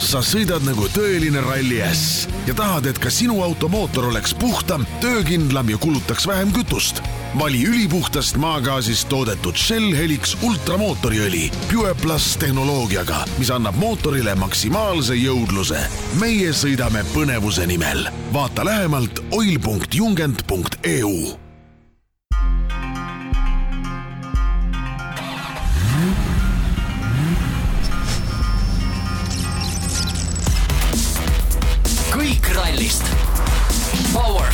sa 0.00 0.22
sõidad 0.24 0.64
nagu 0.64 0.86
tõeline 0.94 1.42
ralli 1.44 1.80
äss 1.84 2.24
ja 2.48 2.54
tahad, 2.56 2.86
et 2.90 2.98
ka 2.98 3.10
sinu 3.12 3.42
auto 3.44 3.68
mootor 3.68 4.08
oleks 4.08 4.34
puhtam, 4.34 4.86
töökindlam 5.00 5.70
ja 5.70 5.78
kulutaks 5.78 6.26
vähem 6.26 6.52
kütust. 6.52 7.02
vali 7.38 7.66
ülipuhtast 7.66 8.36
maagaasist 8.36 9.08
toodetud 9.08 9.56
Shell 9.56 9.96
Helix 9.96 10.36
ultramootoriõli 10.42 11.50
Pure 11.70 11.94
Plus 11.94 12.36
tehnoloogiaga, 12.36 13.24
mis 13.38 13.50
annab 13.50 13.76
mootorile 13.76 14.34
maksimaalse 14.34 15.14
jõudluse. 15.14 15.78
meie 16.20 16.52
sõidame 16.52 17.04
põnevuse 17.14 17.66
nimel. 17.66 18.08
vaata 18.32 18.64
lähemalt 18.64 19.20
oil.jungent.eu 19.30 21.49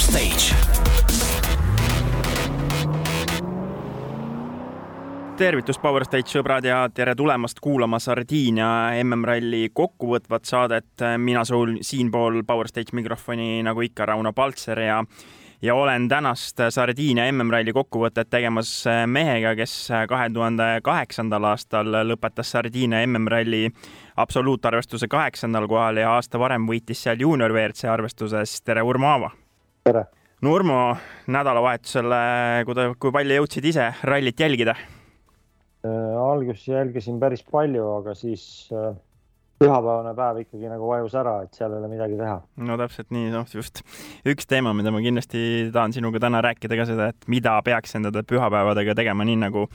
Stage. 0.06 0.55
tervitus, 5.37 5.79
Power 5.79 6.05
Stage 6.06 6.30
sõbrad 6.30 6.65
ja 6.65 6.79
tere 6.95 7.12
tulemast 7.19 7.59
kuulama 7.60 7.98
Sardiinia 8.01 8.69
MM-ralli 9.02 9.69
kokkuvõtvat 9.74 10.45
saadet. 10.46 11.05
mina 11.19 11.45
sul 11.45 11.77
siinpool 11.82 12.42
Power 12.46 12.69
Stage 12.69 12.95
mikrofoni 12.96 13.62
nagu 13.62 13.82
ikka, 13.82 14.06
Rauno 14.06 14.32
Paltser 14.32 14.79
ja 14.80 15.02
ja 15.62 15.74
olen 15.74 16.09
tänast 16.09 16.60
Sardiinia 16.70 17.32
MM-ralli 17.32 17.73
kokkuvõtet 17.73 18.30
tegemas 18.30 18.84
mehega, 19.07 19.57
kes 19.57 19.88
kahe 20.09 20.30
tuhande 20.30 20.80
kaheksandal 20.82 21.45
aastal 21.45 21.91
lõpetas 22.07 22.54
Sardiinia 22.54 23.07
MM-ralli 23.07 23.70
absoluutarvestuse 24.16 25.09
kaheksandal 25.09 25.66
kohal 25.68 25.96
ja 25.96 26.15
aasta 26.15 26.38
varem 26.38 26.70
võitis 26.70 27.02
seal 27.02 27.20
juunior 27.20 27.52
WRC 27.52 27.91
arvestuses. 27.91 28.62
tere, 28.62 28.82
Urmo 28.82 29.07
Aava! 29.07 29.46
Tere! 29.87 30.06
no 30.42 30.52
Urmo, 30.52 30.76
nädalavahetusel, 31.32 32.12
kui 33.01 33.15
palju 33.15 33.40
jõudsid 33.40 33.73
ise 33.73 33.90
rallit 34.09 34.40
jälgida? 34.42 34.76
alguses 35.87 36.65
jälgisin 36.66 37.20
päris 37.23 37.45
palju, 37.46 37.84
aga 38.01 38.14
siis 38.18 38.66
äh, 38.74 38.96
pühapäevane 39.60 40.12
päev 40.16 40.40
ikkagi 40.43 40.68
nagu 40.68 40.88
vajus 40.90 41.15
ära, 41.16 41.37
et 41.46 41.57
seal 41.57 41.73
ei 41.73 41.80
ole 41.80 41.88
midagi 41.88 42.18
teha. 42.18 42.37
no 42.68 42.76
täpselt 42.80 43.09
nii, 43.15 43.30
noh 43.32 43.49
just 43.52 43.80
üks 44.29 44.48
teema, 44.48 44.74
mida 44.76 44.93
ma 44.93 45.01
kindlasti 45.04 45.43
tahan 45.73 45.95
sinuga 45.96 46.21
täna 46.23 46.43
rääkida 46.45 46.79
ka 46.79 46.87
seda, 46.88 47.09
et 47.15 47.29
mida 47.32 47.54
peaks 47.65 47.96
nende 47.96 48.24
pühapäevadega 48.29 48.96
tegema, 48.98 49.24
nii 49.29 49.40
nagu 49.46 49.66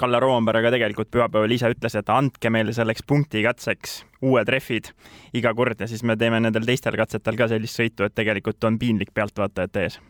Kalle 0.00 0.20
Roomberg 0.22 0.64
ka 0.66 0.74
tegelikult 0.74 1.10
pühapäeval 1.14 1.54
ise 1.54 1.70
ütles, 1.70 1.96
et 1.98 2.10
andke 2.10 2.50
meile 2.50 2.74
selleks 2.74 3.06
punkti 3.06 3.44
katseks 3.46 4.00
uued 4.26 4.50
rehvid 4.50 4.90
iga 5.38 5.54
kord 5.54 5.80
ja 5.80 5.90
siis 5.90 6.02
me 6.02 6.16
teeme 6.18 6.40
nendel 6.42 6.66
teistel 6.66 6.98
katsetel 6.98 7.38
ka 7.38 7.50
sellist 7.52 7.78
sõitu, 7.78 8.06
et 8.06 8.16
tegelikult 8.16 8.64
on 8.66 8.78
piinlik 8.82 9.14
pealtvaatajate 9.14 9.86
ees 9.86 10.00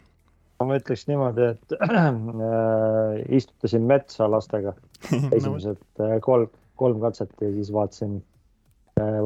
ma 0.60 0.76
ütleks 0.76 1.06
niimoodi, 1.08 1.52
et 1.54 1.76
äh, 1.84 3.20
istutasin 3.36 3.84
metsa 3.88 4.28
lastega 4.30 4.74
esimesed 5.36 5.80
äh, 6.00 6.18
kolm, 6.24 6.50
kolm 6.80 7.00
katset 7.04 7.32
ja 7.40 7.52
siis 7.52 7.72
vaatasin 7.72 8.20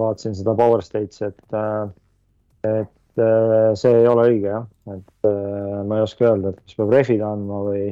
vaatasin 0.00 0.36
seda 0.38 0.54
Power 0.58 0.84
Stage'i, 0.84 1.30
et 1.30 1.58
äh,, 1.58 1.88
et 2.64 3.22
äh, 3.22 3.72
see 3.78 3.94
ei 4.02 4.08
ole 4.10 4.28
õige 4.30 4.52
jah, 4.52 4.68
et 4.94 5.28
äh, 5.30 5.80
ma 5.86 6.00
ei 6.00 6.06
oska 6.06 6.30
öelda, 6.30 6.54
et 6.54 6.62
kas 6.62 6.78
peab 6.80 6.94
rehvid 6.94 7.24
andma 7.24 7.64
või 7.68 7.88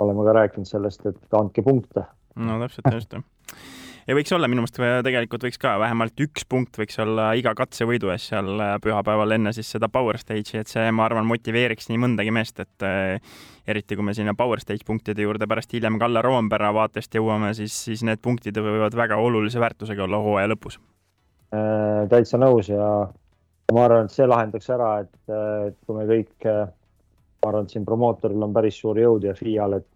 oleme 0.00 0.24
ka 0.26 0.38
rääkinud 0.40 0.68
sellest, 0.68 1.04
et 1.10 1.38
andke 1.38 1.64
punkte. 1.66 2.06
no 2.40 2.58
täpselt, 2.62 2.90
just 2.96 3.20
ja 4.10 4.16
võiks 4.16 4.32
olla 4.34 4.48
minu 4.50 4.64
meelest 4.64 5.06
tegelikult 5.06 5.44
võiks 5.46 5.60
ka 5.60 5.76
vähemalt 5.80 6.20
üks 6.24 6.46
punkt 6.48 6.78
võiks 6.80 6.98
olla 7.02 7.30
iga 7.38 7.52
katsevõidu 7.58 8.10
ees 8.14 8.28
seal 8.32 8.50
äh, 8.58 8.74
pühapäeval 8.82 9.36
enne 9.36 9.52
siis 9.56 9.70
seda 9.70 9.90
Power 9.92 10.18
Stage'i, 10.20 10.60
et 10.62 10.70
see, 10.70 10.86
ma 10.94 11.06
arvan, 11.06 11.28
motiveeriks 11.28 11.90
nii 11.90 12.00
mõndagi 12.04 12.34
meest, 12.34 12.62
et 12.64 12.86
äh, 12.86 13.20
eriti 13.70 13.98
kui 13.98 14.06
me 14.06 14.14
sinna 14.16 14.34
Power 14.38 14.62
Stage 14.62 14.86
punktide 14.86 15.26
juurde 15.26 15.48
pärast 15.50 15.74
hiljem 15.76 15.98
Kalle 16.00 16.22
Roompere 16.26 16.72
vaatest 16.74 17.14
jõuame, 17.14 17.52
siis, 17.58 17.76
siis 17.86 18.04
need 18.06 18.22
punktid 18.24 18.58
võivad 18.58 18.96
väga 18.98 19.20
olulise 19.20 19.62
väärtusega 19.62 20.08
olla 20.08 20.22
hooaja 20.24 20.50
lõpus 20.54 20.80
äh,. 20.80 20.99
Täitsa 21.50 22.38
nõus 22.38 22.68
ja 22.70 22.84
ma 23.74 23.84
arvan, 23.84 24.06
et 24.06 24.14
see 24.14 24.26
lahendaks 24.26 24.68
ära, 24.70 24.90
et, 25.02 25.32
kui 25.86 25.96
me 25.96 26.04
kõik, 26.06 26.46
ma 26.46 27.48
arvan, 27.50 27.66
et 27.66 27.74
siin 27.74 27.86
promootoril 27.88 28.46
on 28.46 28.54
päris 28.54 28.78
suur 28.78 28.98
jõud 28.98 29.26
ja 29.26 29.34
FIA-l, 29.34 29.80
et 29.80 29.88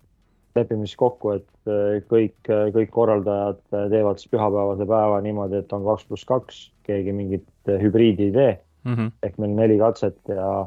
lepime 0.55 0.87
siis 0.87 0.99
kokku, 0.99 1.35
et 1.39 1.71
äh, 1.71 1.99
kõik, 2.11 2.37
äh, 2.51 2.69
kõik 2.75 2.93
korraldajad 2.95 3.61
äh, 3.75 3.89
teevad 3.93 4.21
siis 4.21 4.31
pühapäevase 4.33 4.87
päeva 4.89 5.19
niimoodi, 5.25 5.61
et 5.63 5.75
on 5.75 5.85
kaks 5.87 6.07
pluss 6.09 6.29
kaks, 6.29 6.63
keegi 6.87 7.15
mingit 7.17 7.75
hübriidi 7.83 8.29
ei 8.29 8.35
tee 8.35 8.53
mm. 8.85 8.95
-hmm. 8.95 9.13
ehk 9.23 9.39
meil 9.43 9.55
neli 9.57 9.79
katset 9.81 10.19
ja, 10.29 10.67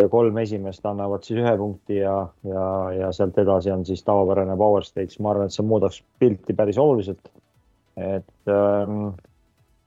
ja 0.00 0.08
kolm 0.08 0.38
esimest 0.42 0.86
annavad 0.86 1.24
siis 1.26 1.42
ühe 1.42 1.56
punkti 1.58 2.00
ja, 2.00 2.16
ja, 2.48 2.66
ja 2.98 3.12
sealt 3.12 3.38
edasi 3.38 3.70
on 3.70 3.84
siis 3.86 4.02
tavapärane 4.04 4.56
power 4.56 4.84
stage. 4.84 5.20
ma 5.20 5.30
arvan, 5.30 5.46
et 5.46 5.58
see 5.58 5.66
muudaks 5.66 6.02
pilti 6.18 6.52
päris 6.52 6.78
oluliselt. 6.78 7.30
et 7.96 8.48
ähm, 8.48 9.12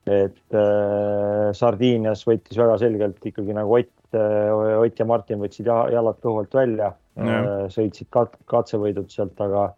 et 0.06 0.54
äh, 0.54 1.50
Sardiinias 1.58 2.24
võttis 2.28 2.58
väga 2.60 2.78
selgelt 2.82 3.26
ikkagi 3.26 3.56
nagu 3.58 3.78
Ott 3.80 4.18
äh,, 4.18 4.80
Ott 4.80 5.00
ja 5.02 5.08
Martin 5.10 5.42
võtsid 5.42 5.68
jalad 5.68 6.20
kõhu 6.22 6.44
alt 6.44 6.54
välja 6.54 6.92
äh,, 7.18 7.66
sõitsid 7.74 8.12
kat, 8.14 8.36
katsevõidud 8.52 9.10
sealt, 9.10 9.40
aga, 9.42 9.72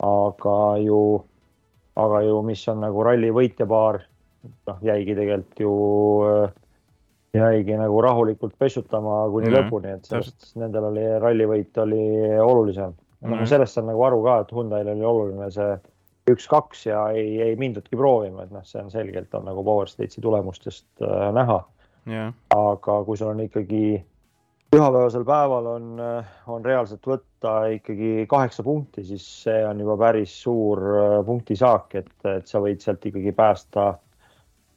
aga 0.00 0.58
ju, 0.80 1.00
aga 2.00 2.22
ju, 2.24 2.38
mis 2.48 2.62
on 2.72 2.80
nagu 2.86 3.04
ralli 3.04 3.32
võitjapaar, 3.36 4.00
noh, 4.70 4.80
jäigi 4.86 5.18
tegelikult 5.18 5.60
ju 5.60 5.74
äh, 6.30 6.54
jäigi 7.36 7.76
nagu 7.76 8.00
rahulikult 8.00 8.54
pessutama 8.58 9.26
kuni 9.32 9.50
mm, 9.50 9.56
lõpuni, 9.56 9.92
et 9.98 10.08
sellest 10.08 10.54
nendel 10.60 10.88
oli 10.90 11.04
rallivõit 11.20 11.84
oli 11.84 12.06
olulisem. 12.40 12.94
Mm.. 13.20 13.32
noh, 13.32 13.44
sellest 13.48 13.76
saan 13.76 13.88
nagu 13.90 14.02
aru 14.08 14.22
ka, 14.24 14.40
et 14.44 14.56
Hyundai'l 14.56 14.90
oli 14.92 15.04
oluline 15.04 15.50
see 15.52 15.76
üks-kaks 16.30 16.86
ja 16.88 17.06
ei, 17.14 17.36
ei 17.42 17.56
mindudki 17.56 17.96
proovima, 17.96 18.44
et 18.44 18.52
noh, 18.54 18.64
see 18.66 18.82
on 18.82 18.90
selgelt 18.90 19.34
on 19.38 19.46
nagu 19.46 19.64
Power 19.64 19.90
Stage'i 19.90 20.22
tulemustest 20.22 20.88
äh, 21.02 21.30
näha. 21.36 21.62
Yeah.. 22.06 22.30
aga 22.54 23.00
kui 23.02 23.16
sul 23.18 23.32
on 23.32 23.40
ikkagi 23.42 23.98
pühapäevasel 24.70 25.24
päeval 25.26 25.66
on, 25.66 25.86
äh, 26.00 26.26
on 26.46 26.64
reaalselt 26.64 27.06
võtta 27.06 27.54
ikkagi 27.74 28.26
kaheksa 28.30 28.62
punkti, 28.62 29.04
siis 29.04 29.24
see 29.46 29.62
on 29.66 29.80
juba 29.82 29.96
päris 30.00 30.34
suur 30.42 30.82
äh, 30.82 31.16
punktisaak, 31.26 31.94
et, 31.98 32.12
et 32.30 32.46
sa 32.46 32.62
võid 32.62 32.82
sealt 32.84 33.06
ikkagi 33.10 33.32
päästa, 33.36 33.88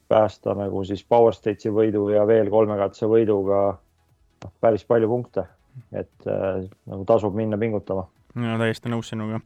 päästa 0.09 0.55
nagu 0.57 0.83
siis 0.87 1.03
Power 1.05 1.35
Stage'i 1.37 1.73
võidu 1.73 2.07
ja 2.13 2.25
veel 2.29 2.49
kolme 2.49 2.77
katse 2.79 3.09
võiduga 3.09 3.61
noh, 3.75 4.55
päris 4.61 4.85
palju 4.89 5.11
punkte, 5.11 5.45
et 5.91 6.29
äh, 6.29 6.63
nagu 6.89 7.05
tasub 7.09 7.37
minna 7.37 7.59
pingutama. 7.61 8.07
no 8.39 8.57
täiesti 8.61 8.93
nõus 8.93 9.13
sinuga 9.13 9.41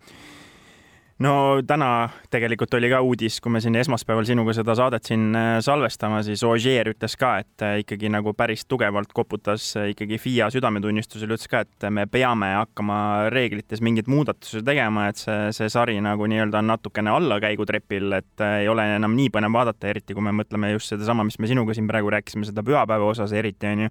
no 1.21 1.61
täna 1.67 2.09
tegelikult 2.33 2.73
oli 2.73 2.89
ka 2.91 2.99
uudis, 3.05 3.37
kui 3.41 3.51
me 3.53 3.61
siin 3.61 3.75
esmaspäeval 3.77 4.25
sinuga 4.27 4.55
seda 4.57 4.75
saadet 4.77 5.05
siin 5.07 5.35
äh, 5.37 5.57
salvestama, 5.63 6.23
siis 6.25 6.43
Ogier 6.47 6.89
ütles 6.93 7.15
ka, 7.19 7.35
et 7.43 7.65
äh, 7.65 7.75
ikkagi 7.83 8.09
nagu 8.13 8.33
päris 8.37 8.65
tugevalt 8.69 9.13
koputas 9.13 9.69
äh, 9.77 9.91
ikkagi 9.93 10.17
FIA 10.21 10.49
südametunnistusele, 10.53 11.37
ütles 11.37 11.51
ka, 11.51 11.63
et 11.67 11.87
me 11.93 12.07
peame 12.11 12.53
hakkama 12.57 12.97
reeglites 13.33 13.83
mingeid 13.85 14.09
muudatusi 14.11 14.63
tegema, 14.65 15.07
et 15.11 15.21
see, 15.21 15.53
see 15.55 15.69
sari 15.73 15.99
nagu 16.03 16.27
nii-öelda 16.29 16.63
on 16.63 16.71
natukene 16.73 17.13
allakäigutrepil, 17.13 18.19
et 18.19 18.45
ei 18.63 18.69
ole 18.71 18.87
enam 18.97 19.17
nii 19.17 19.29
põnev 19.33 19.53
vaadata, 19.53 19.91
eriti 19.93 20.17
kui 20.17 20.25
me 20.25 20.33
mõtleme 20.35 20.73
just 20.73 20.95
sedasama, 20.95 21.27
mis 21.29 21.39
me 21.39 21.49
sinuga 21.51 21.77
siin 21.77 21.87
praegu 21.89 22.11
rääkisime, 22.13 22.49
seda 22.49 22.65
pühapäeva 22.65 23.13
osas 23.13 23.33
eriti 23.37 23.69
onju. 23.69 23.89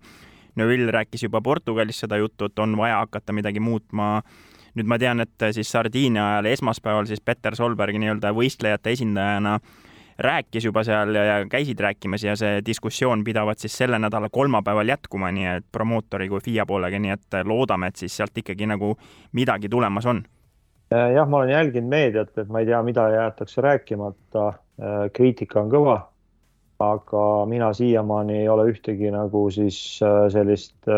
no 0.57 0.67
Vill 0.69 0.91
rääkis 0.93 1.23
juba 1.23 1.41
Portugalis 1.41 2.03
seda 2.03 2.19
juttu, 2.21 2.51
et 2.51 2.59
on 2.59 2.77
vaja 2.77 2.99
hakata 3.05 3.33
midagi 3.33 3.61
muutma 3.61 4.19
nüüd 4.79 4.89
ma 4.89 4.99
tean, 4.99 5.23
et 5.25 5.47
siis 5.53 5.71
Sardiinia 5.73 6.25
ajal 6.33 6.51
esmaspäeval 6.53 7.09
siis 7.09 7.21
Peter 7.25 7.57
Solberg 7.57 7.97
nii-öelda 8.01 8.33
võistlejate 8.37 8.95
esindajana 8.97 9.59
rääkis 10.23 10.67
juba 10.69 10.85
seal 10.85 11.15
ja, 11.17 11.41
käisid 11.51 11.81
rääkimas 11.81 12.25
ja 12.25 12.37
see 12.39 12.61
diskussioon 12.67 13.25
pidavat 13.25 13.59
siis 13.59 13.75
selle 13.79 13.99
nädala 13.99 14.29
kolmapäeval 14.33 14.93
jätkuma, 14.93 15.33
nii 15.33 15.49
et 15.57 15.67
promootori 15.73 16.29
kui 16.29 16.41
FIA 16.45 16.67
poolega, 16.69 17.01
nii 17.01 17.15
et 17.15 17.41
loodame, 17.49 17.91
et 17.91 18.01
siis 18.01 18.17
sealt 18.17 18.39
ikkagi 18.39 18.69
nagu 18.69 18.95
midagi 19.33 19.69
tulemas 19.73 20.07
on. 20.07 20.23
jah, 20.93 21.29
ma 21.29 21.43
olen 21.43 21.55
jälginud 21.55 21.89
meediat, 21.89 22.39
et 22.39 22.49
ma 22.49 22.61
ei 22.61 22.69
tea, 22.69 22.83
mida 22.83 23.09
jäetakse 23.11 23.61
rääkimata. 23.61 24.53
kriitika 25.13 25.61
on 25.61 25.71
kõva, 25.71 25.99
aga 26.81 27.47
mina 27.47 27.73
siiamaani 27.73 28.39
ei 28.43 28.49
ole 28.49 28.71
ühtegi 28.73 29.11
nagu 29.13 29.51
siis 29.51 30.01
sellist 30.33 30.89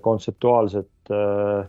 kontseptuaalset 0.00 0.88
Äh, 1.10 1.66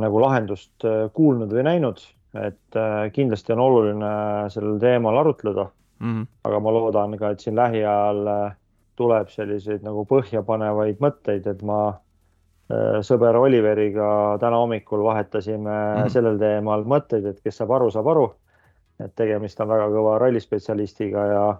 nagu 0.00 0.20
lahendust 0.20 0.84
äh, 0.84 1.06
kuulnud 1.14 1.52
või 1.52 1.64
näinud, 1.66 2.02
et 2.36 2.76
äh, 2.76 3.06
kindlasti 3.12 3.54
on 3.54 3.62
oluline 3.64 4.10
sellel 4.52 4.78
teemal 4.82 5.16
arutleda 5.22 5.68
mm. 5.98 6.06
-hmm. 6.06 6.26
aga 6.44 6.60
ma 6.60 6.72
loodan 6.72 7.18
ka, 7.18 7.30
et 7.30 7.40
siin 7.40 7.56
lähiajal 7.56 8.26
tuleb 8.96 9.28
selliseid 9.28 9.84
nagu 9.84 10.04
põhjapanevaid 10.08 11.00
mõtteid, 11.00 11.46
et 11.46 11.62
ma 11.62 12.00
sõber 13.06 13.36
Oliveriga 13.38 14.38
täna 14.42 14.56
hommikul 14.58 15.04
vahetasime 15.04 15.70
mm 15.70 16.00
-hmm. 16.02 16.08
sellel 16.10 16.38
teemal 16.38 16.82
mõtteid, 16.84 17.26
et 17.26 17.40
kes 17.40 17.56
saab 17.56 17.70
aru, 17.70 17.90
saab 17.90 18.06
aru. 18.06 18.34
et 19.04 19.12
tegemist 19.14 19.60
on 19.60 19.68
väga 19.68 19.88
kõva 19.92 20.18
rallispetsialistiga 20.18 21.26
ja, 21.26 21.56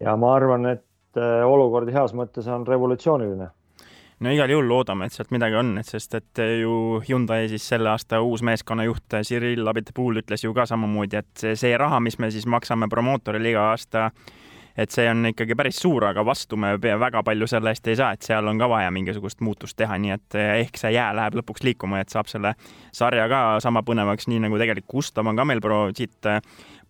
ja 0.00 0.16
ma 0.16 0.34
arvan, 0.34 0.66
et 0.66 1.16
äh, 1.16 1.46
olukord 1.46 1.92
heas 1.92 2.14
mõttes 2.14 2.48
on 2.48 2.66
revolutsiooniline 2.66 3.50
no 4.22 4.30
igal 4.30 4.50
juhul 4.52 4.68
loodame, 4.70 5.08
et 5.08 5.16
sealt 5.16 5.32
midagi 5.34 5.56
on, 5.58 5.74
et 5.80 5.88
sest 5.88 6.14
et 6.18 6.42
ju 6.60 7.00
Hyundai 7.08 7.48
siis 7.50 7.64
selle 7.72 7.90
aasta 7.90 8.20
uus 8.22 8.44
meeskonnajuht 8.46 9.18
Cyril 9.26 9.66
Abiteboul 9.68 10.22
ütles 10.22 10.44
ju 10.44 10.54
ka 10.54 10.66
samamoodi, 10.68 11.18
et 11.18 11.32
see, 11.42 11.56
see 11.58 11.74
raha, 11.78 11.98
mis 12.04 12.18
me 12.22 12.30
siis 12.30 12.46
maksame 12.46 12.88
promootorile 12.92 13.50
iga 13.50 13.64
aasta, 13.72 14.10
et 14.78 14.94
see 14.94 15.08
on 15.10 15.26
ikkagi 15.32 15.56
päris 15.58 15.80
suur, 15.82 16.06
aga 16.08 16.22
vastu 16.24 16.56
me 16.56 16.76
väga 16.78 17.24
palju 17.26 17.48
selle 17.50 17.72
eest 17.74 17.88
ei 17.90 17.98
saa, 17.98 18.12
et 18.14 18.22
seal 18.24 18.46
on 18.48 18.60
ka 18.62 18.68
vaja 18.70 18.92
mingisugust 18.94 19.42
muutust 19.44 19.76
teha, 19.76 19.98
nii 20.00 20.14
et 20.14 20.38
ehk 20.42 20.78
see 20.80 20.94
jää 20.94 21.10
läheb 21.18 21.40
lõpuks 21.40 21.66
liikuma, 21.66 22.00
et 22.00 22.14
saab 22.14 22.30
selle 22.30 22.54
sarja 22.94 23.26
ka 23.32 23.42
sama 23.64 23.82
põnevaks, 23.86 24.28
nii 24.30 24.44
nagu 24.46 24.60
tegelikult 24.60 24.90
Gustav 24.92 25.28
on 25.28 25.38
ka 25.38 25.48
meil 25.48 25.60
pro 25.64 25.88
siit 25.96 26.30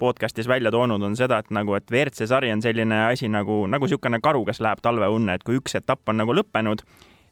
podcast'is 0.02 0.50
välja 0.50 0.70
toonud, 0.75 1.02
on 1.02 1.17
seda, 1.17 1.40
et 1.40 1.50
nagu, 1.55 1.75
et 1.78 1.88
WRC 1.90 2.26
sari 2.28 2.52
on 2.52 2.62
selline 2.62 3.06
asi 3.06 3.31
nagu, 3.31 3.62
nagu 3.70 3.88
niisugune 3.88 4.20
karu, 4.23 4.44
kes 4.49 4.61
läheb 4.61 4.82
talveunne, 4.82 5.38
et 5.38 5.46
kui 5.46 5.58
üks 5.61 5.78
etapp 5.78 6.12
on 6.12 6.20
nagu 6.23 6.35
lõppenud, 6.35 6.82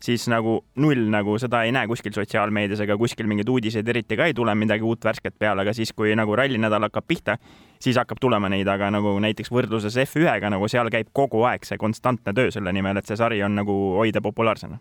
siis 0.02 0.28
nagu 0.32 0.60
null 0.80 1.08
nagu 1.12 1.36
seda 1.38 1.62
ei 1.66 1.72
näe 1.74 1.88
kuskil 1.90 2.14
sotsiaalmeedias 2.16 2.80
ega 2.84 2.96
kuskil 2.98 3.28
mingeid 3.30 3.48
uudiseid 3.52 3.88
eriti 3.88 4.16
ka 4.16 4.28
ei 4.30 4.34
tule 4.34 4.54
midagi 4.54 4.84
uut 4.86 5.04
värsket 5.04 5.36
peale, 5.38 5.62
aga 5.62 5.74
siis, 5.76 5.92
kui 5.96 6.14
nagu 6.16 6.36
rallinädal 6.36 6.88
hakkab 6.88 7.06
pihta, 7.08 7.36
siis 7.80 7.98
hakkab 8.00 8.20
tulema 8.20 8.48
neid, 8.52 8.68
aga 8.68 8.90
nagu 8.94 9.12
näiteks 9.20 9.52
võrdluses 9.52 9.98
F1-ga 10.06 10.52
nagu 10.52 10.68
seal 10.68 10.90
käib 10.92 11.12
kogu 11.12 11.44
aeg 11.48 11.68
see 11.68 11.78
konstantne 11.80 12.34
töö 12.36 12.50
selle 12.54 12.72
nimel, 12.72 12.96
et 12.96 13.06
see 13.10 13.20
sari 13.20 13.42
on 13.44 13.54
nagu 13.60 13.76
hoida 13.98 14.24
populaarsena. 14.24 14.80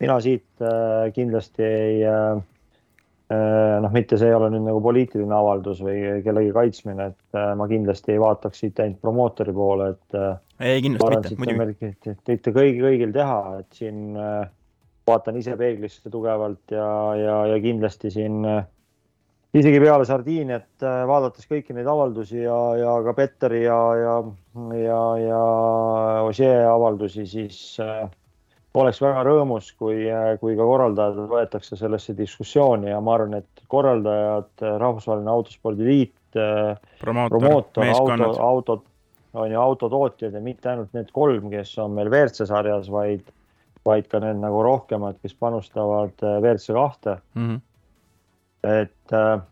mina 0.00 0.20
siit 0.20 0.62
äh, 0.62 1.12
kindlasti 1.14 1.62
ei 1.62 2.02
äh, 2.04 2.42
noh, 3.32 3.92
mitte 3.94 4.18
see 4.20 4.28
ei 4.28 4.36
ole 4.36 4.50
nüüd 4.52 4.66
nagu 4.66 4.80
poliitiline 4.84 5.32
avaldus 5.32 5.80
või 5.84 6.20
kellegi 6.24 6.50
kaitsmine, 6.52 7.06
et 7.14 7.38
äh, 7.38 7.54
ma 7.56 7.68
kindlasti 7.70 8.12
ei 8.12 8.20
vaataks 8.20 8.60
siit 8.60 8.82
ainult 8.84 9.00
promootori 9.00 9.54
poole, 9.56 9.94
et 9.94 10.18
äh, 10.18 10.34
ei, 10.60 10.82
kindlasti 10.84 11.38
mitte, 11.38 11.56
muidugi. 11.56 11.94
mitte 12.28 12.52
kõigi, 12.52 12.82
kõigil 12.84 13.14
teha, 13.16 13.40
et 13.62 13.80
siin 13.80 14.18
äh, 14.20 14.44
vaatan 15.08 15.40
ise 15.40 15.56
peeglisse 15.60 16.12
tugevalt 16.12 16.72
ja, 16.72 16.86
ja, 17.18 17.38
ja 17.52 17.60
kindlasti 17.64 18.12
siin 18.12 18.44
äh, 18.48 18.64
isegi 19.54 19.80
peale 19.82 20.06
Sardiiniat 20.08 20.84
äh, 20.84 21.04
vaadates 21.08 21.48
kõiki 21.50 21.76
neid 21.76 21.88
avaldusi 21.90 22.42
ja, 22.42 22.58
ja 22.80 22.94
ka 23.06 23.14
Petteri 23.16 23.64
ja, 23.64 23.78
ja, 24.00 24.14
ja, 24.80 25.00
ja 25.22 25.42
Ožee 26.26 26.60
avaldusi, 26.68 27.26
siis 27.30 27.58
äh, 27.82 28.04
oleks 28.74 28.98
väga 29.02 29.22
rõõmus, 29.26 29.68
kui, 29.78 30.08
kui 30.40 30.56
ka 30.58 30.64
korraldajad 30.66 31.20
võetakse 31.30 31.76
sellesse 31.78 32.16
diskussiooni 32.18 32.90
ja 32.90 32.98
ma 33.00 33.14
arvan, 33.14 33.38
et 33.38 33.68
korraldajad, 33.70 34.50
Rahvusvaheline 34.82 35.30
Autospordiliit, 35.30 36.40
promootor, 37.00 37.86
auto, 37.94 38.32
autod 38.42 38.82
on 39.34 39.52
ju 39.52 39.60
autotootjad 39.60 40.34
ja 40.34 40.40
mitte 40.40 40.70
ainult 40.70 40.92
need 40.94 41.10
kolm, 41.12 41.48
kes 41.50 41.74
on 41.82 41.94
meil 41.96 42.10
WRC 42.10 42.46
sarjas, 42.48 42.90
vaid, 42.92 43.24
vaid 43.86 44.06
ka 44.10 44.20
need 44.22 44.38
nagu 44.42 44.62
rohkemad, 44.62 45.18
kes 45.22 45.34
panustavad 45.40 46.22
äh, 46.22 46.38
WRC 46.42 46.76
kahte 46.76 47.16
mm. 47.34 47.48
-hmm. 47.48 47.60
et 48.70 49.12
äh, 49.12 49.42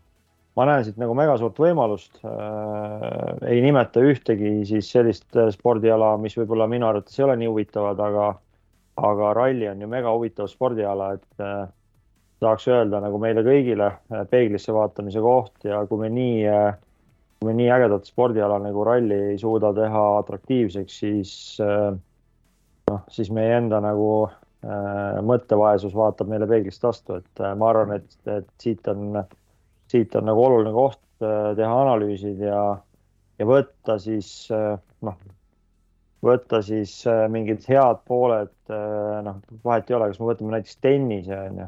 ma 0.55 0.65
näen 0.69 0.85
siit 0.85 0.97
nagu 1.01 1.15
mega 1.17 1.37
suurt 1.37 1.59
võimalust 1.59 2.23
äh,. 2.23 3.49
ei 3.49 3.61
nimeta 3.61 3.99
ühtegi 3.99 4.63
siis 4.65 4.91
sellist 4.91 5.35
äh, 5.35 5.51
spordiala, 5.51 6.15
mis 6.17 6.37
võib-olla 6.37 6.67
minu 6.67 6.87
arvates 6.87 7.19
ei 7.19 7.25
ole 7.25 7.35
nii 7.35 7.51
huvitavad, 7.51 7.99
aga, 7.99 8.33
aga 8.95 9.33
ralli 9.33 9.67
on 9.69 9.81
ju 9.81 9.87
mega 9.89 10.11
huvitav 10.13 10.47
spordiala, 10.51 11.13
et 11.17 11.41
äh, 11.41 11.67
tahaks 12.43 12.67
öelda 12.71 12.99
nagu 13.03 13.19
meile 13.21 13.43
kõigile 13.45 13.89
äh, 13.89 14.23
peeglisse 14.29 14.73
vaatamise 14.75 15.21
koht 15.23 15.67
ja 15.67 15.83
kui 15.89 16.01
me 16.03 16.09
nii 16.13 16.39
äh, 16.51 16.71
kui 17.39 17.49
me 17.49 17.57
nii 17.57 17.69
ägedat 17.75 18.07
spordiala 18.09 18.59
nagu 18.63 18.85
ralli 18.87 19.19
ei 19.33 19.37
suuda 19.39 19.73
teha 19.75 20.03
atraktiivseks, 20.21 20.99
siis 21.03 21.33
äh, 21.63 21.91
noh, 22.91 23.03
siis 23.11 23.31
meie 23.33 23.59
enda 23.59 23.81
nagu 23.83 24.13
mõttevaesus 25.27 25.91
vaatab 25.91 26.29
meile 26.31 26.45
peeglist 26.47 26.85
vastu, 26.85 27.17
et 27.19 27.41
ma 27.59 27.65
arvan, 27.67 27.97
et, 27.97 28.13
et 28.31 28.45
siit 28.63 28.85
on, 28.87 29.17
siit 29.91 30.15
on 30.15 30.23
nagu 30.29 30.39
oluline 30.39 30.71
koht 30.71 31.01
teha 31.19 31.79
analüüsid 31.81 32.39
ja, 32.45 32.61
ja 33.41 33.47
võtta 33.49 33.97
siis 33.99 34.29
noh, 34.53 35.17
võtta 36.23 36.61
siis 36.65 36.95
äh, 37.09 37.25
mingid 37.31 37.65
head 37.67 38.03
pooled, 38.07 38.53
noh, 38.69 39.41
vahet 39.65 39.89
ei 39.89 39.97
ole, 39.97 40.11
kas 40.11 40.21
me 40.21 40.29
võtame 40.29 40.55
näiteks 40.55 40.77
tennise, 40.81 41.39
on 41.49 41.57
ju. 41.63 41.67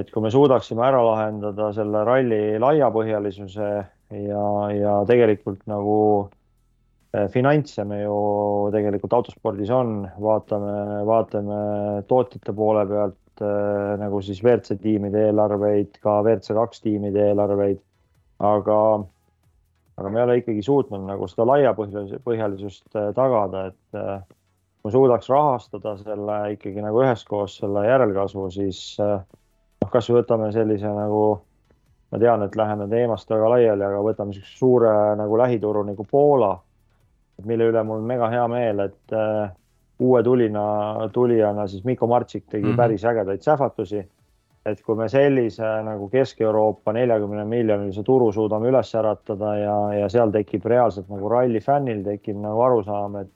et 0.00 0.08
kui 0.12 0.24
me 0.24 0.30
suudaksime 0.32 0.82
ära 0.86 1.02
lahendada 1.04 1.68
selle 1.76 2.02
ralli 2.08 2.40
laiapõhjalisuse 2.62 3.68
ja, 4.10 4.46
ja 4.74 4.96
tegelikult 5.08 5.62
nagu 5.70 5.98
eh, 7.12 7.26
finantse 7.32 7.84
me 7.88 8.02
ju 8.02 8.16
tegelikult 8.74 9.16
autospordis 9.18 9.72
on, 9.74 10.04
vaatame, 10.22 11.02
vaatame 11.08 11.60
tootjate 12.10 12.54
poole 12.56 12.86
pealt 12.90 13.44
äh, 13.44 13.96
nagu 14.00 14.22
siis 14.24 14.42
WRC 14.44 14.78
tiimide 14.82 15.26
eelarveid, 15.28 15.98
ka 16.02 16.20
WRC 16.22 16.54
kaks 16.56 16.84
tiimide 16.84 17.30
eelarveid, 17.30 17.82
aga, 18.44 18.78
aga 19.96 20.10
me 20.10 20.20
ei 20.20 20.24
ole 20.24 20.38
ikkagi 20.42 20.62
suutnud 20.62 21.06
nagu 21.08 21.28
seda 21.30 21.46
laiapõhjalisust 21.52 22.98
äh, 22.98 23.10
tagada, 23.16 23.66
et 23.72 23.98
äh, 23.98 24.22
kui 24.82 24.92
suudaks 24.94 25.28
rahastada 25.32 25.96
selle 25.98 26.38
ikkagi 26.54 26.84
nagu 26.84 27.02
üheskoos 27.02 27.58
selle 27.62 27.86
järelkasvu, 27.88 28.48
siis 28.54 28.80
noh, 29.00 29.90
kas 29.90 30.10
või 30.10 30.20
võtame 30.20 30.52
sellise 30.54 30.92
nagu 30.94 31.22
ma 32.12 32.20
tean, 32.22 32.44
et 32.46 32.56
läheme 32.56 32.86
teemast 32.90 33.30
väga 33.30 33.50
laiali, 33.50 33.84
aga 33.86 34.02
võtame 34.04 34.32
niisuguse 34.32 34.58
suure 34.58 34.92
nagu 35.18 35.38
lähituru 35.40 35.82
nagu 35.88 36.06
Poola, 36.10 36.52
mille 37.44 37.70
üle 37.72 37.82
mul 37.84 38.00
on 38.00 38.06
mega 38.08 38.28
hea 38.32 38.44
meel, 38.48 38.84
et 38.86 39.16
uh, 39.16 39.48
uue 39.98 40.22
tulina, 40.22 40.66
tulijana 41.12 41.66
siis 41.68 41.84
Mikko 41.84 42.06
Martsik 42.06 42.46
tegi 42.46 42.64
mm 42.64 42.72
-hmm. 42.72 42.76
päris 42.76 43.04
ägedaid 43.04 43.42
sähvatusi. 43.42 44.08
Et 44.66 44.80
kui 44.82 44.98
me 44.98 45.06
sellise 45.08 45.68
nagu 45.86 46.08
Kesk-Euroopa 46.10 46.92
neljakümne 46.96 47.44
miljonilise 47.46 48.02
turu 48.06 48.32
suudame 48.34 48.70
üles 48.72 48.90
äratada 48.98 49.52
ja, 49.60 49.76
ja 50.00 50.08
seal 50.12 50.34
tekib 50.34 50.66
reaalselt 50.66 51.08
nagu 51.12 51.30
ralli 51.30 51.62
fännil 51.62 52.02
tekib 52.06 52.40
nagu 52.42 52.64
arusaam, 52.66 53.20
et 53.22 53.32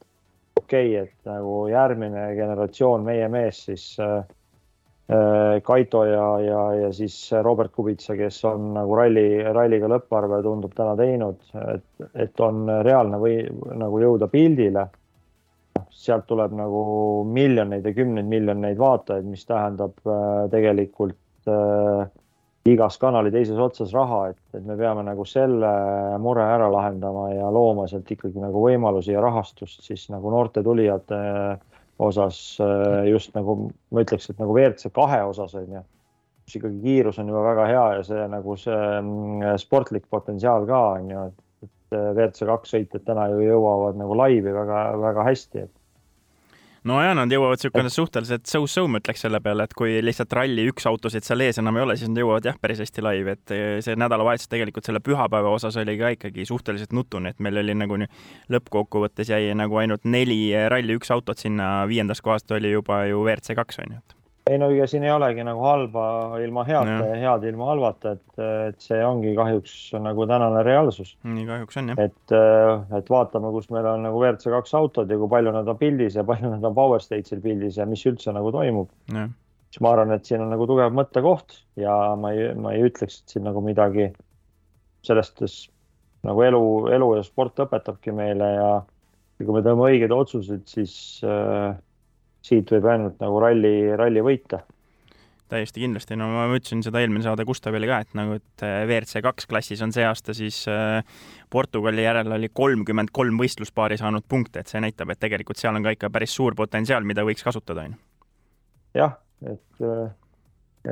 okei 0.58 0.96
okay,, 0.96 1.06
et 1.06 1.30
nagu 1.30 1.62
järgmine 1.70 2.32
generatsioon 2.38 3.06
meie 3.06 3.28
mees 3.30 3.64
siis 3.68 3.86
uh, 4.02 4.20
Äh, 5.10 5.60
Kaito 5.62 6.04
ja, 6.04 6.40
ja, 6.40 6.74
ja 6.74 6.92
siis 6.92 7.32
Robert 7.42 7.72
Kubitsa, 7.72 8.14
kes 8.16 8.44
on 8.46 8.68
nagu 8.76 8.94
ralli, 8.94 9.42
ralliga 9.42 9.88
lõpparve 9.90 10.38
tundub 10.44 10.76
täna 10.76 10.92
teinud, 10.94 11.40
et, 11.72 12.04
et 12.14 12.42
on 12.46 12.68
reaalne 12.86 13.18
või 13.18 13.40
nagu 13.80 14.02
jõuda 14.04 14.30
pildile. 14.30 14.86
sealt 16.00 16.24
tuleb 16.30 16.52
nagu 16.56 16.80
miljoneid 17.26 17.84
ja 17.84 17.92
kümneid 17.92 18.28
miljoneid 18.30 18.78
vaatajaid, 18.78 19.26
mis 19.26 19.42
tähendab 19.46 19.98
äh, 20.06 20.46
tegelikult 20.52 21.18
äh, 21.18 21.19
igas 22.68 22.98
kanali 23.00 23.30
teises 23.32 23.58
otsas 23.58 23.92
raha, 23.96 24.20
et, 24.32 24.40
et 24.54 24.64
me 24.66 24.76
peame 24.76 25.04
nagu 25.06 25.24
selle 25.24 25.70
mure 26.20 26.44
ära 26.44 26.68
lahendama 26.72 27.30
ja 27.32 27.48
looma 27.52 27.86
sealt 27.88 28.10
ikkagi 28.12 28.42
nagu 28.42 28.64
võimalusi 28.66 29.14
ja 29.14 29.22
rahastust 29.24 29.86
siis 29.86 30.06
nagu 30.12 30.32
noorte 30.32 30.62
tulijate 30.66 31.16
äh, 31.16 31.54
osas 32.00 32.58
äh, 32.60 33.08
just 33.08 33.34
nagu 33.36 33.70
ma 33.90 34.04
ütleks, 34.04 34.28
et 34.30 34.40
nagu 34.40 34.54
WRC 34.56 34.92
kahe 34.96 35.22
osas 35.30 35.56
on 35.58 35.76
ju, 35.78 35.82
kus 36.44 36.58
ikkagi 36.60 36.80
kiirus 36.84 37.20
on 37.20 37.32
juba 37.32 37.44
väga 37.48 37.66
hea 37.70 37.86
ja 37.98 38.06
see 38.10 38.28
nagu 38.32 38.56
see 38.60 38.78
mm, 39.00 39.44
sportlik 39.60 40.08
potentsiaal 40.12 40.68
ka 40.68 40.80
on 40.98 41.10
ju, 41.14 41.26
et 41.64 41.98
WRC 41.98 42.48
kaks 42.48 42.76
sõitjad 42.76 43.08
täna 43.08 43.28
ju 43.32 43.40
jõuavad 43.44 43.98
nagu 44.00 44.16
laivi 44.20 44.52
väga-väga 44.54 45.26
hästi, 45.30 45.66
et 45.66 45.74
no 46.88 47.00
ja 47.02 47.14
nad 47.16 47.32
jõuavad 47.32 47.58
niisugune 47.60 47.90
suhteliselt 47.92 48.46
so-so, 48.48 48.86
ma 48.88 49.00
ütleks 49.02 49.24
selle 49.26 49.40
peale, 49.44 49.66
et 49.66 49.74
kui 49.76 49.98
lihtsalt 50.04 50.32
ralli 50.36 50.66
üks 50.70 50.86
autosid 50.88 51.26
seal 51.26 51.44
ees 51.44 51.60
enam 51.62 51.76
ei 51.78 51.84
ole, 51.86 51.96
siis 52.00 52.12
nad 52.12 52.22
jõuavad 52.22 52.48
jah, 52.50 52.60
päris 52.60 52.80
hästi 52.84 53.04
laivi, 53.04 53.34
et 53.36 53.54
see 53.86 53.98
nädalavahetus 54.00 54.48
tegelikult 54.52 54.88
selle 54.88 55.02
pühapäeva 55.04 55.52
osas 55.56 55.76
oli 55.80 55.96
ka 56.00 56.14
ikkagi 56.16 56.46
suhteliselt 56.48 56.94
nutune, 56.96 57.34
et 57.34 57.42
meil 57.44 57.60
oli 57.62 57.76
nagu 57.76 57.98
lõppkokkuvõttes 58.52 59.32
jäi 59.32 59.52
nagu 59.58 59.82
ainult 59.82 60.08
neli 60.08 60.42
ralli 60.72 60.96
üks 60.98 61.12
autot 61.14 61.38
sinna, 61.40 61.84
viiendast 61.90 62.24
kohast 62.24 62.50
oli 62.56 62.72
juba 62.72 63.04
ju 63.10 63.24
WRC 63.26 63.58
kaks 63.60 63.84
on 63.84 63.98
ju, 63.98 64.19
ei 64.48 64.58
no 64.58 64.70
ega 64.72 64.86
siin 64.88 65.04
ei 65.04 65.12
olegi 65.12 65.44
nagu 65.46 65.62
halba 65.64 66.04
ilma 66.42 66.64
heata 66.68 66.94
ja, 66.94 67.08
ja 67.10 67.18
head 67.34 67.44
ilma 67.50 67.68
halvata, 67.70 68.14
et, 68.16 68.40
et 68.70 68.80
see 68.82 69.00
ongi 69.04 69.34
kahjuks 69.36 69.74
nagu 70.00 70.26
tänane 70.30 70.62
reaalsus. 70.66 71.12
nii 71.26 71.46
kahjuks 71.48 71.80
on 71.80 71.92
jah. 71.92 72.00
et, 72.06 72.34
et 72.98 73.12
vaatame, 73.12 73.52
kus 73.54 73.68
meil 73.74 73.88
on 73.90 74.06
nagu 74.06 74.22
WRC 74.22 74.52
kaks 74.54 74.74
autod 74.78 75.10
ja 75.12 75.18
kui 75.20 75.30
palju 75.32 75.52
nad 75.56 75.68
on 75.68 75.78
pildis 75.80 76.16
ja 76.18 76.24
palju 76.26 76.54
nad 76.54 76.64
on 76.66 76.76
Power 76.76 77.04
Stage'il 77.04 77.42
pildis 77.44 77.80
ja 77.80 77.88
mis 77.90 78.04
üldse 78.08 78.34
nagu 78.36 78.52
toimub. 78.54 78.90
siis 79.10 79.82
ma 79.84 79.92
arvan, 79.94 80.14
et 80.16 80.24
siin 80.26 80.42
on 80.44 80.50
nagu 80.54 80.66
tugev 80.70 80.94
mõttekoht 80.96 81.60
ja 81.80 81.98
ma 82.20 82.32
ei, 82.36 82.50
ma 82.56 82.74
ei 82.76 82.88
ütleks, 82.88 83.20
et 83.20 83.36
siin 83.36 83.46
nagu 83.46 83.62
midagi 83.64 84.08
sellest 85.06 85.44
nagu 86.26 86.42
elu, 86.44 86.64
elu 86.96 87.12
ja 87.16 87.22
sport 87.24 87.62
õpetabki 87.64 88.12
meile 88.12 88.48
ja, 88.56 88.72
ja 89.38 89.46
kui 89.46 89.56
me 89.56 89.62
teeme 89.64 89.86
õigeid 89.86 90.12
otsuseid, 90.12 90.66
siis 90.68 90.94
äh, 91.24 91.72
siit 92.44 92.70
võib 92.72 92.86
ainult 92.90 93.18
nagu 93.22 93.40
ralli, 93.42 93.74
ralli 93.96 94.22
võita. 94.24 94.62
täiesti 95.50 95.82
kindlasti, 95.82 96.14
no 96.14 96.28
ma 96.30 96.44
ütlesin 96.54 96.82
seda 96.86 97.00
eelmine 97.02 97.24
saade 97.24 97.42
Gustavile 97.46 97.88
ka, 97.90 97.98
et 98.04 98.12
nagu, 98.14 98.36
et 98.38 98.64
äh, 98.64 98.84
WRC 98.86 99.22
kaks 99.26 99.48
klassis 99.50 99.82
on 99.82 99.90
see 99.92 100.04
aasta 100.06 100.34
siis 100.36 100.62
äh, 100.70 101.02
Portugali 101.50 102.04
järel 102.04 102.30
oli 102.36 102.52
kolmkümmend 102.54 103.10
kolm 103.12 103.40
võistluspaari 103.40 103.98
saanud 103.98 104.28
punkte, 104.30 104.62
et 104.62 104.70
see 104.70 104.82
näitab, 104.82 105.10
et 105.10 105.20
tegelikult 105.20 105.58
seal 105.58 105.74
on 105.74 105.86
ka 105.86 105.96
ikka 105.96 106.12
päris 106.14 106.36
suur 106.38 106.54
potentsiaal, 106.58 107.06
mida 107.06 107.26
võiks 107.26 107.42
kasutada, 107.46 107.88
on 107.88 107.96
ju. 107.96 108.30
jah, 109.02 109.18
et, 109.50 109.84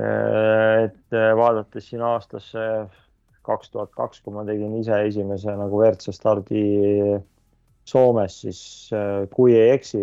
et 0.03 1.19
vaadates 1.39 1.89
siin 1.93 2.03
aastasse 2.03 2.69
kaks 3.49 3.71
tuhat 3.73 3.95
kaks, 3.95 4.21
kui 4.21 4.35
ma 4.35 4.43
tegin 4.45 4.75
ise 4.83 4.99
esimese 5.07 5.55
nagu 5.57 5.79
WRC 5.81 6.13
stardi 6.13 6.67
Soomes, 7.89 8.43
siis 8.43 8.61
kui 9.33 9.55
ei 9.57 9.71
eksi 9.79 10.03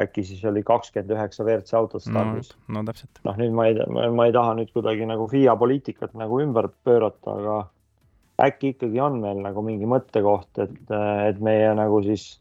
äkki 0.00 0.24
siis 0.26 0.42
oli 0.48 0.62
kakskümmend 0.66 1.14
üheksa 1.16 1.44
WRC 1.44 1.76
autot 1.78 2.04
stardis 2.04 2.52
no,. 2.54 2.78
no 2.78 2.84
täpselt. 2.88 3.22
noh, 3.24 3.38
nüüd 3.40 3.54
ma 3.56 3.68
ei, 3.70 3.78
ma 4.14 4.28
ei 4.28 4.34
taha 4.36 4.56
nüüd 4.58 4.72
kuidagi 4.74 5.08
nagu 5.08 5.28
FIA 5.30 5.56
poliitikat 5.60 6.14
nagu 6.18 6.40
ümber 6.44 6.68
pöörata, 6.84 7.36
aga 7.36 7.56
äkki 8.46 8.74
ikkagi 8.74 9.00
on 9.00 9.20
meil 9.22 9.40
nagu 9.44 9.62
mingi 9.64 9.88
mõttekoht, 9.88 10.60
et, 10.60 10.76
et 11.30 11.40
meie 11.44 11.72
nagu 11.76 12.02
siis 12.04 12.34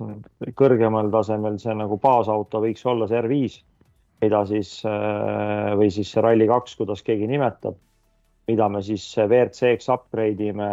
kõrgemal 0.59 1.11
tasemel 1.13 1.57
see 1.61 1.75
nagu 1.77 1.97
baasauto 2.03 2.59
võiks 2.63 2.83
olla 2.91 3.07
see 3.11 3.21
R5, 3.21 3.57
mida 4.25 4.43
siis 4.49 4.77
või 4.83 5.89
siis 5.93 6.11
see 6.11 6.23
Rally2, 6.23 6.77
kuidas 6.81 7.03
keegi 7.05 7.29
nimetab, 7.31 7.77
mida 8.49 8.67
me 8.69 8.81
siis 8.85 9.07
WRC-ks 9.17 9.87
upgrade 9.93 10.51
ime 10.51 10.71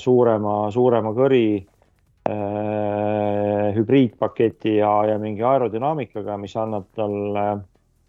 suurema, 0.00 0.66
suurema 0.74 1.14
kõri 1.16 1.46
hübriidpaketi 3.76 4.76
ja, 4.76 4.92
ja 5.06 5.18
mingi 5.18 5.42
aerodünaamikaga, 5.42 6.36
mis 6.38 6.56
annab 6.56 6.88
talle 6.96 7.46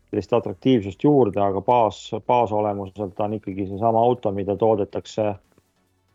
sellist 0.09 0.33
atraktiivsust 0.33 1.03
juurde, 1.03 1.41
aga 1.41 1.61
baas, 1.61 2.11
baasolemuselt 2.27 3.19
on 3.19 3.33
ikkagi 3.39 3.67
seesama 3.71 4.01
auto, 4.01 4.31
mida 4.31 4.55
toodetakse 4.55 5.33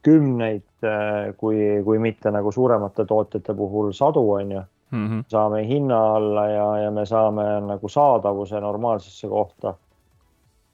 kümneid, 0.06 0.66
äh, 0.86 1.34
kui, 1.36 1.58
kui 1.84 1.98
mitte 1.98 2.30
nagu 2.30 2.52
suuremate 2.54 3.04
tootjate 3.04 3.54
puhul 3.54 3.92
sadu, 3.92 4.24
on 4.32 4.52
ju. 4.52 4.62
-hmm. 4.92 5.24
saame 5.28 5.66
hinna 5.68 6.14
alla 6.14 6.48
ja, 6.48 6.78
ja 6.78 6.90
me 6.90 7.06
saame 7.06 7.60
nagu 7.60 7.88
saadavuse 7.88 8.60
normaalsesse 8.60 9.28
kohta. 9.28 9.74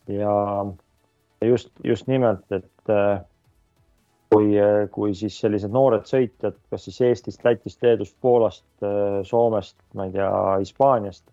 ja 0.08 0.66
just, 1.44 1.70
just 1.84 2.06
nimelt, 2.06 2.52
et 2.52 2.90
äh, 2.90 3.20
kui, 4.34 4.54
kui 4.94 5.14
siis 5.16 5.36
sellised 5.40 5.72
noored 5.74 6.08
sõitjad, 6.08 6.56
kas 6.72 6.88
siis 6.88 7.00
Eestist, 7.06 7.44
Lätist, 7.46 7.82
Leedust, 7.84 8.16
Poolast, 8.20 8.66
Soomest, 9.28 9.76
ma 9.94 10.08
ei 10.08 10.14
tea, 10.16 10.30
Hispaaniast, 10.62 11.24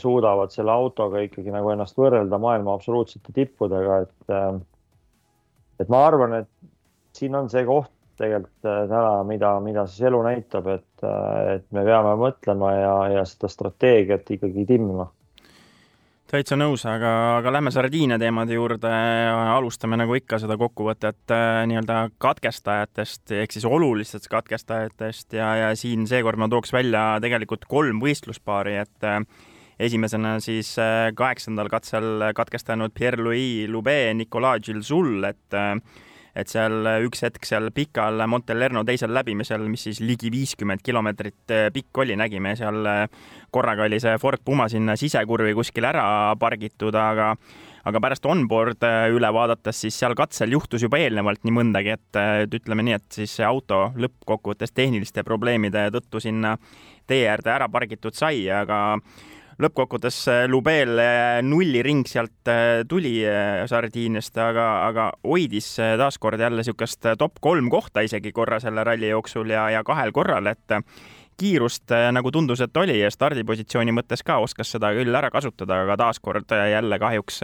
suudavad 0.00 0.52
selle 0.54 0.72
autoga 0.72 1.20
ikkagi 1.26 1.52
nagu 1.52 1.70
ennast 1.74 1.98
võrrelda 2.00 2.40
maailma 2.40 2.74
absoluutsete 2.74 3.34
tippudega, 3.36 4.00
et, 4.06 4.34
et 5.84 5.92
ma 5.92 6.02
arvan, 6.08 6.40
et 6.42 7.18
siin 7.18 7.36
on 7.36 7.50
see 7.52 7.66
koht 7.68 7.92
tegelikult 8.18 8.64
täna, 8.64 9.22
mida, 9.28 9.52
mida 9.62 9.84
siis 9.86 10.08
elu 10.08 10.22
näitab, 10.26 10.66
et, 10.72 11.04
et 11.54 11.68
me 11.74 11.84
peame 11.86 12.16
mõtlema 12.18 12.72
ja, 12.74 12.94
ja 13.18 13.28
seda 13.28 13.50
strateegiat 13.52 14.32
ikkagi 14.34 14.66
timmima 14.66 15.06
täitsa 16.28 16.58
nõus, 16.60 16.82
aga, 16.88 17.10
aga 17.38 17.52
lähme 17.54 17.70
sardiine 17.72 18.18
teemade 18.20 18.56
juurde. 18.56 18.90
alustame 19.54 19.96
nagu 19.96 20.16
ikka 20.18 20.38
seda 20.42 20.58
kokkuvõtet 20.60 21.32
äh, 21.32 21.62
nii-öelda 21.70 22.10
katkestajatest 22.20 23.32
ehk 23.38 23.54
siis 23.56 23.64
olulistest 23.64 24.28
katkestajatest 24.28 25.38
ja, 25.38 25.54
ja 25.56 25.70
siin 25.76 26.06
seekord 26.10 26.40
ma 26.40 26.50
tooks 26.52 26.72
välja 26.72 27.18
tegelikult 27.24 27.64
kolm 27.68 28.02
võistluspaari, 28.04 28.76
et 28.82 29.08
äh, 29.08 29.22
esimesena 29.88 30.36
siis 30.44 30.74
äh, 30.82 31.08
kaheksandal 31.16 31.72
katsel 31.72 32.28
katkestanud 32.36 32.92
Pierre-Louis 32.92 33.70
Loubet, 33.72 34.12
Nicolas 34.18 34.60
Gilsoul, 34.66 35.24
et 35.24 35.56
et 36.36 36.50
seal 36.50 36.86
üks 37.06 37.22
hetk 37.26 37.46
seal 37.48 37.70
pikal 37.74 38.20
Montelerno 38.28 38.84
teisel 38.86 39.12
läbimisel, 39.14 39.64
mis 39.70 39.86
siis 39.88 40.02
ligi 40.04 40.32
viiskümmend 40.34 40.82
kilomeetrit 40.84 41.54
eh, 41.54 41.68
pikk 41.74 42.04
oli, 42.04 42.18
nägime 42.18 42.54
seal 42.58 42.84
eh, 42.86 43.06
korraga 43.54 43.86
oli 43.86 44.00
see 44.02 44.18
Ford 44.20 44.44
Puma 44.44 44.68
sinna 44.68 44.96
sisekurvi 44.98 45.54
kuskil 45.58 45.88
ära 45.88 46.34
pargitud, 46.40 46.94
aga 46.94 47.34
aga 47.88 48.00
pärast 48.04 48.26
onboard 48.28 48.82
üle 49.14 49.28
vaadates, 49.32 49.78
siis 49.80 49.96
seal 49.96 50.12
katsel 50.18 50.52
juhtus 50.52 50.82
juba 50.84 50.98
eelnevalt 51.00 51.40
nii 51.46 51.54
mõndagi, 51.56 51.94
et, 51.96 52.18
et 52.44 52.56
ütleme 52.58 52.84
nii, 52.84 52.98
et 52.98 53.16
siis 53.20 53.38
see 53.38 53.46
auto 53.46 53.86
lõppkokkuvõttes 53.96 54.74
tehniliste 54.76 55.24
probleemide 55.24 55.86
tõttu 55.94 56.20
sinna 56.20 56.56
tee 57.08 57.24
äärde 57.30 57.54
ära 57.54 57.70
pargitud 57.72 58.18
sai, 58.18 58.42
aga 58.52 58.98
lõppkokkuvõttes 59.62 60.18
äh, 60.30 60.44
Lubel 60.50 61.00
äh, 61.02 61.40
nulliring 61.42 62.06
sealt 62.06 62.50
äh, 62.50 62.84
tuli 62.88 63.16
Sardiiniast, 63.68 64.36
aga, 64.42 64.66
aga 64.86 65.10
hoidis 65.26 65.72
taaskord 65.98 66.40
jälle 66.40 66.62
niisugust 66.62 67.10
top 67.18 67.40
kolm 67.42 67.70
kohta 67.70 68.04
isegi 68.06 68.32
korra 68.32 68.60
selle 68.62 68.84
ralli 68.86 69.10
jooksul 69.10 69.50
ja, 69.50 69.68
ja 69.74 69.82
kahel 69.86 70.14
korral, 70.14 70.46
et 70.50 70.78
kiirust 71.38 71.92
nagu 72.10 72.32
tundus, 72.34 72.58
et 72.64 72.76
oli 72.80 72.96
ja 72.98 73.10
stardipositsiooni 73.14 73.92
mõttes 73.94 74.24
ka 74.26 74.40
oskas 74.42 74.72
seda 74.74 74.90
küll 74.96 75.14
ära 75.14 75.30
kasutada, 75.30 75.84
aga 75.84 75.94
taaskord 76.00 76.50
jälle 76.50 76.98
kahjuks 76.98 77.38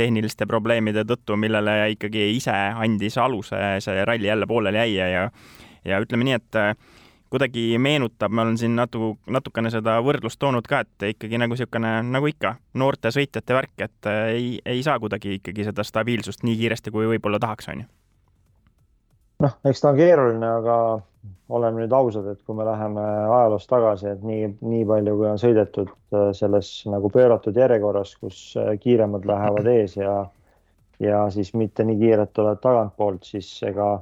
tehniliste 0.00 0.46
probleemide 0.48 1.04
tõttu, 1.04 1.36
millele 1.36 1.90
ikkagi 1.92 2.30
ise 2.38 2.54
andis 2.56 3.18
aluse, 3.20 3.60
see 3.84 4.06
ralli 4.08 4.30
jälle 4.30 4.48
pooleli 4.48 4.80
jäi 4.80 4.94
ja 4.96 5.28
ja 5.84 6.00
ütleme 6.02 6.24
nii, 6.24 6.40
et 6.40 6.56
kuidagi 7.30 7.78
meenutab, 7.78 8.32
ma 8.32 8.42
olen 8.46 8.58
siin 8.58 8.76
natu-, 8.78 9.16
natukene 9.26 9.70
seda 9.72 9.98
võrdlust 10.04 10.40
toonud 10.40 10.68
ka, 10.68 10.82
et 10.84 11.08
ikkagi 11.12 11.40
nagu 11.40 11.56
niisugune, 11.56 11.98
nagu 12.08 12.30
ikka, 12.30 12.54
noorte 12.80 13.12
sõitjate 13.14 13.56
värk, 13.56 13.74
et 13.84 14.10
äh, 14.10 14.24
ei, 14.36 14.48
ei 14.66 14.82
saa 14.86 14.98
kuidagi 15.02 15.38
ikkagi 15.38 15.68
seda 15.68 15.84
stabiilsust 15.86 16.44
nii 16.46 16.56
kiiresti, 16.62 16.94
kui 16.94 17.08
võib-olla 17.12 17.40
tahaks, 17.42 17.68
on 17.72 17.84
ju. 17.84 17.90
noh, 19.46 19.60
eks 19.68 19.84
ta 19.84 19.92
on 19.92 20.00
keeruline, 20.00 20.54
aga 20.62 20.78
oleme 21.48 21.82
nüüd 21.82 21.92
ausad, 21.96 22.26
et 22.32 22.40
kui 22.46 22.56
me 22.56 22.64
läheme 22.68 23.04
ajaloos 23.04 23.68
tagasi, 23.68 24.08
et 24.12 24.24
nii, 24.24 24.50
nii 24.60 24.88
palju, 24.88 25.14
kui 25.20 25.30
on 25.30 25.40
sõidetud 25.40 25.92
äh, 25.92 26.30
selles 26.36 26.72
nagu 26.90 27.12
pööratud 27.12 27.56
järjekorras, 27.56 28.16
kus 28.20 28.42
äh, 28.60 28.74
kiiremad 28.80 29.28
lähevad 29.28 29.72
ees 29.76 29.96
ja 30.00 30.18
ja 30.98 31.30
siis 31.30 31.52
mitte 31.54 31.84
nii 31.86 31.98
kiired 32.00 32.32
tulevad 32.34 32.58
tagantpoolt, 32.62 33.22
siis 33.22 33.50
ega 33.66 34.00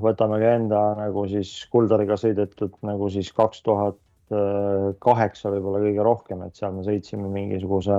võtame 0.00 0.38
ka 0.40 0.54
enda 0.56 0.80
nagu 0.98 1.26
siis 1.30 1.52
Kuldariga 1.72 2.16
sõidetud 2.20 2.74
nagu 2.86 3.10
siis 3.12 3.32
kaks 3.32 3.62
tuhat 3.62 3.98
kaheksa 5.02 5.50
võib-olla 5.52 5.82
kõige 5.82 6.04
rohkem, 6.06 6.42
et 6.46 6.56
seal 6.56 6.72
me 6.72 6.84
sõitsime 6.86 7.28
mingisuguse 7.28 7.98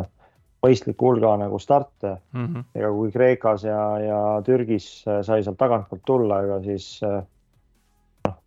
mõistliku 0.63 1.12
hulga 1.12 1.35
nagu 1.38 1.59
starte 1.59 2.15
mm. 2.31 2.45
-hmm. 2.45 2.63
ega 2.79 2.91
kui 2.95 3.12
Kreekas 3.12 3.65
ja, 3.67 3.81
ja 4.00 4.19
Türgis 4.45 5.03
sai 5.03 5.43
sealt 5.43 5.59
tagantpoolt 5.59 6.01
tulla, 6.05 6.41
ega 6.45 6.62
siis 6.63 6.88
noh, 7.03 8.38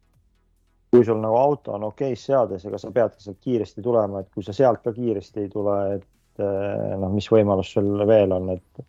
kui 0.91 1.05
sul 1.05 1.21
nagu 1.21 1.37
auto 1.37 1.77
on 1.77 1.85
okeis 1.91 2.25
seades, 2.27 2.65
ega 2.65 2.81
sa 2.81 2.91
peadki 2.91 3.23
sealt 3.23 3.39
kiiresti 3.45 3.85
tulema, 3.85 4.21
et 4.21 4.33
kui 4.35 4.43
sa 4.43 4.57
sealt 4.57 4.83
ka 4.83 4.93
kiiresti 4.97 5.45
ei 5.45 5.53
tule, 5.53 5.79
et 5.99 6.45
noh, 6.99 7.13
mis 7.13 7.29
võimalus 7.33 7.73
sul 7.77 8.07
veel 8.09 8.33
on, 8.33 8.51
et 8.57 8.87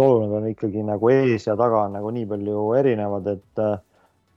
oluline 0.00 0.36
on 0.36 0.48
ikkagi 0.48 0.82
nagu 0.86 1.08
ees 1.12 1.46
ja 1.46 1.56
taga 1.60 1.84
on 1.84 1.98
nagu 1.98 2.10
nii 2.14 2.26
palju 2.26 2.64
erinevad, 2.80 3.26
et 3.26 3.62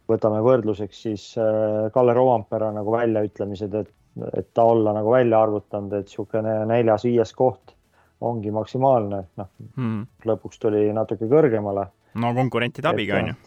võtame 0.09 0.41
võrdluseks 0.43 1.03
siis 1.05 1.27
äh, 1.39 1.91
Kalle 1.93 2.15
Roompere 2.17 2.71
nagu 2.75 2.93
väljaütlemised, 2.93 3.77
et, 3.79 3.93
et 4.33 4.49
ta 4.53 4.65
olla 4.73 4.93
nagu 4.95 5.13
välja 5.13 5.41
arvutanud, 5.45 5.93
et 5.97 6.09
niisugune 6.09 6.57
neljas-viies 6.69 7.33
koht 7.37 7.75
ongi 8.23 8.51
maksimaalne, 8.55 9.23
noh 9.39 9.49
hmm. 9.75 10.03
lõpuks 10.27 10.61
tuli 10.61 10.85
natuke 10.95 11.27
kõrgemale. 11.31 11.87
no 12.19 12.35
konkurentide 12.35 12.91
abiga 12.91 13.19
on 13.19 13.33
ju. 13.33 13.39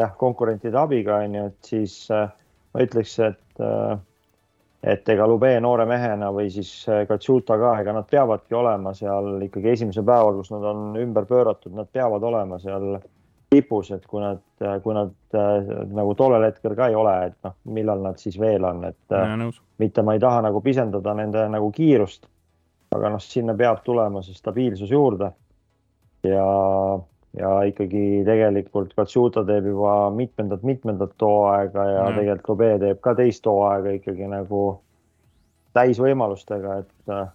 jah, 0.00 0.12
konkurentide 0.18 0.78
abiga 0.78 1.22
on 1.24 1.38
ju, 1.38 1.46
et 1.52 1.72
siis 1.72 1.96
äh, 2.14 2.28
ma 2.74 2.86
ütleks, 2.86 3.18
et 3.26 3.64
äh, 3.64 3.96
et 4.86 5.08
ega 5.10 5.26
Lube 5.26 5.48
noore 5.58 5.86
mehena 5.88 6.28
või 6.30 6.50
siis 6.52 6.68
Katsuta 7.08 7.56
ka, 7.58 7.72
ega 7.80 7.94
nad 7.96 8.06
peavadki 8.06 8.54
olema 8.54 8.92
seal 8.94 9.40
ikkagi 9.42 9.72
esimesel 9.72 10.04
päeval, 10.06 10.36
kus 10.38 10.52
nad 10.52 10.66
on 10.70 10.98
ümber 11.00 11.26
pööratud, 11.26 11.74
nad 11.74 11.88
peavad 11.90 12.22
olema 12.22 12.60
seal 12.62 13.00
tipus, 13.50 13.90
et 13.94 14.06
kui 14.10 14.20
nad, 14.22 14.42
kui 14.82 14.94
nad 14.94 15.12
äh, 15.38 15.68
nagu 15.94 16.14
tollel 16.18 16.48
hetkel 16.48 16.74
ka 16.78 16.88
ei 16.90 16.96
ole, 16.98 17.14
et 17.28 17.36
noh, 17.46 17.54
millal 17.76 18.02
nad 18.02 18.18
siis 18.20 18.38
veel 18.40 18.64
on, 18.66 18.84
et 18.88 19.14
äh, 19.14 19.26
ja, 19.32 19.50
mitte 19.82 20.02
ma 20.06 20.16
ei 20.16 20.22
taha 20.22 20.42
nagu 20.48 20.62
pisendada 20.64 21.14
nende 21.14 21.44
nagu 21.52 21.70
kiirust, 21.74 22.26
aga 22.96 23.12
noh, 23.14 23.22
sinna 23.22 23.54
peab 23.58 23.84
tulema 23.86 24.22
see 24.26 24.34
stabiilsus 24.36 24.90
juurde. 24.90 25.30
ja, 26.26 26.46
ja 27.38 27.50
ikkagi 27.68 28.24
tegelikult 28.26 28.94
Katsuta 28.96 29.44
teeb 29.46 29.68
juba 29.70 30.10
mitmendat-mitmendat 30.16 31.22
hooaega 31.22 31.84
ja, 31.86 32.00
ja 32.00 32.06
tegelikult 32.16 32.48
Lube 32.50 32.70
teeb 32.82 33.00
ka 33.04 33.14
teist 33.14 33.46
hooaega 33.46 33.92
ikkagi 34.00 34.26
nagu 34.32 34.62
täisvõimalustega, 35.76 36.78
et 36.82 37.12
äh, 37.12 37.28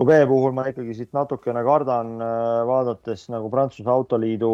Lube 0.00 0.16
puhul 0.24 0.54
ma 0.56 0.62
ikkagi 0.70 0.94
siit 0.96 1.10
natukene 1.12 1.60
kardan, 1.66 2.14
äh, 2.24 2.60
vaadates 2.64 3.26
nagu 3.28 3.50
Prantsuse 3.52 3.90
Autoliidu 3.92 4.52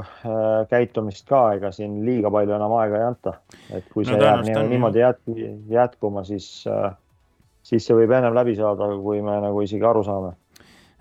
äh, 0.00 0.64
käitumist 0.70 1.26
ka, 1.28 1.42
ega 1.58 1.68
siin 1.76 1.98
liiga 2.06 2.30
palju 2.32 2.54
enam 2.56 2.72
aega 2.78 2.96
ei 2.96 3.04
anta. 3.10 3.34
et 3.68 3.90
kui 3.92 4.06
see 4.08 4.16
no, 4.16 4.24
jääb 4.24 4.46
nii, 4.46 4.62
niimoodi 4.70 5.02
jätku, 5.02 5.36
jätkuma, 5.74 6.24
siis, 6.24 6.48
äh, 6.72 6.94
siis 7.68 7.84
see 7.84 7.98
võib 8.00 8.16
ennem 8.16 8.36
läbi 8.38 8.56
saada, 8.56 8.88
kui 9.04 9.20
me 9.20 9.36
nagu 9.44 9.60
isegi 9.66 9.84
aru 9.84 10.06
saame 10.08 10.32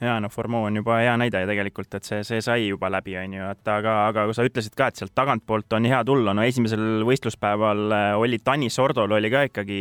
ja 0.02 0.18
noh, 0.22 0.30
Formeau 0.30 0.68
on 0.68 0.78
juba 0.78 1.00
hea 1.02 1.16
näide 1.18 1.42
tegelikult, 1.50 1.90
et 1.98 2.06
see, 2.06 2.22
see 2.28 2.42
sai 2.46 2.68
juba 2.68 2.90
läbi, 2.94 3.16
on 3.18 3.34
ju, 3.34 3.48
et 3.50 3.72
aga, 3.74 3.96
aga 4.12 4.26
sa 4.36 4.46
ütlesid 4.46 4.76
ka, 4.78 4.92
et 4.92 5.00
sealt 5.00 5.16
tagantpoolt 5.18 5.74
on 5.74 5.88
hea 5.90 6.04
tulla, 6.06 6.36
no 6.38 6.46
esimesel 6.46 7.02
võistluspäeval 7.08 7.96
äh, 7.96 8.10
oli 8.22 8.38
Tanis 8.44 8.78
Sordol 8.78 9.18
oli 9.18 9.32
ka 9.34 9.48
ikkagi 9.50 9.80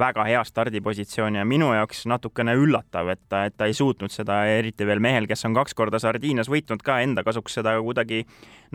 väga 0.00 0.26
hea 0.28 0.42
stardipositsioon 0.44 1.38
ja 1.40 1.46
minu 1.48 1.70
jaoks 1.72 2.04
natukene 2.10 2.56
üllatav, 2.60 3.08
et 3.14 3.22
ta, 3.28 3.44
et 3.48 3.56
ta 3.56 3.68
ei 3.70 3.76
suutnud 3.76 4.12
seda, 4.12 4.42
eriti 4.52 4.84
veel 4.86 5.00
mehel, 5.00 5.28
kes 5.30 5.46
on 5.48 5.56
kaks 5.56 5.76
korda 5.78 6.00
Sardiinias 6.02 6.50
võitnud 6.52 6.84
ka 6.84 6.98
enda 7.04 7.24
kasuks 7.24 7.56
seda 7.60 7.76
kuidagi 7.80 8.24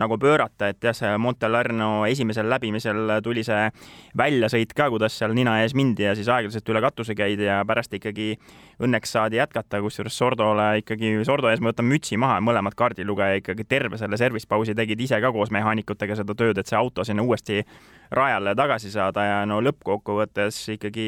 nagu 0.00 0.18
pöörata, 0.18 0.72
et 0.72 0.82
jah, 0.82 0.96
see 0.96 1.12
Montelarno 1.20 2.06
esimesel 2.08 2.48
läbimisel 2.50 3.18
tuli 3.22 3.44
see 3.46 3.68
väljasõit 4.18 4.74
ka, 4.74 4.88
kuidas 4.90 5.18
seal 5.20 5.36
nina 5.36 5.60
ees 5.62 5.76
mindi 5.76 6.08
ja 6.08 6.16
siis 6.18 6.30
aeglaselt 6.32 6.72
üle 6.72 6.82
katuse 6.82 7.14
käidi 7.14 7.46
ja 7.46 7.60
pärast 7.68 7.94
ikkagi 7.94 8.32
õnneks 8.80 9.12
saadi 9.12 9.38
jätkata, 9.38 9.82
kusjuures 9.84 10.16
Sordole 10.16 10.79
ikkagi, 10.80 11.12
Sordo 11.28 11.50
ees 11.50 11.62
ma 11.62 11.72
võtan 11.72 11.88
mütsi 11.90 12.18
maha, 12.20 12.40
mõlemad 12.44 12.76
kaardilugeja 12.78 13.40
ikkagi 13.40 13.66
terve 13.68 14.00
selle 14.00 14.18
service 14.20 14.48
pausi 14.50 14.74
tegid 14.76 15.00
ise 15.00 15.20
ka 15.22 15.32
koos 15.34 15.52
mehaanikutega 15.54 16.18
seda 16.18 16.36
tööd, 16.36 16.58
et 16.60 16.70
see 16.70 16.78
auto 16.78 17.04
sinna 17.06 17.24
uuesti 17.24 17.62
rajale 18.16 18.56
tagasi 18.58 18.90
saada 18.90 19.24
ja 19.26 19.40
no 19.46 19.60
lõppkokkuvõttes 19.64 20.58
ikkagi 20.76 21.06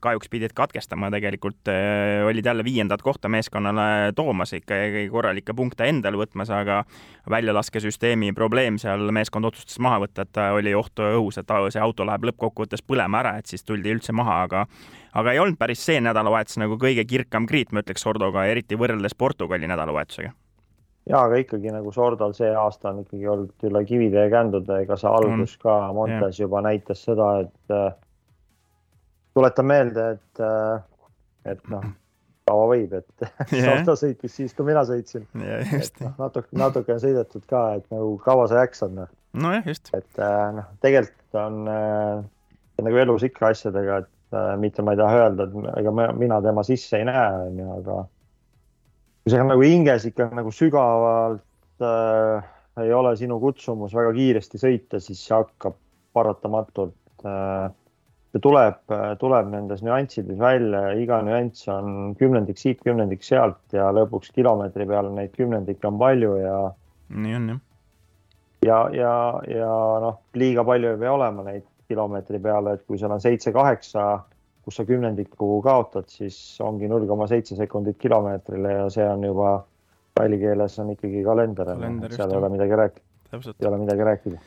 kahjuks 0.00 0.30
pidid 0.32 0.54
katkestama, 0.56 1.10
tegelikult 1.14 1.70
äh, 1.72 2.24
olid 2.26 2.46
jälle 2.46 2.64
viiendat 2.64 3.02
kohta 3.02 3.28
meeskonnale 3.28 4.12
toomas 4.16 4.54
ikkagi 4.56 5.06
korralikke 5.12 5.54
punkte 5.56 5.88
endale 5.88 6.20
võtmas, 6.20 6.50
aga 6.54 6.82
väljalaskesüsteemi 7.30 8.32
probleem 8.36 8.78
seal 8.80 9.10
meeskond 9.14 9.50
otsustas 9.50 9.78
maha 9.78 10.02
võtta, 10.06 10.26
et 10.26 10.42
oli 10.56 10.74
oht 10.74 11.04
õhus, 11.04 11.40
et 11.40 11.56
see 11.70 11.82
auto 11.82 12.06
läheb 12.06 12.28
lõppkokkuvõttes 12.30 12.84
põlema 12.86 13.22
ära, 13.24 13.36
et 13.38 13.46
siis 13.50 13.64
tuldi 13.64 13.92
üldse 13.92 14.12
maha, 14.16 14.42
aga 14.48 14.66
aga 15.14 15.32
ei 15.32 15.40
olnud 15.42 15.58
päris 15.58 15.82
see 15.84 16.00
nädalavahetus 16.00 16.60
nagu 16.62 16.78
kõige 16.78 17.04
kirkam 17.04 17.46
kriit, 17.50 17.72
ma 17.72 17.82
ütleks 17.82 18.06
Sordoga, 18.06 18.46
eriti 18.46 18.78
võrreldes 18.78 19.16
Portugali 19.18 19.66
nädalavahetusega 19.70 20.32
ja, 21.08 21.22
aga 21.24 21.40
ikkagi 21.40 21.72
nagu 21.74 21.92
Sordal 21.94 22.34
see 22.36 22.50
aasta 22.56 22.92
on 22.92 23.02
ikkagi 23.04 23.26
olnud 23.32 23.66
üle 23.70 23.82
kivide 23.88 24.26
ja 24.26 24.32
kändude, 24.32 24.82
ega 24.84 24.98
see 25.00 25.10
algus 25.10 25.56
ka 25.62 25.76
Montes 25.96 26.38
yeah. 26.38 26.44
juba 26.44 26.62
näitas 26.66 27.04
seda, 27.06 27.30
et 27.46 27.74
äh, 27.74 27.90
tuletan 29.36 29.68
meelde, 29.70 30.06
et 30.16 30.44
äh,, 30.44 30.82
et 31.52 31.72
noh, 31.72 31.86
kaua 32.50 32.66
võib, 32.72 32.94
et 32.98 33.24
yeah. 33.54 33.64
Sorda 33.64 33.96
sõitis 33.98 34.36
siis, 34.36 34.54
kui 34.56 34.68
mina 34.68 34.84
sõitsin 34.88 35.26
yeah,. 35.38 35.74
noh, 36.02 36.14
natuke, 36.20 36.50
natuke 36.58 36.96
on 36.96 37.02
sõidetud 37.02 37.46
ka, 37.50 37.64
et 37.80 37.86
nagu 37.94 38.14
kaua 38.24 38.46
sa 38.50 38.64
jaksad, 38.64 38.94
noh. 38.96 39.10
nojah, 39.38 39.66
just. 39.70 39.92
et 39.96 40.22
äh, 40.22 40.46
noh, 40.58 40.70
tegelikult 40.84 41.40
on 41.40 41.60
äh, 41.70 42.22
nagu 42.80 43.04
elus 43.04 43.26
ikka 43.28 43.52
asjadega, 43.52 44.02
et 44.04 44.16
mitte 44.62 44.82
ma 44.86 44.94
ei 44.94 44.98
taha 45.00 45.24
öelda, 45.24 45.48
et 45.48 45.80
ega 45.80 45.92
mina 46.14 46.36
tema 46.44 46.62
sisse 46.62 47.00
ei 47.00 47.06
näe, 47.08 47.48
onju, 47.48 47.64
aga 47.80 47.96
kui 49.20 49.32
see 49.32 49.42
on 49.42 49.50
nagu 49.52 49.64
hinges 49.66 50.06
ikka 50.08 50.28
nagu 50.36 50.52
sügavalt 50.54 51.84
äh, 51.84 52.48
ei 52.80 52.92
ole 52.94 53.12
sinu 53.18 53.38
kutsumus 53.42 53.94
väga 53.96 54.12
kiiresti 54.16 54.60
sõita, 54.60 55.00
siis 55.02 55.20
see 55.26 55.34
hakkab 55.36 55.76
paratamatult 56.16 57.26
äh,, 57.26 57.68
see 57.68 57.79
tuleb, 58.38 58.92
tuleb 59.18 59.48
nendes 59.50 59.82
nüanssides 59.82 60.38
välja 60.38 60.84
ja 60.90 60.92
iga 61.02 61.18
nüanss 61.26 61.66
on 61.72 62.14
kümnendik 62.18 62.60
siit, 62.60 62.78
kümnendik 62.86 63.24
sealt 63.26 63.74
ja 63.74 63.88
lõpuks 63.94 64.30
kilomeetri 64.36 64.86
peale 64.86 65.10
neid 65.14 65.34
kümnendikke 65.34 65.88
on 65.90 65.98
palju 65.98 66.36
ja. 66.38 66.58
nii 67.10 67.34
on 67.40 67.48
jah. 67.50 67.60
ja, 68.68 68.78
ja, 68.94 69.14
ja 69.50 69.72
noh, 70.06 70.20
liiga 70.38 70.64
palju 70.64 70.94
ei 70.94 71.02
pea 71.02 71.16
olema 71.16 71.46
neid 71.48 71.66
kilomeetri 71.90 72.38
peale, 72.38 72.76
et 72.78 72.86
kui 72.86 73.00
seal 73.00 73.16
on 73.16 73.22
seitse-kaheksa 73.22 74.06
kus 74.62 74.76
sa 74.78 74.86
kümnendiku 74.86 75.58
kaotad, 75.64 76.06
siis 76.12 76.38
ongi 76.62 76.86
null 76.86 77.08
koma 77.10 77.26
seitse 77.26 77.56
sekundit 77.58 77.98
kilomeetrile 77.98 78.76
ja 78.76 78.88
see 78.94 79.06
on 79.08 79.24
juba 79.26 79.56
ralli 80.20 80.38
keeles 80.38 80.78
on 80.78 80.94
ikkagi 80.94 81.24
kalender, 81.26 81.74
seal 82.14 82.30
ei 82.30 82.38
ole 82.38 82.50
midagi 82.54 82.78
rääkida. 82.78 83.06
ei 83.58 83.66
ole 83.66 83.78
midagi 83.82 84.06
rääkida 84.06 84.42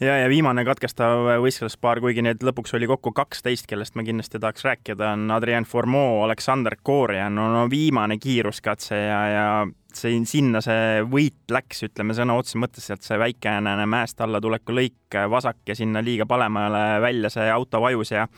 ja, 0.00 0.18
ja 0.22 0.28
viimane 0.30 0.64
katkestav 0.66 1.26
võistluspaar, 1.42 2.00
kuigi 2.02 2.22
neid 2.24 2.44
lõpuks 2.44 2.74
oli 2.78 2.88
kokku 2.90 3.12
kaksteist, 3.16 3.66
kellest 3.70 3.98
ma 3.98 4.04
kindlasti 4.06 4.40
tahaks 4.42 4.66
rääkida, 4.66 5.12
on 5.16 5.30
Adrien 5.34 5.66
Formeau, 5.68 6.22
Aleksander 6.26 6.78
Korjan, 6.82 7.34
no, 7.34 7.48
no 7.54 7.66
viimane 7.70 8.18
kiiruskatse 8.22 8.98
ja, 8.98 9.20
ja 9.32 9.48
see, 9.94 10.20
sinna 10.28 10.62
see 10.64 11.02
võit 11.08 11.50
läks, 11.52 11.82
ütleme 11.88 12.16
sõna 12.16 12.38
otseses 12.38 12.60
mõttes, 12.62 12.86
sealt 12.88 13.06
see 13.06 13.18
väikene 13.20 13.74
mäest 13.86 14.20
alla 14.24 14.40
tuleku 14.40 14.76
lõik 14.76 15.18
vasak 15.30 15.64
ja 15.68 15.76
sinna 15.78 16.04
liiga 16.04 16.26
palemale 16.28 17.02
välja 17.04 17.32
see 17.32 17.50
auto 17.50 17.82
vajus 17.84 18.16
ja 18.16 18.28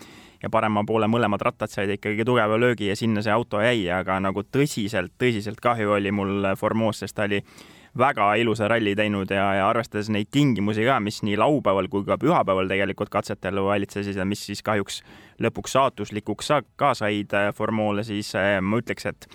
ja 0.40 0.48
parema 0.48 0.80
poole 0.88 1.04
mõlemad 1.10 1.42
rattad 1.44 1.68
said 1.68 1.90
ikkagi 1.92 2.24
tugeva 2.24 2.56
löögi 2.56 2.86
ja 2.88 2.94
sinna 2.96 3.20
see 3.20 3.32
auto 3.32 3.60
jäi, 3.60 3.82
aga 3.92 4.16
nagu 4.24 4.40
tõsiselt, 4.48 5.12
tõsiselt 5.20 5.60
kahju 5.60 5.92
oli 5.98 6.12
mul 6.16 6.54
Formoos, 6.56 7.02
sest 7.02 7.18
ta 7.18 7.26
oli 7.28 7.42
väga 7.98 8.34
ilusa 8.38 8.68
ralli 8.70 8.94
teinud 8.96 9.30
ja, 9.34 9.46
ja 9.58 9.68
arvestades 9.68 10.10
neid 10.12 10.30
tingimusi 10.30 10.84
ka, 10.86 11.00
mis 11.02 11.22
nii 11.26 11.38
laupäeval 11.40 11.88
kui 11.90 12.04
ka 12.06 12.18
pühapäeval 12.20 12.70
tegelikult 12.70 13.10
katsetel 13.10 13.62
valitsesid 13.64 14.16
ja 14.16 14.26
mis 14.28 14.44
siis 14.46 14.62
kahjuks 14.62 15.00
lõpuks 15.42 15.74
saatuslikuks 15.76 16.52
ka 16.76 16.94
said 16.94 17.34
Formoole, 17.56 18.04
siis 18.06 18.34
eh, 18.38 18.58
ma 18.62 18.78
ütleks, 18.82 19.08
et 19.10 19.26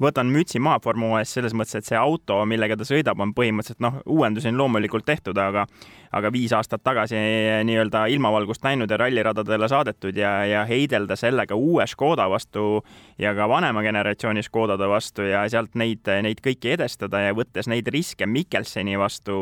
võtan 0.00 0.30
mütsi 0.32 0.60
maha 0.62 0.80
Formula 0.84 1.20
ees 1.22 1.34
selles 1.36 1.54
mõttes, 1.56 1.78
et 1.78 1.88
see 1.88 1.98
auto, 1.98 2.40
millega 2.48 2.76
ta 2.78 2.86
sõidab, 2.88 3.20
on 3.20 3.34
põhimõtteliselt 3.36 3.82
noh, 3.84 4.00
uuendusi 4.10 4.50
on 4.50 4.58
loomulikult 4.58 5.06
tehtud, 5.06 5.38
aga 5.38 5.66
aga 6.14 6.30
viis 6.32 6.52
aastat 6.54 6.82
tagasi 6.86 7.18
nii-öelda 7.66 8.04
ilmavalgust 8.14 8.62
näinud 8.64 8.90
ja 8.90 8.98
ralliradadele 9.00 9.68
saadetud 9.70 10.16
ja, 10.16 10.32
ja 10.46 10.64
heidelda 10.68 11.16
sellega 11.18 11.56
uue 11.58 11.86
Škoda 11.90 12.28
vastu 12.30 12.84
ja 13.18 13.34
ka 13.34 13.48
vanema 13.50 13.82
generatsiooni 13.82 14.42
Škodade 14.46 14.88
vastu 14.90 15.26
ja 15.26 15.42
sealt 15.50 15.74
neid, 15.78 16.06
neid 16.26 16.42
kõiki 16.44 16.74
edestada 16.76 17.24
ja 17.24 17.34
võttes 17.36 17.68
neid 17.70 17.88
riske 17.92 18.28
Mikkelseni 18.30 18.98
vastu 19.00 19.36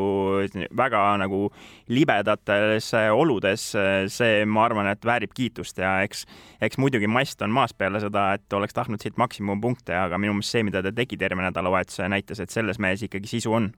väga 0.77 1.03
nagu 1.21 1.45
libedates 1.93 2.89
oludes, 3.13 3.69
see, 4.13 4.43
ma 4.45 4.65
arvan, 4.67 4.89
et 4.91 5.05
väärib 5.05 5.33
kiitust 5.35 5.81
ja 5.81 5.99
eks, 6.05 6.25
eks 6.63 6.81
muidugi 6.81 7.09
mast 7.11 7.41
on 7.45 7.53
maas 7.53 7.73
peale 7.77 8.01
seda, 8.03 8.31
et 8.37 8.53
oleks 8.53 8.73
tahtnud 8.73 9.03
siit 9.03 9.19
maksimumpunkte, 9.21 9.95
aga 9.97 10.17
minu 10.21 10.37
meelest 10.37 10.57
see, 10.57 10.65
mida 10.65 10.81
ta 10.83 10.93
tegi 10.95 11.19
terve 11.21 11.45
nädalavahetus, 11.45 12.01
näitas, 12.09 12.41
et 12.43 12.53
selles 12.53 12.81
mehes 12.81 13.05
ikkagi 13.05 13.29
sisu 13.29 13.53
on. 13.53 13.71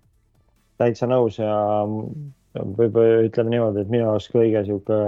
täitsa 0.79 1.07
nõus 1.07 1.39
ja 1.39 1.55
võib-olla 2.55 3.23
ütleme 3.27 3.55
niimoodi, 3.55 3.83
et 3.83 3.91
minu 3.91 4.09
arust 4.09 4.31
kõige 4.33 4.63
sihuke 4.67 4.99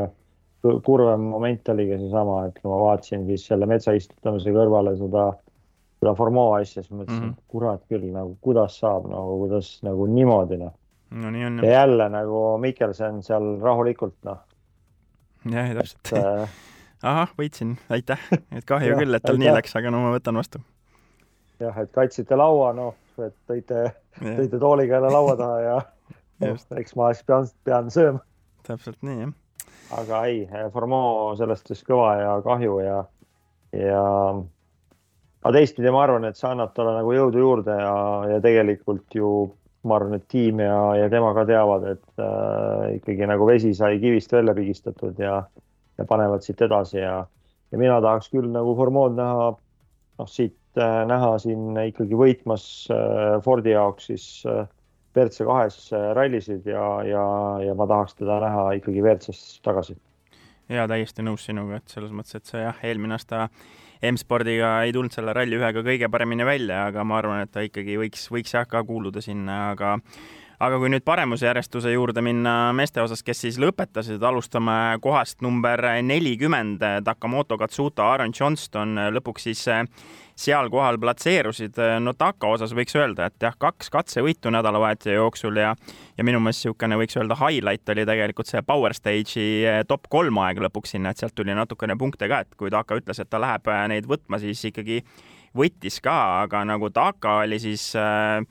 kurvem 0.84 1.28
moment 1.32 1.70
oligi 1.70 2.00
seesama, 2.02 2.40
et 2.48 2.58
kui 2.60 2.70
ma 2.72 2.80
vaatasin 2.82 3.26
siis 3.30 3.46
selle 3.50 3.68
metsa 3.70 3.94
istutamise 3.96 4.52
kõrvale 4.56 4.96
seda, 5.00 5.30
seda 6.02 6.14
Formeau 6.18 6.56
asja, 6.58 6.82
siis 6.82 6.92
mõtlesin 6.92 7.22
mm, 7.22 7.30
-hmm. 7.30 7.48
kurat 7.54 7.84
küll 7.92 8.08
nagu, 8.14 8.36
kuidas 8.42 8.80
saab 8.82 9.08
nagu, 9.12 9.38
kuidas 9.46 9.72
nagu 9.88 10.08
niimoodi 10.12 10.60
noh. 10.64 10.74
no 11.12 11.32
nii 11.32 11.46
on. 11.46 11.60
ja 11.64 11.72
jälle 11.72 12.10
nagu 12.10 12.46
Mikkelson 12.64 13.22
seal 13.24 13.58
rahulikult 13.62 14.18
noh. 14.28 14.42
jah, 15.52 15.76
täpselt 15.80 16.14
äh, 16.18 16.50
ahah, 17.12 17.36
võitsin, 17.40 17.78
aitäh, 17.90 18.20
et 18.52 18.66
kahju 18.66 18.98
küll, 18.98 19.14
et 19.14 19.24
tal 19.24 19.38
aitäh. 19.38 19.46
nii 19.46 19.60
läks, 19.62 19.78
aga 19.80 19.94
no 19.94 20.02
ma 20.04 20.16
võtan 20.18 20.42
vastu 20.42 20.64
jah, 21.60 21.78
et 21.78 21.92
kaitsite 21.92 22.36
laua, 22.36 22.74
noh, 22.74 22.96
et 23.22 23.36
tõite, 23.50 23.92
tõite 24.20 24.60
tooliga 24.60 25.00
jälle 25.00 25.14
laua 25.14 25.38
taha 25.38 25.62
ja 25.62 25.78
eks 26.46 26.96
ma 26.96 27.12
siis 27.14 27.26
pean, 27.28 27.48
pean 27.68 27.92
sööma. 27.94 28.22
täpselt 28.68 29.00
nii, 29.06 29.20
jah. 29.22 29.34
aga 30.00 30.24
ei, 30.30 30.44
Formeau 30.74 31.34
sellest 31.40 31.72
siis 31.72 31.84
kõva 31.88 32.12
ja 32.20 32.34
kahju 32.46 32.80
ja, 32.84 32.98
ja 33.76 34.04
aga 35.44 35.54
teistpidi 35.56 35.94
ma 35.94 36.04
arvan, 36.06 36.28
et 36.28 36.40
see 36.40 36.50
annab 36.50 36.74
talle 36.76 36.98
nagu 36.98 37.14
jõudu 37.16 37.42
juurde 37.44 37.78
ja, 37.80 37.96
ja 38.34 38.42
tegelikult 38.44 39.16
ju 39.16 39.32
ma 39.88 40.00
arvan, 40.00 40.18
et 40.20 40.28
tiim 40.32 40.60
ja, 40.60 40.78
ja 41.00 41.08
tema 41.12 41.32
ka 41.38 41.46
teavad, 41.48 41.86
et 41.94 42.22
äh, 42.24 42.98
ikkagi 42.98 43.30
nagu 43.30 43.48
vesi 43.48 43.74
sai 43.78 44.02
kivist 44.04 44.34
välja 44.34 44.56
pigistatud 44.58 45.20
ja, 45.22 45.40
ja 45.98 46.08
panevad 46.10 46.44
siit 46.44 46.62
edasi 46.66 47.00
ja, 47.00 47.22
ja 47.72 47.80
mina 47.80 48.02
tahaks 48.04 48.32
küll 48.34 48.50
nagu 48.52 48.76
Formeau'd 48.78 49.16
näha 49.18 49.54
noh, 50.18 50.30
siit 50.30 50.58
äh, 50.82 51.04
näha 51.10 51.36
siin 51.42 51.78
ikkagi 51.88 52.18
võitmas 52.20 52.66
äh, 52.94 53.38
Fordi 53.46 53.76
jaoks 53.76 54.10
siis 54.12 54.28
äh, 54.50 54.66
WRC 55.18 55.48
kahes 55.48 55.80
rallisid 56.18 56.70
ja, 56.70 56.86
ja, 57.08 57.26
ja 57.66 57.74
ma 57.78 57.90
tahaks 57.90 58.20
teda 58.20 58.40
näha 58.44 58.70
ikkagi 58.80 59.04
WRC-s 59.04 59.60
tagasi. 59.66 59.98
ja 60.70 60.88
täiesti 60.88 61.26
nõus 61.26 61.48
sinuga, 61.50 61.82
et 61.82 61.92
selles 61.92 62.14
mõttes, 62.16 62.38
et 62.38 62.54
see 62.54 62.64
jah, 62.64 62.80
eelmine 62.86 63.18
aasta 63.18 63.48
M-spordiga 64.06 64.84
ei 64.86 64.94
tulnud 64.94 65.14
selle 65.14 65.34
ralli 65.34 65.58
ühega 65.58 65.82
kõige 65.86 66.10
paremini 66.14 66.46
välja, 66.46 66.84
aga 66.92 67.06
ma 67.08 67.18
arvan, 67.18 67.42
et 67.42 67.52
ta 67.54 67.64
ikkagi 67.66 67.98
võiks, 67.98 68.28
võiks 68.30 68.54
jah 68.54 68.68
ka 68.70 68.84
kuuluda 68.86 69.24
sinna, 69.26 69.72
aga 69.72 69.96
aga 70.58 70.78
kui 70.82 70.90
nüüd 70.90 71.06
paremusjärjestuse 71.06 71.92
juurde 71.94 72.22
minna 72.26 72.72
meeste 72.74 73.02
osas, 73.04 73.22
kes 73.26 73.44
siis 73.46 73.60
lõpetasid, 73.62 74.24
alustame 74.26 74.98
kohast 75.04 75.44
number 75.46 75.84
nelikümmend, 76.02 76.82
Takamoto 77.06 77.60
Katsuta, 77.62 78.08
Aaron 78.10 78.34
Johnston 78.34 78.98
lõpuks 79.14 79.46
siis 79.50 79.62
eh, 79.70 79.84
seal 80.38 80.70
kohal 80.74 80.98
platseerusid. 81.02 81.78
no 82.02 82.14
Taka 82.18 82.50
osas 82.58 82.74
võiks 82.78 82.98
öelda, 82.98 83.30
et 83.30 83.48
jah, 83.48 83.54
kaks 83.58 83.94
katsevõitu 83.94 84.54
nädalavahetuse 84.54 85.18
jooksul 85.18 85.62
ja 85.62 85.76
ja 86.18 86.26
minu 86.26 86.42
meelest 86.42 86.66
niisugune 86.66 86.98
võiks 86.98 87.18
öelda 87.20 87.38
highlight 87.38 87.90
oli 87.94 88.06
tegelikult 88.10 88.50
see 88.50 88.62
Power 88.66 88.98
Stage'i 88.98 89.48
eh, 89.62 89.84
top 89.88 90.10
kolm 90.10 90.42
aeg 90.42 90.62
lõpuks 90.66 90.98
sinna, 90.98 91.14
et 91.14 91.22
sealt 91.22 91.38
tuli 91.38 91.54
natukene 91.54 91.98
punkte 91.98 92.30
ka, 92.30 92.42
et 92.46 92.58
kui 92.58 92.74
Taka 92.74 92.98
ütles, 92.98 93.22
et 93.22 93.30
ta 93.30 93.42
läheb 93.42 93.70
eh, 93.70 93.86
neid 93.94 94.10
võtma, 94.10 94.42
siis 94.42 94.66
ikkagi 94.72 95.04
võttis 95.58 96.02
ka, 96.04 96.18
aga 96.48 96.64
nagu 96.68 96.90
Taka 96.94 97.44
oli 97.46 97.60
siis 97.62 97.92
äh, 97.98 98.42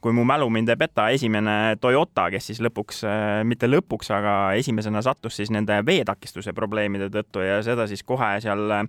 kui 0.00 0.12
mu 0.16 0.24
mälu 0.24 0.48
mind 0.50 0.72
ei 0.72 0.78
peta, 0.80 1.08
esimene 1.12 1.76
Toyota, 1.80 2.28
kes 2.32 2.50
siis 2.50 2.60
lõpuks, 2.64 3.04
äh, 3.08 3.40
mitte 3.46 3.68
lõpuks, 3.68 4.10
aga 4.16 4.34
esimesena 4.58 5.02
sattus 5.04 5.36
siis 5.40 5.52
nende 5.52 5.80
veetakistuse 5.86 6.54
probleemide 6.56 7.10
tõttu 7.12 7.44
ja 7.44 7.60
seda 7.66 7.86
siis 7.90 8.02
kohe 8.06 8.32
seal 8.44 8.64
äh, 8.76 8.86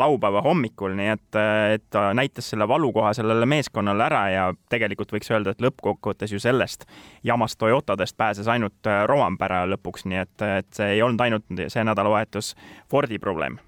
laupäeva 0.00 0.42
hommikul, 0.44 0.96
nii 0.98 1.10
et, 1.12 1.28
äh, 1.38 1.74
et 1.76 1.84
ta 1.92 2.06
näitas 2.16 2.48
selle 2.52 2.68
valukoha 2.68 3.12
sellele 3.16 3.46
meeskonnale 3.46 4.06
ära 4.08 4.22
ja 4.32 4.46
tegelikult 4.72 5.12
võiks 5.14 5.30
öelda, 5.32 5.54
et 5.54 5.62
lõppkokkuvõttes 5.64 6.32
ju 6.32 6.40
sellest 6.42 6.88
jamast 7.24 7.60
Toyotadest 7.60 8.16
pääses 8.16 8.48
ainult 8.48 8.92
Roampere 9.06 9.64
lõpuks, 9.74 10.08
nii 10.08 10.24
et, 10.24 10.48
et 10.64 10.72
see 10.74 10.96
ei 10.96 11.04
olnud 11.04 11.20
ainult 11.20 11.64
see 11.68 11.84
nädalavahetus 11.84 12.54
Fordi 12.90 13.18
probleem 13.18 13.60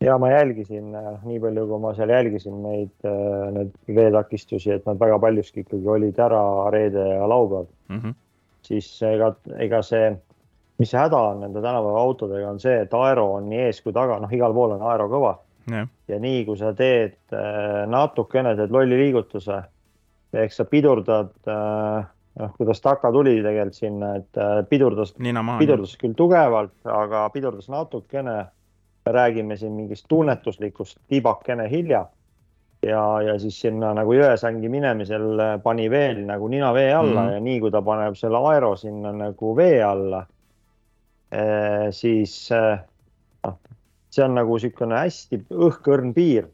ja 0.00 0.18
ma 0.18 0.30
jälgisin, 0.30 0.94
äh, 0.94 1.12
nii 1.24 1.40
palju, 1.40 1.66
kui 1.68 1.82
ma 1.82 1.92
seal 1.96 2.12
jälgisin 2.12 2.62
neid, 2.64 2.92
äh, 3.04 3.50
neid 3.54 3.72
veetakistusi, 3.96 4.72
et 4.76 4.86
nad 4.88 4.98
väga 5.00 5.18
paljuski 5.20 5.64
ikkagi 5.64 5.88
olid 5.96 6.18
ära 6.18 6.42
reede 6.72 7.06
ja 7.08 7.28
laupäev 7.28 7.66
mm. 7.88 8.00
-hmm. 8.00 8.14
siis 8.62 8.88
ega, 9.02 9.34
ega 9.58 9.82
see, 9.82 10.14
mis 10.78 10.90
see 10.90 11.00
häda 11.00 11.20
on 11.32 11.40
nende 11.44 11.60
tänapäeva 11.60 12.00
autodega, 12.00 12.50
on 12.50 12.60
see, 12.60 12.78
et 12.82 12.94
aero 12.94 13.32
on 13.34 13.48
nii 13.48 13.66
ees 13.66 13.80
kui 13.80 13.92
taga, 13.92 14.18
noh, 14.20 14.32
igal 14.32 14.54
pool 14.56 14.76
on 14.78 14.86
aero 14.92 15.08
kõva 15.08 15.34
yeah.. 15.70 15.88
ja 16.08 16.20
nii, 16.20 16.44
kui 16.44 16.56
sa 16.56 16.72
teed 16.72 17.18
äh, 17.32 17.84
natukene, 17.86 18.54
teed 18.56 18.72
lolli 18.72 18.96
liigutuse 19.04 19.60
ehk 20.32 20.52
sa 20.54 20.64
pidurdad 20.64 21.34
noh, 21.44 22.52
kuidas 22.56 22.80
Taka 22.80 23.10
tuli 23.12 23.42
tegelikult 23.42 23.74
sinna, 23.74 24.14
et 24.16 24.38
pidurdas, 24.70 25.12
pidurdas 25.58 25.96
küll 25.98 26.14
tugevalt, 26.14 26.76
aga 26.86 27.24
pidurdas 27.34 27.68
natukene 27.68 28.44
me 29.06 29.12
räägime 29.12 29.56
siin 29.56 29.72
mingist 29.72 30.08
tunnetuslikust 30.08 30.98
tibakene 31.08 31.68
hilja 31.70 32.06
ja, 32.82 33.22
ja 33.22 33.38
siis 33.38 33.60
sinna 33.60 33.92
nagu 33.96 34.14
jõesängi 34.16 34.68
minemisel 34.72 35.42
pani 35.64 35.88
veel 35.92 36.22
nagu 36.28 36.48
nina 36.48 36.72
vee 36.76 36.92
alla 36.94 37.26
mm. 37.26 37.32
ja 37.34 37.40
nii 37.44 37.58
kui 37.64 37.72
ta 37.72 37.82
paneb 37.84 38.16
selle 38.18 38.40
aero 38.52 38.74
sinna 38.80 39.12
nagu 39.16 39.56
vee 39.56 39.82
alla 39.84 40.22
eh,, 41.32 41.90
siis 41.96 42.36
eh, 42.56 42.78
noh, 43.46 43.58
see 44.10 44.24
on 44.24 44.38
nagu 44.40 44.56
niisugune 44.56 45.04
hästi 45.04 45.44
õhkõrn 45.50 46.14
piir. 46.16 46.48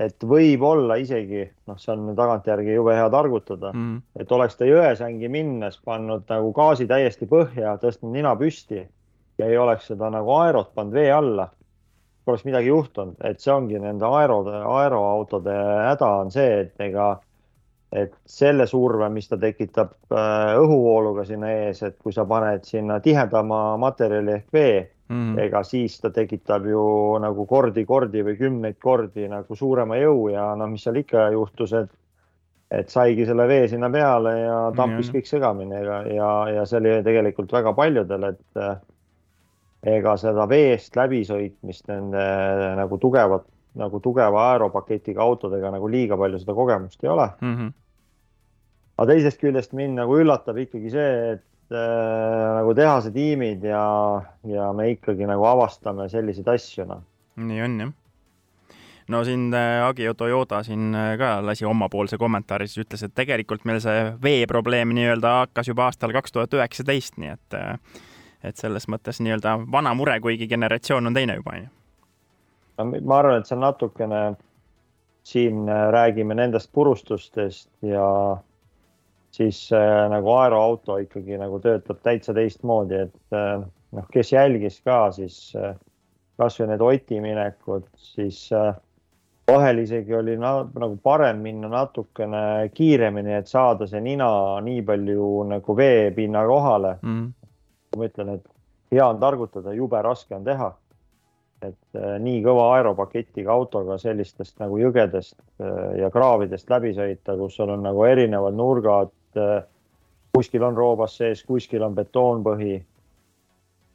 et 0.00 0.24
võib-olla 0.24 0.96
isegi, 0.96 1.42
noh, 1.68 1.76
see 1.76 1.92
on 1.92 2.14
tagantjärgi 2.16 2.72
jube 2.72 2.94
hea 2.96 3.08
targutada 3.12 3.72
mm., 3.74 3.98
et 4.22 4.30
oleks 4.32 4.56
ta 4.56 4.64
jõesängi 4.64 5.28
minnes 5.28 5.76
pannud 5.84 6.24
nagu 6.30 6.54
gaasi 6.56 6.86
täiesti 6.88 7.28
põhja, 7.28 7.74
tõstnud 7.82 8.14
nina 8.14 8.32
püsti 8.38 8.86
ja 9.38 9.48
ei 9.48 9.58
oleks 9.60 9.90
seda 9.90 10.08
nagu 10.14 10.32
aerot 10.38 10.72
pannud 10.74 10.96
vee 10.96 11.10
alla 11.12 11.50
poleks 12.24 12.44
midagi 12.46 12.70
juhtunud, 12.70 13.16
et 13.24 13.40
see 13.40 13.52
ongi 13.54 13.80
nende 13.80 14.06
aerode, 14.06 14.54
aeroautode 14.60 15.56
häda 15.56 16.12
on 16.24 16.32
see, 16.34 16.64
et 16.64 16.84
ega, 16.84 17.10
et 17.92 18.12
selle 18.28 18.66
surve, 18.70 19.08
mis 19.12 19.28
ta 19.28 19.38
tekitab 19.40 19.94
äh, 20.14 20.54
õhuvooluga 20.60 21.24
sinna 21.28 21.52
ees, 21.64 21.82
et 21.86 21.98
kui 21.98 22.14
sa 22.14 22.26
paned 22.28 22.66
sinna 22.68 23.00
tihedama 23.04 23.62
materjali 23.82 24.36
ehk 24.36 24.52
vee 24.54 24.74
mm., 25.10 25.38
ega 25.46 25.64
siis 25.66 25.98
ta 26.02 26.12
tekitab 26.14 26.68
ju 26.70 26.82
nagu 27.22 27.46
kordi-kordi 27.50 28.22
või 28.26 28.36
kümneid 28.38 28.78
kordi 28.82 29.26
nagu 29.30 29.56
suurema 29.56 29.98
jõu 29.98 30.28
ja 30.34 30.52
noh, 30.58 30.70
mis 30.70 30.86
seal 30.86 31.02
ikka 31.02 31.30
juhtus, 31.36 31.74
et 31.74 31.96
et 32.70 32.86
saigi 32.86 33.24
selle 33.26 33.48
vee 33.50 33.64
sinna 33.66 33.88
peale 33.90 34.32
ja 34.38 34.58
tampis 34.76 35.08
mm. 35.08 35.16
kõik 35.16 35.26
segamini 35.26 35.80
ja, 35.82 35.96
ja, 36.06 36.30
ja 36.54 36.66
see 36.70 36.78
oli 36.78 36.92
tegelikult 37.02 37.50
väga 37.50 37.72
paljudel, 37.74 38.28
et 38.28 38.60
ega 39.82 40.16
seda 40.20 40.46
veest 40.48 40.96
läbisõitmist 40.98 41.86
nende 41.88 42.24
nagu 42.78 42.98
tugevat, 43.00 43.46
nagu 43.80 44.00
tugeva 44.04 44.50
aeropaketiga 44.52 45.22
autodega 45.24 45.70
nagu 45.72 45.88
liiga 45.88 46.18
palju 46.20 46.40
seda 46.42 46.56
kogemust 46.56 47.04
ei 47.04 47.12
ole 47.12 47.28
mm. 47.40 47.54
-hmm. 47.54 47.72
aga 48.98 49.12
teisest 49.12 49.40
küljest 49.40 49.72
mind 49.72 49.96
nagu 50.02 50.18
üllatab 50.20 50.58
ikkagi 50.60 50.90
see, 50.90 51.14
et 51.36 51.72
äh, 51.72 52.50
nagu 52.58 52.74
tehase 52.74 53.10
tiimid 53.14 53.64
ja, 53.64 53.86
ja 54.44 54.72
me 54.72 54.90
ikkagi 54.90 55.26
nagu 55.26 55.44
avastame 55.44 56.08
selliseid 56.08 56.48
asju, 56.48 56.84
noh. 56.84 57.02
nii 57.36 57.62
on 57.64 57.80
jah 57.80 57.96
no 59.10 59.24
siin 59.24 59.54
äh, 59.54 59.88
Agio 59.88 60.14
Toyota 60.14 60.62
siin 60.62 60.94
äh, 60.94 61.16
ka 61.18 61.46
lasi 61.46 61.64
omapoolse 61.64 62.18
kommentaari, 62.18 62.68
siis 62.68 62.84
ütles, 62.84 63.02
et 63.06 63.14
tegelikult 63.14 63.64
meil 63.64 63.80
see 63.82 64.12
veeprobleem 64.22 64.94
nii-öelda 64.94 65.34
hakkas 65.44 65.72
juba 65.72 65.88
aastal 65.88 66.12
kaks 66.14 66.36
tuhat 66.36 66.54
üheksateist, 66.54 67.18
nii 67.20 67.32
et 67.34 67.58
äh, 67.58 68.00
et 68.44 68.56
selles 68.56 68.88
mõttes 68.88 69.20
nii-öelda 69.20 69.56
vana 69.72 69.92
mure, 69.94 70.16
kuigi 70.20 70.48
generatsioon 70.48 71.10
on 71.10 71.16
teine 71.16 71.36
juba, 71.40 71.56
onju. 71.56 73.00
ma 73.04 73.18
arvan, 73.18 73.40
et 73.40 73.48
see 73.48 73.56
on 73.56 73.66
natukene, 73.66 74.20
siin 75.30 75.66
äh, 75.68 75.88
räägime 75.92 76.34
nendest 76.34 76.70
purustustest 76.72 77.68
ja 77.84 78.06
siis 79.36 79.66
äh, 79.76 80.06
nagu 80.10 80.32
aeroauto 80.32 80.96
ikkagi 81.04 81.36
nagu 81.38 81.60
töötab 81.60 82.00
täitsa 82.02 82.34
teistmoodi, 82.34 83.02
et 83.06 83.36
äh, 83.36 83.60
noh, 83.96 84.12
kes 84.12 84.32
jälgis 84.32 84.80
ka, 84.84 85.02
siis 85.12 85.52
äh, 85.60 85.74
kasvõi 86.40 86.70
need 86.70 86.86
Oti 86.86 87.20
minekud, 87.20 87.84
siis 88.00 88.46
äh, 88.56 88.72
vahel 89.50 89.82
isegi 89.84 90.14
oli 90.16 90.38
na, 90.40 90.54
nagu 90.64 90.96
parem 91.04 91.44
minna 91.44 91.68
natukene 91.68 92.70
kiiremini, 92.72 93.36
et 93.42 93.50
saada 93.50 93.86
see 93.90 94.00
nina 94.00 94.30
nii 94.64 94.80
palju 94.88 95.28
nagu 95.52 95.76
veepinna 95.76 96.46
kohale 96.48 96.96
mm 97.02 97.28
ma 97.96 98.06
ütlen, 98.06 98.36
et 98.36 98.46
hea 98.94 99.06
on 99.06 99.18
targutada, 99.22 99.74
jube 99.76 100.02
raske 100.02 100.34
on 100.36 100.46
teha. 100.46 100.70
et 101.60 101.96
äh, 101.98 102.14
nii 102.24 102.38
kõva 102.40 102.70
aeropaketiga 102.78 103.52
autoga 103.52 103.98
sellistest 104.00 104.54
nagu 104.62 104.78
jõgedest 104.80 105.34
äh, 105.60 105.98
ja 106.00 106.08
kraavidest 106.08 106.70
läbi 106.72 106.94
sõita, 106.96 107.34
kus 107.36 107.58
sul 107.58 107.68
on 107.74 107.82
nagu 107.84 108.06
erinevad 108.08 108.56
nurgad 108.56 109.12
äh,. 109.36 109.66
kuskil 110.32 110.62
on 110.64 110.78
roobas 110.78 111.18
sees, 111.18 111.42
kuskil 111.44 111.82
on 111.84 111.94
betoonpõhi. 111.98 112.78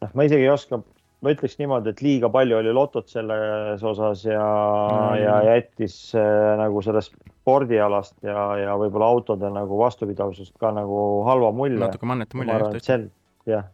noh, 0.03 0.11
ma 0.13 0.27
isegi 0.27 0.45
ei 0.45 0.51
oska, 0.53 0.77
ma 1.21 1.33
ütleks 1.33 1.57
niimoodi, 1.57 1.89
et 1.89 2.03
liiga 2.05 2.29
palju 2.29 2.59
oli 2.59 2.73
lotot 2.75 3.09
selles 3.09 3.83
osas 3.83 4.25
ja 4.27 4.45
mm., 4.45 5.23
ja 5.23 5.41
jättis 5.55 5.97
nagu 6.61 6.85
sellest 6.85 7.15
spordialast 7.45 8.19
ja, 8.21 8.43
ja 8.61 8.77
võib-olla 8.77 9.09
autode 9.09 9.49
nagu 9.49 9.79
vastupidavusest 9.81 10.53
ka 10.61 10.69
nagu 10.75 10.99
halva 11.25 11.49
mulje. 11.49 11.81
natuke 11.81 12.05
mannete 12.05 12.37
mulje. 12.37 12.99
jah, 13.49 13.65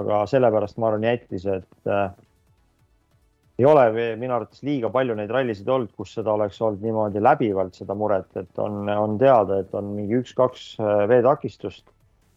aga 0.00 0.22
sellepärast 0.30 0.78
ma 0.80 0.90
arvan 0.90 1.06
jättis, 1.06 1.46
et 1.46 1.90
äh, 1.90 2.10
ei 3.58 3.66
ole 3.68 3.84
minu 4.18 4.34
arvates 4.34 4.62
liiga 4.66 4.90
palju 4.92 5.14
neid 5.18 5.30
rallisid 5.32 5.68
olnud, 5.68 5.92
kus 5.96 6.14
seda 6.16 6.32
oleks 6.34 6.60
olnud 6.64 6.82
niimoodi 6.84 7.22
läbivalt 7.22 7.76
seda 7.78 7.96
muret, 7.98 8.30
et 8.40 8.62
on, 8.62 8.88
on 8.88 9.18
teada, 9.20 9.60
et 9.62 9.74
on 9.78 9.92
mingi 9.96 10.20
üks-kaks 10.22 10.68
äh, 10.80 11.02
veetakistust. 11.12 11.84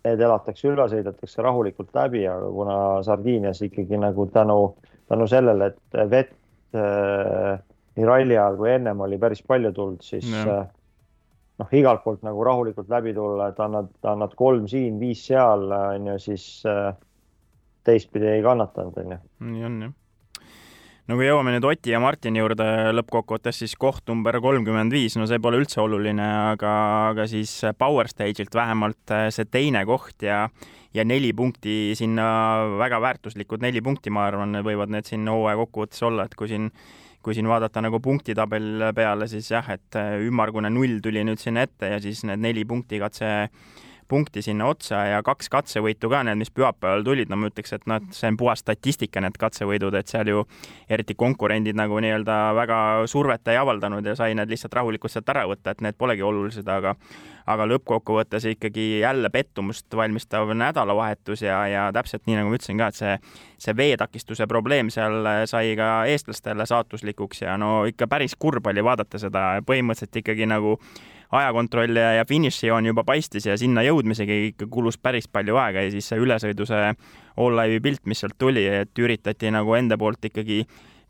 Need 0.05 0.21
elatakse 0.21 0.67
üle, 0.69 0.85
sõidetakse 0.91 1.41
rahulikult 1.41 1.95
läbi, 1.97 2.27
aga 2.29 2.49
kuna 2.53 2.75
Sardiinias 3.07 3.63
ikkagi 3.65 3.97
nagu 3.97 4.27
tänu, 4.29 4.59
tänu 5.09 5.25
sellele, 5.31 5.71
et 5.71 6.01
vett 6.11 6.35
äh, 6.77 7.55
nii 7.95 8.05
ralli 8.05 8.35
ajal 8.37 8.59
kui 8.59 8.69
ennem 8.75 9.01
oli 9.01 9.17
päris 9.17 9.41
palju 9.47 9.71
tulnud, 9.73 10.03
siis 10.05 10.29
äh, 10.43 10.67
noh, 11.61 11.73
igalt 11.79 12.03
poolt 12.03 12.25
nagu 12.27 12.43
rahulikult 12.45 12.91
läbi 12.91 13.15
tulla, 13.15 13.49
et 13.49 13.59
annad, 13.63 13.89
annad 14.11 14.35
kolm 14.37 14.67
siin, 14.71 14.99
viis 15.01 15.23
seal, 15.29 15.69
on 15.71 16.11
ju, 16.11 16.17
siis 16.27 16.45
äh, 16.69 16.91
teistpidi 17.85 18.33
ei 18.37 18.43
kannatanud, 18.45 18.97
onju. 19.03 19.21
nii 19.51 19.69
on 19.69 19.77
jah 19.87 19.93
no 21.05 21.17
kui 21.19 21.27
jõuame 21.27 21.53
nüüd 21.53 21.65
Oti 21.69 21.93
ja 21.93 21.99
Martini 22.01 22.41
juurde 22.41 22.65
lõppkokkuvõttes, 22.97 23.59
siis 23.61 23.75
koht 23.79 24.07
number 24.09 24.39
kolmkümmend 24.41 24.93
viis, 24.93 25.17
no 25.19 25.27
see 25.29 25.41
pole 25.41 25.59
üldse 25.61 25.81
oluline, 25.83 26.25
aga, 26.55 26.71
aga 27.11 27.27
siis 27.29 27.53
Power 27.77 28.09
Stage'ilt 28.09 28.57
vähemalt 28.57 29.15
see 29.35 29.45
teine 29.51 29.85
koht 29.85 30.25
ja 30.25 30.47
ja 30.95 31.03
neli 31.03 31.33
punkti 31.35 31.91
sinna, 31.99 32.25
väga 32.79 33.01
väärtuslikud 33.03 33.59
neli 33.65 33.81
punkti, 33.83 34.13
ma 34.15 34.29
arvan, 34.29 34.61
võivad 34.63 34.93
need 34.95 35.09
siin 35.09 35.27
hooaja 35.27 35.59
kokkuvõttes 35.59 36.05
olla, 36.07 36.23
et 36.25 36.37
kui 36.39 36.47
siin 36.51 36.69
kui 37.25 37.33
siin 37.33 37.47
vaadata 37.49 37.81
nagu 37.81 37.97
punktitabel 38.05 38.91
peale, 38.93 39.25
siis 39.27 39.47
jah, 39.49 39.65
et 39.73 39.97
ümmargune 39.97 40.69
null 40.69 40.99
tuli 41.01 41.23
nüüd 41.25 41.41
sinna 41.41 41.63
ette 41.65 41.89
ja 41.95 41.97
siis 42.01 42.21
need 42.29 42.43
neli 42.43 42.61
punkti 42.69 42.99
katse 43.01 43.31
punkti 44.07 44.41
sinna 44.45 44.67
otsa 44.69 45.01
ja 45.09 45.21
kaks 45.25 45.49
katsevõitu 45.53 46.09
ka, 46.11 46.23
need, 46.27 46.39
mis 46.41 46.51
pühapäeval 46.53 47.05
tulid, 47.05 47.29
no 47.31 47.39
ma 47.41 47.49
ütleks, 47.51 47.75
et 47.75 47.85
noh, 47.89 48.01
see 48.15 48.29
on 48.31 48.39
puhas 48.39 48.61
statistika, 48.63 49.21
need 49.23 49.37
katsevõidud, 49.41 49.95
et 49.97 50.11
seal 50.11 50.29
ju 50.29 50.43
eriti 50.89 51.17
konkurendid 51.17 51.77
nagu 51.77 51.99
nii-öelda 52.03 52.39
väga 52.57 52.79
survet 53.11 53.53
ei 53.53 53.61
avaldanud 53.61 54.05
ja 54.05 54.17
sai 54.17 54.37
need 54.37 54.51
lihtsalt 54.53 54.77
rahulikult 54.77 55.13
sealt 55.13 55.31
ära 55.33 55.45
võtta, 55.49 55.73
et 55.73 55.81
need 55.85 55.97
polegi 55.97 56.25
olulised, 56.25 56.67
aga 56.69 56.95
aga 57.45 57.67
lõppkokkuvõttes 57.69 58.47
ikkagi 58.49 58.99
jälle 59.03 59.29
pettumust 59.29 59.93
valmistav 59.95 60.49
nädalavahetus 60.57 61.43
ja, 61.45 61.59
ja 61.69 61.83
täpselt 61.93 62.25
nii, 62.25 62.39
nagu 62.39 62.49
ma 62.49 62.57
ütlesin 62.57 62.79
ka, 62.81 62.89
et 62.89 62.97
see, 62.97 63.17
see 63.61 63.75
veetakistuse 63.77 64.47
probleem 64.49 64.89
seal 64.93 65.29
sai 65.49 65.75
ka 65.77 65.89
eestlastele 66.09 66.65
saatuslikuks 66.69 67.43
ja 67.45 67.57
no 67.61 67.83
ikka 67.89 68.09
päris 68.09 68.33
kurb 68.39 68.65
oli 68.71 68.83
vaadata 68.85 69.21
seda, 69.21 69.45
põhimõtteliselt 69.67 70.23
ikkagi 70.23 70.49
nagu 70.49 70.79
ajakontroll 71.31 71.97
ja, 71.97 72.11
ja 72.19 72.25
finišijoon 72.27 72.91
juba 72.91 73.03
paistis 73.07 73.47
ja 73.49 73.57
sinna 73.57 73.83
jõudmisegi 73.85 74.41
ikka 74.51 74.67
kulus 74.71 74.97
päris 74.97 75.27
palju 75.27 75.57
aega 75.61 75.85
ja 75.85 75.93
siis 75.93 76.09
see 76.11 76.21
ülesõidu 76.21 76.67
see 76.69 76.91
all 76.91 77.57
live'i 77.59 77.81
pilt, 77.83 78.05
mis 78.05 78.21
sealt 78.23 78.37
tuli, 78.37 78.65
et 78.67 78.99
üritati 78.99 79.51
nagu 79.51 79.75
enda 79.75 79.97
poolt 79.97 80.29
ikkagi 80.31 80.63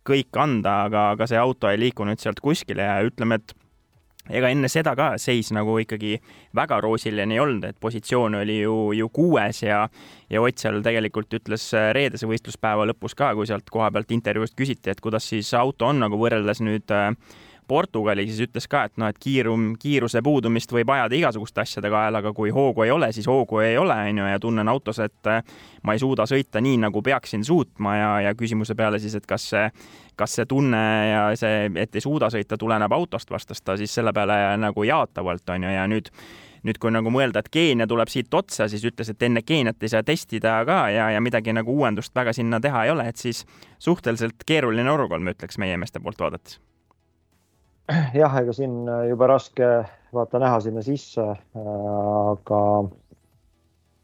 kõik 0.05 0.37
anda, 0.37 0.83
aga, 0.85 1.11
aga 1.15 1.27
see 1.29 1.37
auto 1.41 1.69
ei 1.69 1.79
liikunud 1.81 2.21
sealt 2.21 2.41
kuskile 2.43 2.85
ja 2.85 2.99
ütleme, 3.05 3.39
et 3.41 3.55
ega 4.33 4.49
enne 4.49 4.69
seda 4.71 4.95
ka 4.97 5.11
seis 5.21 5.51
nagu 5.53 5.77
ikkagi 5.81 6.15
väga 6.57 6.79
roosiline 6.81 7.35
ei 7.35 7.41
olnud, 7.41 7.67
et 7.69 7.79
positsioon 7.81 8.39
oli 8.41 8.59
ju, 8.61 8.75
ju 8.97 9.09
kuues 9.13 9.61
ja, 9.65 9.85
ja 10.29 10.41
Ott 10.41 10.61
seal 10.61 10.81
tegelikult 10.85 11.33
ütles 11.37 11.67
reedese 11.93 12.29
võistluspäeva 12.29 12.87
lõpus 12.89 13.17
ka, 13.17 13.33
kui 13.37 13.49
sealt 13.49 13.69
koha 13.69 13.91
pealt 13.93 14.13
intervjuust 14.15 14.57
küsiti, 14.57 14.93
et 14.93 15.01
kuidas 15.01 15.29
siis 15.29 15.53
auto 15.57 15.89
on 15.89 16.01
nagu 16.05 16.17
võrreldes 16.21 16.61
nüüd 16.65 16.93
äh, 16.93 17.11
Portugali, 17.67 18.27
siis 18.29 18.45
ütles 18.47 18.67
ka, 18.69 18.85
et 18.87 18.99
noh, 19.01 19.09
et 19.09 19.17
kiirum, 19.21 19.73
kiiruse 19.81 20.21
puudumist 20.25 20.71
võib 20.73 20.89
ajada 20.93 21.17
igasuguste 21.17 21.63
asjade 21.63 21.89
kaela, 21.91 22.21
aga 22.21 22.33
kui 22.37 22.53
hoogu 22.53 22.85
ei 22.85 22.93
ole, 22.93 23.11
siis 23.15 23.27
hoogu 23.29 23.59
ei 23.65 23.77
ole, 23.77 23.97
on 24.11 24.21
ju, 24.21 24.29
ja 24.31 24.39
tunnen 24.41 24.71
autos, 24.71 25.01
et 25.03 25.31
äh, 25.31 25.43
ma 25.83 25.95
ei 25.95 26.01
suuda 26.01 26.27
sõita 26.29 26.61
nii, 26.63 26.79
nagu 26.85 27.03
peaksin 27.05 27.45
suutma 27.45 27.97
ja, 27.97 28.09
ja 28.29 28.33
küsimuse 28.37 28.77
peale 28.77 28.99
siis, 29.01 29.17
et 29.17 29.25
kas 29.29 29.49
see, 29.53 29.67
kas 30.15 30.37
see 30.39 30.47
tunne 30.49 30.81
ja 31.09 31.27
see, 31.39 31.69
et 31.81 31.95
ei 31.95 32.05
suuda 32.05 32.29
sõita, 32.33 32.57
tuleneb 32.61 32.93
autost, 32.95 33.31
vastas 33.31 33.61
ta 33.61 33.77
siis 33.79 33.93
selle 33.93 34.13
peale 34.13 34.39
nagu 34.61 34.85
jaatavalt, 34.85 35.49
on 35.55 35.69
ju, 35.69 35.77
ja 35.77 35.87
nüüd 35.89 36.11
nüüd, 36.65 36.79
kui 36.81 36.93
nagu 36.93 37.11
mõelda, 37.13 37.43
et 37.43 37.51
Keenia 37.53 37.87
tuleb 37.89 38.09
siit 38.09 38.33
otsa, 38.33 38.65
siis 38.71 38.85
ütles, 38.89 39.11
et 39.11 39.25
enne 39.27 39.43
Keeniat 39.45 39.83
ei 39.85 39.91
saa 39.93 40.05
testida 40.05 40.57
ka 40.65 40.79
ja, 40.93 41.09
ja 41.13 41.21
midagi 41.21 41.53
nagu 41.53 41.75
uuendust 41.77 42.15
väga 42.15 42.33
sinna 42.33 42.59
teha 42.61 42.85
ei 42.87 42.93
ole, 42.95 43.09
et 43.11 43.21
siis 43.21 43.45
suhteliselt 43.79 44.47
keeruline 44.49 44.91
olukord, 44.91 45.21
ma 45.21 45.35
ütleks 45.35 45.61
meie 45.61 45.77
meeste 45.77 46.01
poolt 46.01 46.25
vaadates 46.25 46.59
jah, 48.21 48.37
ega 48.41 48.53
siin 48.55 48.85
jube 49.09 49.27
raske 49.29 49.67
vaata 50.15 50.39
näha 50.41 50.59
sinna 50.63 50.83
sisse, 50.85 51.25
aga 51.59 52.61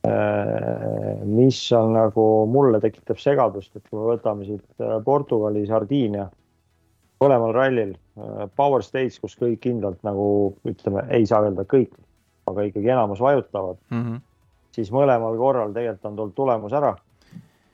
äh, 0.08 1.24
mis 1.26 1.64
on 1.78 1.96
nagu 1.96 2.26
mulle 2.52 2.82
tekitab 2.84 3.22
segadust, 3.22 3.74
et 3.76 3.86
kui 3.88 4.00
me 4.00 4.12
võtame 4.14 4.48
siit 4.48 4.84
äh, 4.84 4.98
Portugali, 5.06 5.66
Sardiinia, 5.70 6.28
mõlemal 7.24 7.56
rallil 7.58 7.94
äh, 7.96 8.48
power 8.58 8.86
stage, 8.86 9.22
kus 9.24 9.38
kõik 9.40 9.62
kindlalt 9.66 10.02
nagu 10.08 10.26
ütleme, 10.68 11.06
ei 11.16 11.26
saa 11.30 11.46
öelda 11.48 11.66
kõik, 11.70 11.94
aga 12.52 12.68
ikkagi 12.68 12.92
enamus 12.92 13.22
vajutavad 13.24 13.80
mm, 13.90 14.04
-hmm. 14.04 14.22
siis 14.76 14.92
mõlemal 14.92 15.38
korral 15.40 15.74
tegelikult 15.74 16.12
on 16.12 16.20
tulnud 16.20 16.36
tulemus 16.36 16.74
ära 16.74 16.96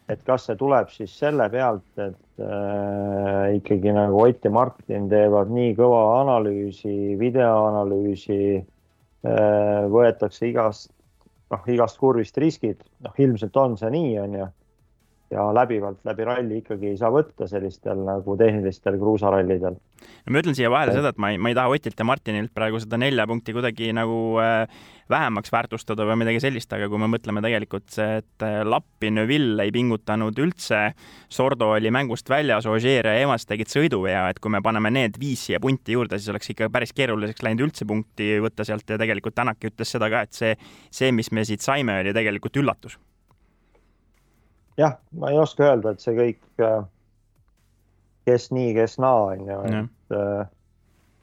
et 0.08 0.22
kas 0.28 0.48
see 0.48 0.56
tuleb 0.60 0.92
siis 0.94 1.14
selle 1.20 1.50
pealt, 1.52 1.88
et 2.00 2.44
äh, 2.44 3.56
ikkagi 3.58 3.94
nagu 3.96 4.22
Ott 4.24 4.46
ja 4.48 4.52
Martin 4.54 5.10
teevad 5.12 5.52
nii 5.52 5.74
kõva 5.80 6.04
analüüsi, 6.22 7.18
videoanalüüsi 7.20 8.40
äh,, 8.58 9.82
võetakse 9.92 10.48
igast, 10.48 10.94
noh, 11.52 11.68
igast 11.68 12.00
kurvist 12.00 12.40
riskid, 12.40 12.84
noh, 13.04 13.20
ilmselt 13.20 13.60
on 13.60 13.76
see 13.80 13.92
nii, 13.94 14.16
on 14.24 14.40
ju 14.40 14.48
ja 15.32 15.48
läbivalt 15.54 16.06
läbi 16.08 16.26
ralli 16.28 16.62
ikkagi 16.62 16.94
ei 16.94 16.98
saa 17.00 17.10
võtta 17.12 17.48
sellistel 17.52 18.00
nagu 18.08 18.36
tehnilistel 18.40 18.96
kruusarallidel. 19.00 19.76
no 19.76 20.34
ma 20.34 20.44
ütlen 20.44 20.56
siia 20.56 20.70
vahele 20.72 20.94
seda, 20.96 21.12
et 21.12 21.20
ma 21.20 21.34
ei, 21.34 21.40
ma 21.42 21.52
ei 21.52 21.58
taha 21.58 21.74
Otilt 21.74 22.00
ja 22.00 22.06
Martinilt 22.08 22.54
praegu 22.56 22.80
seda 22.80 23.00
nelja 23.02 23.26
punkti 23.28 23.56
kuidagi 23.56 23.90
nagu 23.96 24.20
äh, 24.40 24.86
vähemaks 25.12 25.52
väärtustada 25.52 26.06
või 26.08 26.22
midagi 26.24 26.40
sellist, 26.44 26.72
aga 26.74 26.88
kui 26.92 27.02
me 27.02 27.10
mõtleme 27.12 27.44
tegelikult 27.44 27.90
see, 27.92 28.22
et 28.22 28.46
äh, 28.46 28.62
Lappi, 28.68 29.12
Neuville 29.12 29.68
ei 29.68 29.74
pingutanud 29.76 30.40
üldse, 30.44 30.84
Sordo 31.30 31.74
oli 31.76 31.92
mängust 31.92 32.32
väljas, 32.32 32.70
Ogier 32.72 33.12
ja 33.12 33.18
Evans 33.24 33.48
tegid 33.50 33.72
sõiduvea, 33.74 34.30
et 34.32 34.40
kui 34.44 34.54
me 34.54 34.64
paneme 34.64 34.94
need 34.96 35.20
viis 35.20 35.48
siia 35.50 35.60
punti 35.64 35.98
juurde, 35.98 36.22
siis 36.22 36.32
oleks 36.32 36.54
ikka 36.56 36.72
päris 36.72 36.96
keeruliseks 36.96 37.44
läinud 37.44 37.68
üldse 37.68 37.88
punkti 37.90 38.38
võtta 38.44 38.68
sealt 38.68 38.88
ja 38.88 39.00
tegelikult 39.00 39.36
Tänak 39.38 39.60
ütles 39.70 39.92
seda 39.92 40.08
ka, 40.10 40.24
et 40.24 40.34
see, 40.34 40.56
see, 40.90 41.12
mis 41.12 41.30
me 41.36 41.44
siit 41.46 41.62
saime, 41.62 42.00
oli 42.02 42.16
tegelikult 42.16 42.64
üllatus 42.64 42.98
jah, 44.78 44.98
ma 45.18 45.32
ei 45.32 45.40
oska 45.40 45.66
öelda, 45.66 45.94
et 45.94 46.04
see 46.04 46.14
kõik, 46.18 46.40
äh, 46.62 46.86
kes 48.30 48.50
nii, 48.54 48.74
kes 48.78 48.98
naa, 49.02 49.34
on 49.34 49.50
ju, 49.50 49.60
et. 49.72 50.16
Äh, 50.16 50.46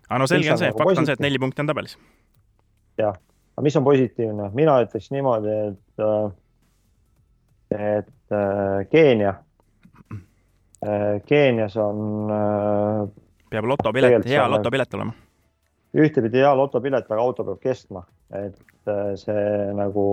aga 0.09 0.21
no 0.23 0.29
selge 0.31 0.53
on 0.53 0.61
see, 0.61 0.73
nagu 0.73 0.83
fakt 0.83 1.03
on 1.03 1.09
see, 1.09 1.17
et 1.19 1.25
neli 1.25 1.41
punkti 1.43 1.65
on 1.65 1.71
tabelis. 1.71 1.97
jah, 3.01 3.17
aga 3.55 3.67
mis 3.67 3.79
on 3.81 3.87
positiivne, 3.87 4.51
mina 4.59 4.79
ütleks 4.85 5.11
niimoodi, 5.15 5.59
et, 5.71 6.07
äh, 6.09 7.99
et 7.99 8.11
Keenia, 8.91 9.35
Keenias 11.27 11.77
on. 11.81 12.31
peab 13.51 13.67
lotopilet, 13.69 14.27
hea 14.29 14.45
lotopilet 14.51 14.95
olema. 14.99 15.15
ühtepidi 15.95 16.43
hea 16.43 16.51
lotopilet, 16.59 17.07
aga 17.11 17.23
auto 17.23 17.47
peab 17.47 17.61
kestma, 17.63 18.03
et 18.35 18.59
see 19.21 19.47
nagu 19.79 20.05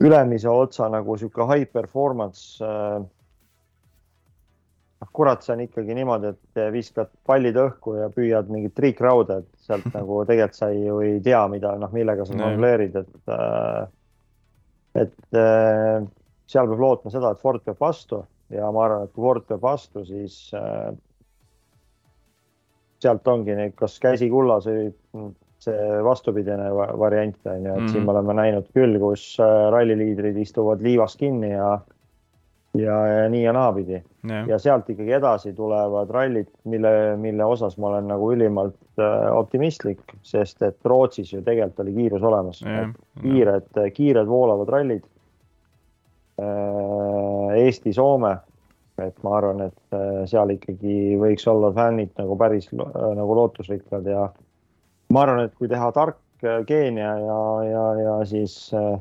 ülemise 0.00 0.50
otsa 0.50 0.88
nagu 0.92 1.16
sihuke 1.16 1.46
high 1.48 1.68
performance 1.72 2.64
äh,. 2.64 2.98
noh, 5.00 5.10
kurat, 5.12 5.44
see 5.44 5.54
on 5.54 5.64
ikkagi 5.64 5.96
niimoodi, 5.96 6.32
et 6.34 6.60
viskad 6.72 7.10
pallid 7.28 7.56
õhku 7.60 7.96
ja 7.98 8.10
püüad 8.12 8.48
mingit 8.52 8.74
triikrauda, 8.76 9.40
et 9.42 9.68
sealt 9.68 9.88
nagu 9.96 10.22
tegelikult 10.28 10.58
sa 10.58 10.70
ju 10.74 11.00
ei 11.04 11.18
tea, 11.24 11.42
mida, 11.52 11.74
noh, 11.80 11.92
millega 11.92 12.28
sa 12.28 12.36
jongleerid, 12.40 12.96
et 13.02 13.34
äh,. 13.36 13.82
et 15.06 15.36
äh, 15.36 16.06
seal 16.48 16.70
peab 16.70 16.80
lootma 16.80 17.12
seda, 17.12 17.32
et 17.32 17.42
Ford 17.42 17.64
peab 17.64 17.80
vastu 17.80 18.22
ja 18.52 18.70
ma 18.72 18.86
arvan, 18.86 19.08
et 19.08 19.12
kui 19.12 19.24
Ford 19.24 19.44
peab 19.48 19.64
vastu, 19.64 20.04
siis 20.06 20.36
sealt 23.02 23.28
ongi 23.28 23.56
kas 23.76 23.98
käsi 24.02 24.28
kullas 24.32 24.68
või 24.68 24.88
see 25.66 25.98
vastupidine 26.04 26.70
variant 26.74 27.36
on 27.46 27.64
ju, 27.64 27.72
et 27.72 27.80
mm 27.80 27.86
-hmm. 27.86 27.92
siin 27.92 28.04
me 28.06 28.14
oleme 28.14 28.34
näinud 28.38 28.70
küll, 28.74 28.98
kus 29.02 29.36
äh, 29.40 29.70
ralliliidrid 29.74 30.36
istuvad 30.38 30.82
liivas 30.82 31.16
kinni 31.16 31.50
ja 31.52 31.78
ja, 32.78 33.06
ja 33.06 33.28
nii 33.28 33.42
ja 33.42 33.52
naapidi 33.52 33.92
yeah. 34.30 34.48
ja 34.48 34.58
sealt 34.58 34.90
ikkagi 34.90 35.12
edasi 35.12 35.52
tulevad 35.52 36.10
rallid, 36.10 36.48
mille, 36.64 37.16
mille 37.16 37.44
osas 37.44 37.78
ma 37.78 37.88
olen 37.88 38.08
nagu 38.08 38.32
ülimalt 38.32 38.76
äh, 38.98 39.36
optimistlik, 39.36 40.00
sest 40.22 40.62
et 40.62 40.76
Rootsis 40.84 41.32
ju 41.32 41.42
tegelikult 41.42 41.80
oli 41.86 41.94
kiirus 41.94 42.22
olemas 42.22 42.62
yeah.. 42.62 42.90
kiired, 43.22 43.70
kiired 43.94 44.26
voolavad 44.26 44.68
rallid 44.68 45.04
äh,. 46.40 47.54
Eesti, 47.56 47.92
Soome, 47.92 48.34
et 49.00 49.22
ma 49.24 49.36
arvan, 49.38 49.62
et 49.70 49.96
äh, 49.96 50.24
seal 50.28 50.50
ikkagi 50.52 51.16
võiks 51.20 51.46
olla 51.48 51.70
fännid 51.72 52.12
nagu 52.18 52.36
päris 52.36 52.68
äh, 52.74 53.06
nagu 53.16 53.36
lootusrikkad 53.38 54.08
ja 54.10 54.26
ma 55.12 55.26
arvan, 55.26 55.46
et 55.46 55.54
kui 55.58 55.68
teha 55.70 55.90
tark 55.94 56.18
äh, 56.44 56.62
Keenia 56.68 57.12
ja, 57.22 57.40
ja, 57.66 57.84
ja 58.02 58.14
siis 58.28 58.56
äh, 58.74 58.98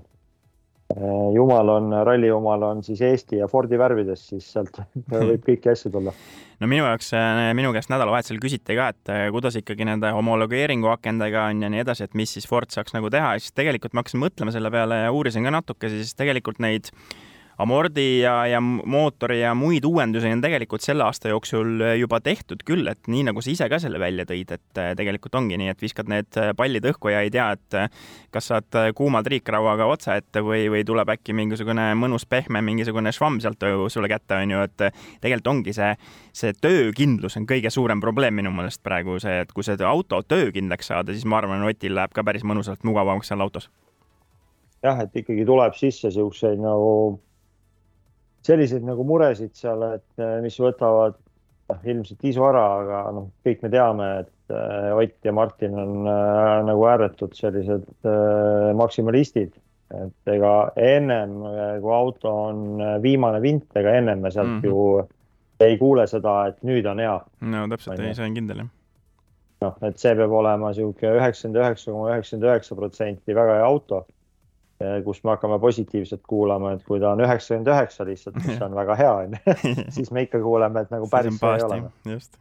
äh, 0.96 1.28
jumal 1.36 1.70
on, 1.76 1.94
ralli 2.08 2.30
jumal 2.30 2.64
on 2.68 2.84
siis 2.86 3.02
Eesti 3.06 3.42
ja 3.42 3.50
Fordi 3.52 3.80
värvides, 3.80 4.28
siis 4.32 4.48
sealt 4.54 4.82
võib 5.30 5.46
kõiki 5.48 5.72
asju 5.74 5.92
tulla. 5.94 6.14
no 6.62 6.72
minu 6.72 6.88
jaoks, 6.88 7.12
minu 7.58 7.74
käest 7.76 7.92
nädalavahetusel 7.94 8.42
küsiti 8.44 8.78
ka, 8.78 8.90
et 8.94 9.14
kuidas 9.36 9.58
ikkagi 9.60 9.88
nende 9.88 10.14
homologeeringu 10.16 10.94
akendega 10.94 11.50
on 11.52 11.66
ja 11.66 11.74
nii 11.74 11.84
edasi, 11.86 12.08
et 12.08 12.18
mis 12.18 12.38
siis 12.38 12.48
Ford 12.50 12.72
saaks 12.74 12.96
nagu 12.96 13.12
teha 13.14 13.36
ja 13.36 13.44
siis 13.44 13.56
tegelikult 13.58 13.94
ma 13.94 14.06
hakkasin 14.06 14.24
mõtlema 14.24 14.56
selle 14.56 14.72
peale 14.74 15.06
ja 15.06 15.14
uurisin 15.16 15.48
ka 15.48 15.58
natuke, 15.58 15.92
siis 15.92 16.16
tegelikult 16.18 16.62
neid 16.64 16.94
äh, 16.94 17.24
amordi 17.58 18.20
ja, 18.20 18.34
ja 18.50 18.60
mootori 18.62 19.40
ja 19.42 19.54
muid 19.56 19.86
uuendusi 19.88 20.28
on 20.32 20.42
tegelikult 20.44 20.84
selle 20.84 21.06
aasta 21.06 21.32
jooksul 21.32 21.84
juba 22.00 22.20
tehtud 22.24 22.64
küll, 22.68 22.88
et 22.92 23.08
nii 23.12 23.24
nagu 23.30 23.44
sa 23.44 23.52
ise 23.54 23.68
ka 23.72 23.80
selle 23.80 24.00
välja 24.02 24.26
tõid, 24.28 24.52
et 24.58 24.82
äh, 24.82 24.92
tegelikult 24.98 25.38
ongi 25.40 25.60
nii, 25.60 25.72
et 25.72 25.82
viskad 25.82 26.10
need 26.12 26.40
äh, 26.42 26.52
pallid 26.58 26.86
õhku 26.92 27.14
ja 27.14 27.24
ei 27.24 27.32
tea, 27.34 27.48
et 27.56 27.78
äh, 27.80 27.88
kas 28.36 28.52
saad 28.52 28.80
kuuma 28.98 29.24
triikrauaga 29.24 29.88
otsa 29.88 30.18
ette 30.20 30.44
või, 30.44 30.66
või 30.72 30.84
tuleb 30.88 31.14
äkki 31.16 31.36
mingisugune 31.38 31.88
mõnus 32.00 32.28
pehme 32.30 32.62
mingisugune 32.66 33.14
švamm 33.16 33.40
sealt 33.44 33.64
sulle 33.92 34.12
kätte, 34.12 34.42
on 34.42 34.56
ju, 34.56 34.66
et 34.68 34.88
tegelikult 35.24 35.52
ongi 35.54 35.76
see, 35.76 35.94
see 36.36 36.54
töökindlus 36.60 37.40
on 37.40 37.48
kõige 37.48 37.72
suurem 37.72 38.04
probleem 38.04 38.36
minu 38.36 38.52
meelest 38.56 38.84
praegu 38.84 39.20
see, 39.24 39.40
et 39.46 39.54
kui 39.56 39.64
seda 39.64 39.88
auto 39.90 40.22
töökindlaks 40.28 40.92
saada, 40.92 41.16
siis 41.16 41.26
ma 41.26 41.40
arvan, 41.40 41.64
Otil 41.66 41.96
läheb 41.98 42.12
ka 42.14 42.24
päris 42.24 42.44
mõnusalt 42.46 42.84
mugavamaks 42.86 43.32
seal 43.32 43.42
autos. 43.42 43.70
jah, 44.84 45.00
et 45.02 45.16
ikkagi 45.18 45.46
tuleb 45.48 45.74
sisse 45.74 46.12
siukseid 46.14 46.60
nagu 46.62 47.18
selliseid 48.46 48.86
nagu 48.86 49.04
muresid 49.08 49.56
seal, 49.58 49.84
et 49.98 50.24
eh, 50.24 50.38
mis 50.44 50.58
võtavad 50.62 51.18
noh, 51.72 51.84
ilmselt 51.90 52.26
isu 52.30 52.46
ära, 52.46 52.64
aga 52.82 53.02
noh, 53.16 53.30
kõik 53.46 53.64
me 53.66 53.72
teame, 53.74 54.10
et 54.24 54.54
äh, 54.54 54.92
Ott 54.96 55.28
ja 55.28 55.34
Martin 55.36 55.78
on 55.80 56.10
äh, 56.10 56.62
nagu 56.68 56.88
ääretud 56.90 57.36
sellised 57.38 57.88
äh, 58.06 58.72
maksimalistid, 58.78 59.56
et 59.96 60.32
ega 60.34 60.54
ennem 60.82 61.38
kui 61.82 61.92
auto 61.94 62.32
on 62.50 62.82
viimane 63.04 63.38
vint, 63.44 63.68
ega 63.78 63.94
ennem 64.00 64.24
me 64.26 64.32
sealt 64.34 64.50
mm 64.50 64.62
-hmm. 64.62 64.66
ju 64.66 65.66
ei 65.66 65.78
kuule 65.78 66.08
seda, 66.08 66.48
et 66.50 66.58
nüüd 66.64 66.88
on 66.90 67.00
hea. 67.00 67.20
no 67.42 67.68
täpselt, 67.70 68.00
ei, 68.00 68.16
see 68.16 68.26
on 68.26 68.34
kindel 68.34 68.64
jah. 68.64 68.72
noh, 69.62 69.78
et 69.82 70.02
see 70.02 70.16
peab 70.16 70.32
olema 70.32 70.74
niisugune 70.74 71.14
üheksakümmend 71.20 71.62
üheksa 71.62 71.92
koma 71.92 72.10
üheksakümmend 72.10 72.50
üheksa 72.50 72.76
protsenti 72.76 73.36
väga 73.36 73.60
hea 73.62 73.66
auto 73.66 74.06
Eh, 74.06 74.15
kus 75.06 75.22
me 75.24 75.34
hakkame 75.34 75.60
positiivselt 75.60 76.24
kuulama, 76.28 76.76
et 76.76 76.84
kui 76.88 77.00
ta 77.02 77.14
on 77.14 77.24
üheksakümmend 77.26 77.72
üheksa 77.74 78.08
lihtsalt, 78.08 78.42
mis 78.46 78.62
on 78.66 78.76
väga 78.78 78.98
hea, 79.00 79.14
onju, 79.26 79.56
siis 79.98 80.12
me 80.16 80.26
ikka 80.28 80.42
kuuleme, 80.44 80.86
et 80.86 80.94
nagu 80.94 81.10
päris 81.12 81.40
ei 81.42 81.66
ole. 81.70 81.82
just. 82.16 82.38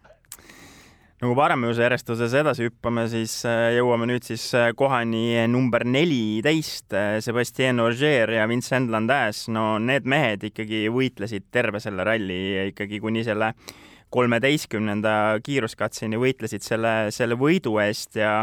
No 1.23 1.31
kui 1.31 1.39
paremuse 1.39 1.81
järjestuses 1.81 2.35
edasi 2.37 2.67
hüppame, 2.67 3.07
siis 3.09 3.39
äh, 3.49 3.71
jõuame 3.79 4.05
nüüd 4.11 4.27
siis 4.27 4.43
äh, 4.59 4.73
kohani 4.77 5.39
number 5.49 5.87
neliteist, 5.89 6.91
äh, 6.93 7.15
Sebastian 7.25 7.81
Ogier 7.81 8.29
ja 8.35 8.45
Vincent 8.51 8.91
Landais, 8.93 9.47
no 9.49 9.79
need 9.81 10.05
mehed 10.11 10.45
ikkagi 10.51 10.83
võitlesid 10.93 11.47
terve 11.55 11.81
selle 11.81 12.05
ralli 12.05 12.69
ikkagi 12.75 13.01
kuni 13.01 13.23
selle 13.25 13.55
kolmeteistkümnenda 14.13 15.41
kiiruskatseni 15.47 16.21
võitlesid 16.21 16.67
selle, 16.67 16.95
selle 17.15 17.39
võidu 17.41 17.79
eest 17.83 18.19
ja 18.21 18.43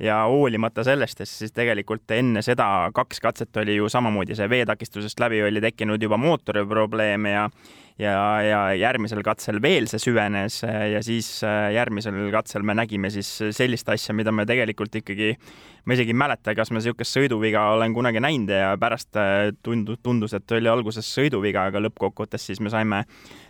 ja 0.00 0.22
hoolimata 0.30 0.84
sellest, 0.84 1.20
et 1.20 1.28
siis 1.28 1.52
tegelikult 1.52 2.10
enne 2.16 2.42
seda 2.42 2.90
kaks 2.94 3.20
katset 3.20 3.62
oli 3.62 3.76
ju 3.76 3.88
samamoodi 3.92 4.36
see 4.38 4.48
veetakistusest 4.50 5.20
läbi 5.20 5.42
oli 5.42 5.60
tekkinud 5.60 6.02
juba 6.02 6.16
mootori 6.16 6.66
probleeme 6.66 7.36
ja 7.36 7.48
ja, 7.98 8.42
ja 8.42 8.60
järgmisel 8.78 9.22
katsel 9.24 9.60
veel 9.62 9.86
see 9.90 10.00
süvenes 10.00 10.60
ja 10.64 11.02
siis 11.04 11.28
äh, 11.46 11.72
järgmisel 11.76 12.16
katsel 12.32 12.64
me 12.66 12.74
nägime 12.76 13.10
siis 13.12 13.28
sellist 13.52 13.88
asja, 13.92 14.14
mida 14.16 14.32
me 14.32 14.46
tegelikult 14.48 14.94
ikkagi, 15.02 15.32
ma 15.84 15.96
isegi 15.96 16.14
ei 16.14 16.18
mäleta, 16.24 16.54
kas 16.56 16.72
ma 16.72 16.80
niisugust 16.80 17.18
sõiduviga 17.18 17.66
olen 17.76 17.94
kunagi 17.94 18.22
näinud 18.24 18.52
ja 18.54 18.74
pärast 18.80 19.18
äh, 19.20 19.50
tundus, 19.62 20.00
tundus, 20.02 20.36
et 20.38 20.56
oli 20.56 20.70
alguses 20.72 21.08
sõiduviga, 21.14 21.68
aga 21.70 21.82
lõppkokkuvõttes 21.86 22.48
siis 22.50 22.62
me 22.64 22.72
saime, 22.72 23.04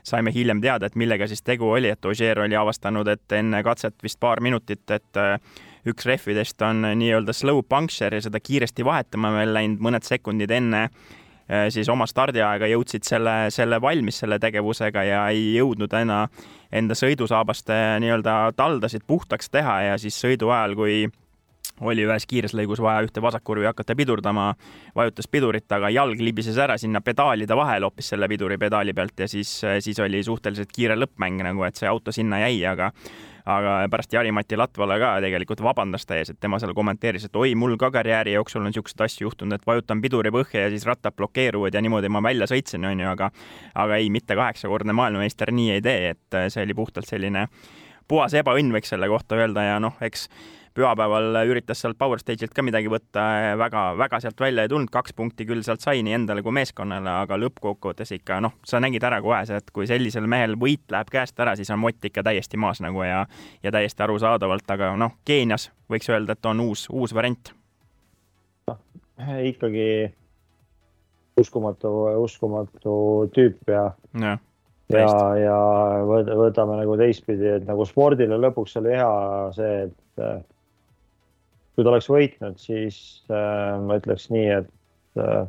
saime 0.07 0.35
hiljem 0.35 0.63
teada, 0.65 0.91
et 0.91 0.99
millega 0.99 1.29
siis 1.31 1.45
tegu 1.47 1.71
oli, 1.73 1.93
et 1.93 2.11
Ogier 2.11 2.43
oli 2.43 2.59
avastanud, 2.59 3.09
et 3.09 3.39
enne 3.39 3.63
katset 3.65 3.97
vist 4.03 4.21
paar 4.21 4.43
minutit, 4.45 4.85
et 4.91 5.23
äh, 5.23 5.39
üks 5.89 6.07
rehvidest 6.07 6.63
on 6.63 6.85
nii-öelda 6.99 7.35
slow 7.35 7.63
puncture 7.69 8.17
ja 8.17 8.23
seda 8.29 8.41
kiiresti 8.41 8.85
vahetama 8.85 9.33
veel 9.39 9.55
läinud 9.57 9.83
mõned 9.83 10.07
sekundid 10.07 10.51
enne 10.55 10.89
Äh, 11.53 11.67
siis 11.75 11.89
oma 11.91 12.07
stardiaega 12.07 12.69
jõudsid 12.71 13.05
selle, 13.05 13.51
selle 13.51 13.81
valmis 13.83 14.21
selle 14.23 14.39
tegevusega 14.41 15.03
ja 15.05 15.25
ei 15.35 15.57
jõudnud 15.57 15.93
enna 15.99 16.21
enda 16.73 16.95
sõidusaabaste 16.97 17.75
nii-öelda 18.01 18.37
taldasid 18.57 19.03
puhtaks 19.07 19.51
teha 19.51 19.81
ja 19.89 19.99
siis 19.99 20.17
sõidu 20.23 20.53
ajal, 20.55 20.77
kui 20.79 21.03
oli 21.83 22.07
ühes 22.07 22.25
kiires 22.31 22.55
lõigus 22.55 22.81
vaja 22.81 23.03
ühte 23.03 23.21
vasakkurvi 23.25 23.67
hakata 23.67 23.97
pidurdama, 23.99 24.53
vajutas 24.95 25.27
pidurit, 25.29 25.67
aga 25.75 25.91
jalg 25.91 26.21
libises 26.23 26.57
ära 26.63 26.79
sinna 26.79 27.03
pedaalide 27.03 27.57
vahele 27.59 27.89
hoopis 27.89 28.13
selle 28.15 28.29
piduripedaali 28.31 28.95
pealt 28.95 29.25
ja 29.25 29.29
siis, 29.29 29.51
siis 29.83 29.99
oli 30.01 30.23
suhteliselt 30.23 30.73
kiire 30.73 30.97
lõppmäng 30.97 31.43
nagu, 31.51 31.67
et 31.67 31.81
see 31.81 31.91
auto 31.91 32.15
sinna 32.15 32.39
jäi, 32.47 32.63
aga 32.71 32.93
aga 33.45 33.77
pärast 33.91 34.13
Jari-Mati 34.15 34.57
Latvala 34.57 34.99
ka 35.03 35.13
tegelikult 35.25 35.63
vabandas 35.65 36.07
ta 36.07 36.17
ees, 36.19 36.31
et 36.31 36.41
tema 36.41 36.61
seal 36.63 36.75
kommenteeris, 36.77 37.27
et 37.27 37.37
oi, 37.37 37.55
mul 37.59 37.77
ka 37.81 37.91
karjääri 37.95 38.37
jooksul 38.37 38.63
on 38.63 38.71
niisuguseid 38.71 39.05
asju 39.07 39.27
juhtunud, 39.27 39.59
et 39.59 39.67
vajutan 39.67 40.03
piduri 40.03 40.31
põhja 40.35 40.67
ja 40.67 40.73
siis 40.73 40.87
rattad 40.87 41.17
blokeeruvad 41.19 41.75
ja 41.75 41.83
niimoodi 41.83 42.11
ma 42.13 42.23
välja 42.23 42.49
sõitsin, 42.51 42.87
onju, 42.93 43.09
aga 43.13 43.31
aga 43.75 44.01
ei, 44.01 44.11
mitte 44.15 44.37
kaheksakordne 44.39 44.95
maailmameister 44.97 45.53
nii 45.53 45.71
ei 45.77 45.83
tee, 45.83 46.15
et 46.15 46.41
see 46.55 46.67
oli 46.67 46.77
puhtalt 46.79 47.09
selline 47.09 47.49
puhas 48.09 48.35
ebaõnn, 48.37 48.75
võiks 48.75 48.93
selle 48.93 49.09
kohta 49.11 49.39
öelda 49.39 49.65
ja 49.65 49.79
noh, 49.83 49.97
eks 50.05 50.29
pühapäeval 50.75 51.37
üritas 51.49 51.83
sealt 51.83 51.99
Power 51.99 52.21
Stage'ilt 52.21 52.55
ka 52.57 52.65
midagi 52.65 52.91
võtta, 52.93 53.25
väga, 53.61 53.85
väga 53.99 54.21
sealt 54.25 54.41
välja 54.41 54.65
ei 54.65 54.71
tulnud, 54.73 54.91
kaks 54.93 55.15
punkti 55.17 55.47
küll 55.49 55.65
sealt 55.67 55.85
sai 55.85 56.03
nii 56.05 56.17
endale 56.21 56.45
kui 56.45 56.55
meeskonnale, 56.57 57.11
aga 57.25 57.39
lõppkokkuvõttes 57.41 58.15
ikka 58.19 58.41
noh, 58.45 58.57
sa 58.67 58.81
nägid 58.83 59.05
ära 59.05 59.21
kohe 59.25 59.43
et 59.43 59.73
kui 59.75 59.89
sellisel 59.91 60.29
mehel 60.31 60.57
võit 60.61 60.85
läheb 60.93 61.11
käest 61.13 61.41
ära, 61.41 61.57
siis 61.59 61.71
on 61.71 61.83
mott 61.83 62.05
ikka 62.05 62.25
täiesti 62.27 62.61
maas 62.61 62.81
nagu 62.85 63.03
ja, 63.05 63.25
ja 63.63 63.75
täiesti 63.75 64.07
arusaadavalt, 64.07 64.71
aga 64.77 64.95
noh, 64.97 65.19
Keenias 65.29 65.71
võiks 65.91 66.09
öelda, 66.13 66.37
et 66.37 66.49
on 66.49 66.65
uus, 66.65 66.87
uus 66.93 67.15
variant. 67.15 67.53
noh, 68.71 68.81
ikkagi 69.49 69.91
uskumatu, 71.41 71.93
uskumatu 72.23 72.95
tüüp 73.35 73.69
ja, 73.73 73.91
ja 74.21 74.39
ja, 74.93 75.09
ja 75.39 75.59
võtame 76.37 76.79
nagu 76.81 76.97
teistpidi, 77.01 77.49
et 77.57 77.69
nagu 77.69 77.87
spordile 77.89 78.39
lõpuks 78.41 78.77
oli 78.81 78.97
hea 78.97 79.13
see, 79.57 79.87
et 79.89 80.52
kui 81.83 81.89
ta 81.89 81.97
oleks 81.97 82.09
võitnud, 82.11 82.63
siis 82.63 82.97
äh, 83.33 83.75
ma 83.83 83.99
ütleks 83.99 84.29
nii, 84.31 84.47
et 84.61 85.19
äh, 85.19 85.43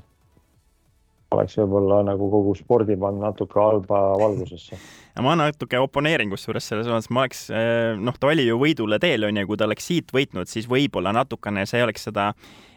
oleks 1.33 1.57
võib-olla 1.61 2.01
nagu 2.05 2.29
kogu 2.31 2.55
spordi 2.57 2.97
pannud 2.99 3.25
natuke 3.27 3.59
halba 3.59 4.01
valgusesse. 4.21 4.77
ma 5.21 5.35
natuke 5.37 5.77
oponeerin 5.81 6.33
kusjuures 6.33 6.65
selles 6.71 6.89
mõttes, 6.89 7.11
ma 7.13 7.25
oleks, 7.25 7.45
äh, 7.53 7.93
noh, 8.01 8.17
ta 8.17 8.31
oli 8.33 8.47
ju 8.47 8.57
võidule 8.61 8.99
teel, 9.01 9.29
onju, 9.29 9.45
kui 9.49 9.61
ta 9.61 9.69
oleks 9.69 9.89
siit 9.91 10.13
võitnud, 10.13 10.49
siis 10.49 10.69
võib-olla 10.69 11.13
natukene 11.13 11.67
see 11.69 11.83
oleks 11.85 12.09
seda 12.09 12.31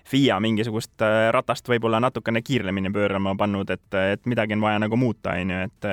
FIA 0.07 0.37
mingisugust 0.45 1.03
äh, 1.05 1.31
ratast 1.35 1.69
võib-olla 1.73 2.01
natukene 2.05 2.45
kiiremini 2.45 2.93
pöörama 2.93 3.35
pannud, 3.39 3.73
et, 3.73 3.87
et 4.17 4.29
midagi 4.29 4.59
on 4.59 4.69
vaja 4.69 4.85
nagu 4.85 5.01
muuta, 5.01 5.39
onju, 5.41 5.65
et 5.71 5.93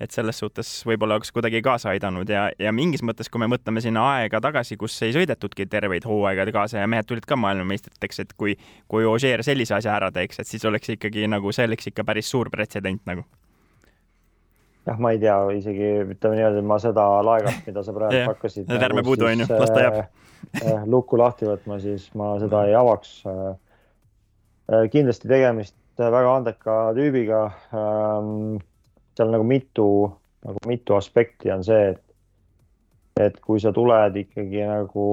et 0.00 0.12
selles 0.12 0.38
suhtes 0.38 0.70
võib-olla 0.88 1.16
oleks 1.16 1.32
kuidagi 1.32 1.62
kaasa 1.64 1.92
aidanud 1.94 2.28
ja, 2.28 2.48
ja 2.58 2.72
mingis 2.72 3.04
mõttes, 3.06 3.30
kui 3.32 3.40
me 3.42 3.48
mõtleme 3.52 3.80
sinna 3.84 4.04
aega 4.16 4.40
tagasi, 4.44 4.76
kus 4.80 4.96
ei 5.06 5.14
sõidetudki 5.16 5.68
terveid 5.72 6.04
hooaegade 6.08 6.52
kaasa 6.52 6.82
ja 6.82 6.90
mehed 6.90 7.08
tulid 7.08 7.26
ka 7.28 7.38
maailmameistriteks, 7.40 8.22
et 8.24 8.36
kui, 8.36 8.58
kui 8.88 9.08
Ožeer 9.08 9.44
sellise 9.46 9.78
asja 9.78 9.96
ära 9.96 10.12
teeks, 10.12 10.42
et 10.42 10.50
siis 10.50 10.64
oleks 10.68 10.92
ikkagi 10.96 11.26
nagu, 11.30 11.52
see 11.52 11.68
oleks 11.68 11.92
ikka 11.92 12.04
päris 12.04 12.30
suur 12.30 12.52
pretsedent 12.52 13.02
nagu 13.08 13.24
jah, 14.86 15.00
ma 15.02 15.10
ei 15.14 15.18
tea, 15.18 15.40
isegi 15.56 15.88
ütleme 16.12 16.38
niimoodi, 16.38 16.62
et 16.62 16.70
ma 16.74 16.78
seda 16.78 17.08
laegast, 17.26 17.64
mida 17.66 17.82
sa 17.82 17.96
praegu 17.96 18.22
hakkasid. 18.30 18.70
ärme 18.70 19.00
nagu 19.00 19.10
puudu, 19.10 19.26
onju, 19.32 19.48
las 19.50 19.72
ta 19.74 19.82
jääb 19.88 20.04
Eh, 20.56 20.84
lukku 20.88 21.18
lahti 21.18 21.46
võtma, 21.48 21.78
siis 21.82 22.06
ma 22.18 22.34
seda 22.40 22.64
ei 22.68 22.76
avaks. 22.76 23.18
Eh, 23.26 24.86
kindlasti 24.92 25.28
tegemist 25.30 25.76
väga 26.00 26.36
andeka 26.40 26.78
tüübiga. 26.96 27.42
Seal 29.16 29.32
nagu 29.32 29.44
mitu, 29.48 29.88
nagu 30.44 30.62
mitu 30.68 30.96
aspekti 30.96 31.50
on 31.52 31.64
see, 31.64 31.92
et, 31.94 32.02
et 33.20 33.38
kui 33.40 33.60
sa 33.62 33.72
tuled 33.76 34.18
ikkagi 34.20 34.64
nagu, 34.68 35.06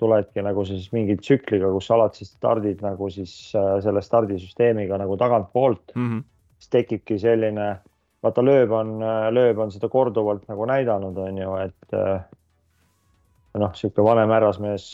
tuledki 0.00 0.44
nagu 0.46 0.64
siis 0.68 0.88
mingi 0.94 1.18
tsükliga, 1.20 1.72
kus 1.74 1.90
sa 1.90 1.98
alati 1.98 2.24
stardid 2.24 2.84
nagu 2.86 3.10
siis 3.12 3.34
selle 3.52 4.02
stardisüsteemiga 4.04 4.98
nagu 5.00 5.16
tagantpoolt 5.20 5.94
mm, 5.94 6.06
-hmm. 6.06 6.22
siis 6.58 6.70
tekibki 6.76 7.18
selline, 7.18 7.70
vaata 8.22 8.44
lööb 8.46 8.72
on, 8.72 8.98
lööb 9.34 9.58
on 9.58 9.72
seda 9.74 9.88
korduvalt 9.88 10.46
nagu 10.48 10.68
näidanud, 10.70 11.18
on 11.18 11.38
ju, 11.38 11.56
et 11.66 11.98
noh, 13.58 13.72
niisugune 13.74 14.06
vanem 14.06 14.30
härrasmees, 14.30 14.86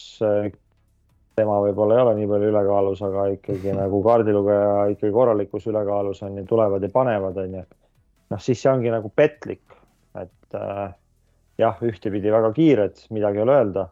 tema 1.37 1.59
võib-olla 1.61 1.97
ei 1.97 2.03
ole 2.03 2.15
nii 2.21 2.29
palju 2.31 2.53
ülekaalus, 2.53 3.03
aga 3.05 3.27
ikkagi 3.35 3.75
nagu 3.83 4.01
kaardilugeja 4.05 4.87
ikkagi 4.95 5.13
korralikus 5.13 5.67
ülekaalus 5.71 6.23
on 6.27 6.41
ju, 6.41 6.47
tulevad 6.49 6.83
ja 6.83 6.93
panevad, 6.93 7.43
on 7.45 7.59
ju. 7.61 7.67
Noh, 8.31 8.41
siis 8.43 8.63
see 8.63 8.71
ongi 8.73 8.93
nagu 8.93 9.11
petlik, 9.15 9.77
et 10.19 10.59
äh, 10.59 10.95
jah, 11.61 11.83
ühtepidi 11.85 12.33
väga 12.33 12.53
kiired, 12.57 13.05
midagi 13.15 13.41
ei 13.41 13.47
ole 13.47 13.61
öelda. 13.61 13.89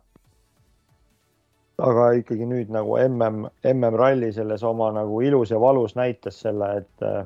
aga 1.85 2.13
ikkagi 2.15 2.47
nüüd 2.47 2.69
nagu 2.71 2.95
mm, 2.95 3.49
MM-ralli 3.67 4.29
selles 4.33 4.63
oma 4.63 4.93
nagu 4.95 5.17
ilus 5.27 5.51
ja 5.51 5.59
valus 5.61 5.97
näitas 5.99 6.39
selle, 6.45 6.69
et 6.79 7.03
äh, 7.03 7.25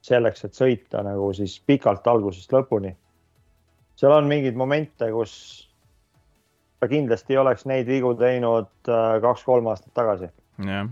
selleks, 0.00 0.44
et 0.44 0.56
sõita 0.56 1.02
nagu 1.04 1.32
siis 1.36 1.58
pikalt 1.66 2.06
algusest 2.06 2.52
lõpuni. 2.52 2.94
seal 3.96 4.14
on 4.14 4.30
mingeid 4.30 4.56
momente, 4.56 5.10
kus 5.12 5.34
ta 6.80 6.88
kindlasti 6.88 7.34
ei 7.34 7.42
oleks 7.42 7.66
neid 7.66 7.86
vigu 7.90 8.14
teinud 8.14 8.70
äh, 8.88 9.20
kaks-kolm 9.22 9.66
aastat 9.66 9.94
tagasi. 9.94 10.32
jah, 10.64 10.88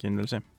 kindel 0.00 0.30
see. 0.30 0.49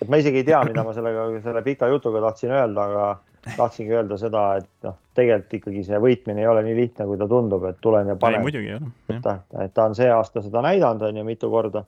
Et 0.00 0.08
ma 0.08 0.20
isegi 0.20 0.40
ei 0.40 0.46
tea, 0.48 0.60
mida 0.64 0.84
ma 0.86 0.94
sellega, 0.96 1.26
selle 1.44 1.62
pika 1.66 1.88
jutuga 1.90 2.22
tahtsin 2.24 2.54
öelda, 2.56 2.86
aga 2.86 3.54
tahtsingi 3.56 3.94
öelda 3.94 4.18
seda, 4.20 4.44
et 4.60 4.68
noh, 4.86 4.98
tegelikult 5.16 5.56
ikkagi 5.60 5.84
see 5.86 6.00
võitmine 6.02 6.42
ei 6.42 6.48
ole 6.50 6.64
nii 6.66 6.76
lihtne, 6.76 7.06
kui 7.08 7.18
ta 7.20 7.28
tundub, 7.28 7.64
et 7.68 7.80
tulen 7.80 8.12
ja 8.12 8.16
panen. 8.20 8.44
muidugi 8.44 8.74
ole. 8.76 8.92
et 9.08 9.22
ta, 9.24 9.38
et 9.64 9.74
ta 9.76 9.88
on 9.88 9.96
see 9.96 10.10
aasta 10.12 10.44
seda 10.44 10.62
näidanud, 10.64 11.06
on 11.08 11.20
ju, 11.22 11.24
mitu 11.26 11.50
korda. 11.52 11.84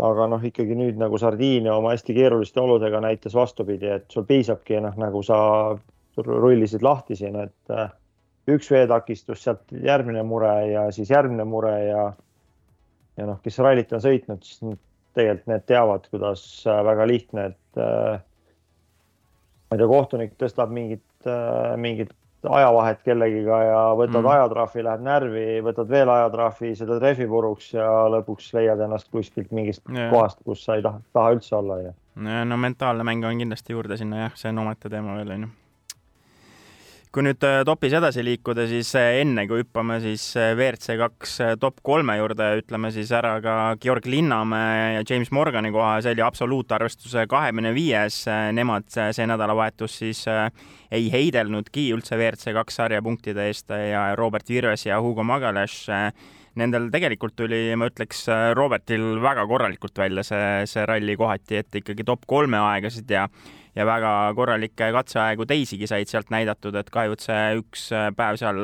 aga 0.00 0.26
noh, 0.32 0.44
ikkagi 0.44 0.76
nüüd 0.76 0.96
nagu 1.00 1.18
Sardiinia 1.20 1.74
oma 1.76 1.92
hästi 1.92 2.16
keeruliste 2.16 2.60
oludega 2.60 3.02
näitas 3.04 3.34
vastupidi, 3.36 3.90
et 3.98 4.06
sul 4.08 4.24
piisabki 4.24 4.80
noh, 4.80 4.96
nagu 4.96 5.22
sa 5.22 5.40
rullisid 6.16 6.82
lahti 6.82 7.16
siin, 7.16 7.36
et 7.36 7.74
äh, 7.74 7.90
üks 8.48 8.70
veetakistus, 8.72 9.42
sealt 9.44 9.68
järgmine 9.72 10.22
mure 10.24 10.54
ja 10.70 10.86
siis 10.92 11.10
järgmine 11.12 11.44
mure 11.44 11.76
ja 11.84 12.12
ja 13.20 13.26
noh, 13.28 13.40
kes 13.44 13.58
rallit 13.60 13.92
on 13.92 14.00
sõitnud, 14.00 14.40
siis 14.46 14.62
tegelikult 15.14 15.50
need 15.50 15.66
teavad, 15.68 16.06
kuidas 16.12 16.46
äh, 16.66 16.80
väga 16.86 17.06
lihtne, 17.08 17.50
et 17.52 17.82
äh, 17.82 18.22
ma 19.70 19.76
ei 19.76 19.82
tea, 19.82 19.90
kohtunik 19.90 20.34
tõstab 20.40 20.72
mingit, 20.74 21.06
äh, 21.26 21.76
mingit 21.80 22.14
ajavahet 22.40 23.02
kellegiga 23.04 23.58
ja 23.66 23.80
võtad 23.98 24.22
mm. 24.22 24.30
ajatrahvi, 24.32 24.84
lähed 24.86 25.02
närvi, 25.04 25.46
võtad 25.64 25.90
veel 25.92 26.08
ajatrahvi, 26.08 26.72
seda 26.78 26.96
trehvi 27.02 27.26
puruks 27.28 27.72
ja 27.74 27.88
lõpuks 28.14 28.48
leiad 28.56 28.80
ennast 28.86 29.10
kuskilt 29.12 29.52
mingist 29.52 29.84
yeah. 29.92 30.08
kohast, 30.12 30.40
kus 30.46 30.64
sa 30.64 30.78
ei 30.78 30.84
taha, 30.86 31.02
taha 31.12 31.34
üldse 31.36 31.56
olla 31.58 31.80
ja. 31.82 31.96
no 32.16 32.56
mentaalne 32.60 33.04
mäng 33.04 33.26
on 33.28 33.44
kindlasti 33.44 33.76
juurde 33.76 34.00
sinna 34.00 34.24
jah, 34.24 34.38
see 34.40 34.54
on 34.54 34.64
omaette 34.64 34.88
teema 34.92 35.18
veel 35.20 35.36
onju 35.36 35.50
kui 37.10 37.24
nüüd 37.26 37.42
äh, 37.42 37.60
topis 37.66 37.94
edasi 37.98 38.22
liikuda, 38.22 38.68
siis 38.70 38.92
äh, 38.98 39.16
enne 39.24 39.42
kui 39.50 39.64
hüppame 39.64 39.96
siis 40.02 40.28
äh, 40.38 40.52
WRC 40.54 40.94
kaks 41.00 41.32
top 41.62 41.80
kolme 41.86 42.14
juurde, 42.20 42.46
ütleme 42.60 42.92
siis 42.94 43.10
ära 43.16 43.32
ka 43.42 43.56
Georg 43.82 44.06
Linnamäe 44.06 44.94
ja 44.94 45.02
James 45.02 45.32
Morgani 45.34 45.72
koha, 45.74 45.96
see 46.04 46.14
oli 46.14 46.22
absoluutarvestuse 46.22 47.26
kahekümne 47.30 47.74
viies. 47.74 48.22
Nemad 48.54 48.86
see 48.94 49.26
nädalavahetus 49.26 49.98
siis 50.04 50.24
ei 50.30 51.10
heidelnudki 51.10 51.88
üldse 51.96 52.14
WRC 52.18 52.54
kaks 52.54 52.78
sarja 52.78 53.02
punktide 53.02 53.48
eest 53.50 53.74
ja 53.74 54.12
Robert 54.18 54.46
Virves 54.50 54.86
ja 54.86 55.00
Hugo 55.02 55.26
Magalash 55.26 55.90
nendel 56.60 56.90
tegelikult 56.94 57.34
tuli, 57.38 57.70
ma 57.78 57.88
ütleks, 57.90 58.24
Robertil 58.58 59.18
väga 59.22 59.46
korralikult 59.50 59.98
välja 59.98 60.22
see, 60.26 60.66
see 60.70 60.86
ralli 60.86 61.14
kohati, 61.18 61.58
et 61.62 61.82
ikkagi 61.82 62.06
top 62.06 62.26
kolme 62.30 62.58
aegasid 62.70 63.10
ja 63.10 63.26
ja 63.76 63.86
väga 63.86 64.32
korralikke 64.36 64.90
katseaegu 64.92 65.46
teisigi 65.46 65.86
said 65.86 66.10
sealt 66.10 66.30
näidatud, 66.30 66.74
et 66.74 66.90
kahjuks 66.90 67.28
see 67.30 67.46
üks 67.60 67.86
päev 68.16 68.38
seal 68.40 68.60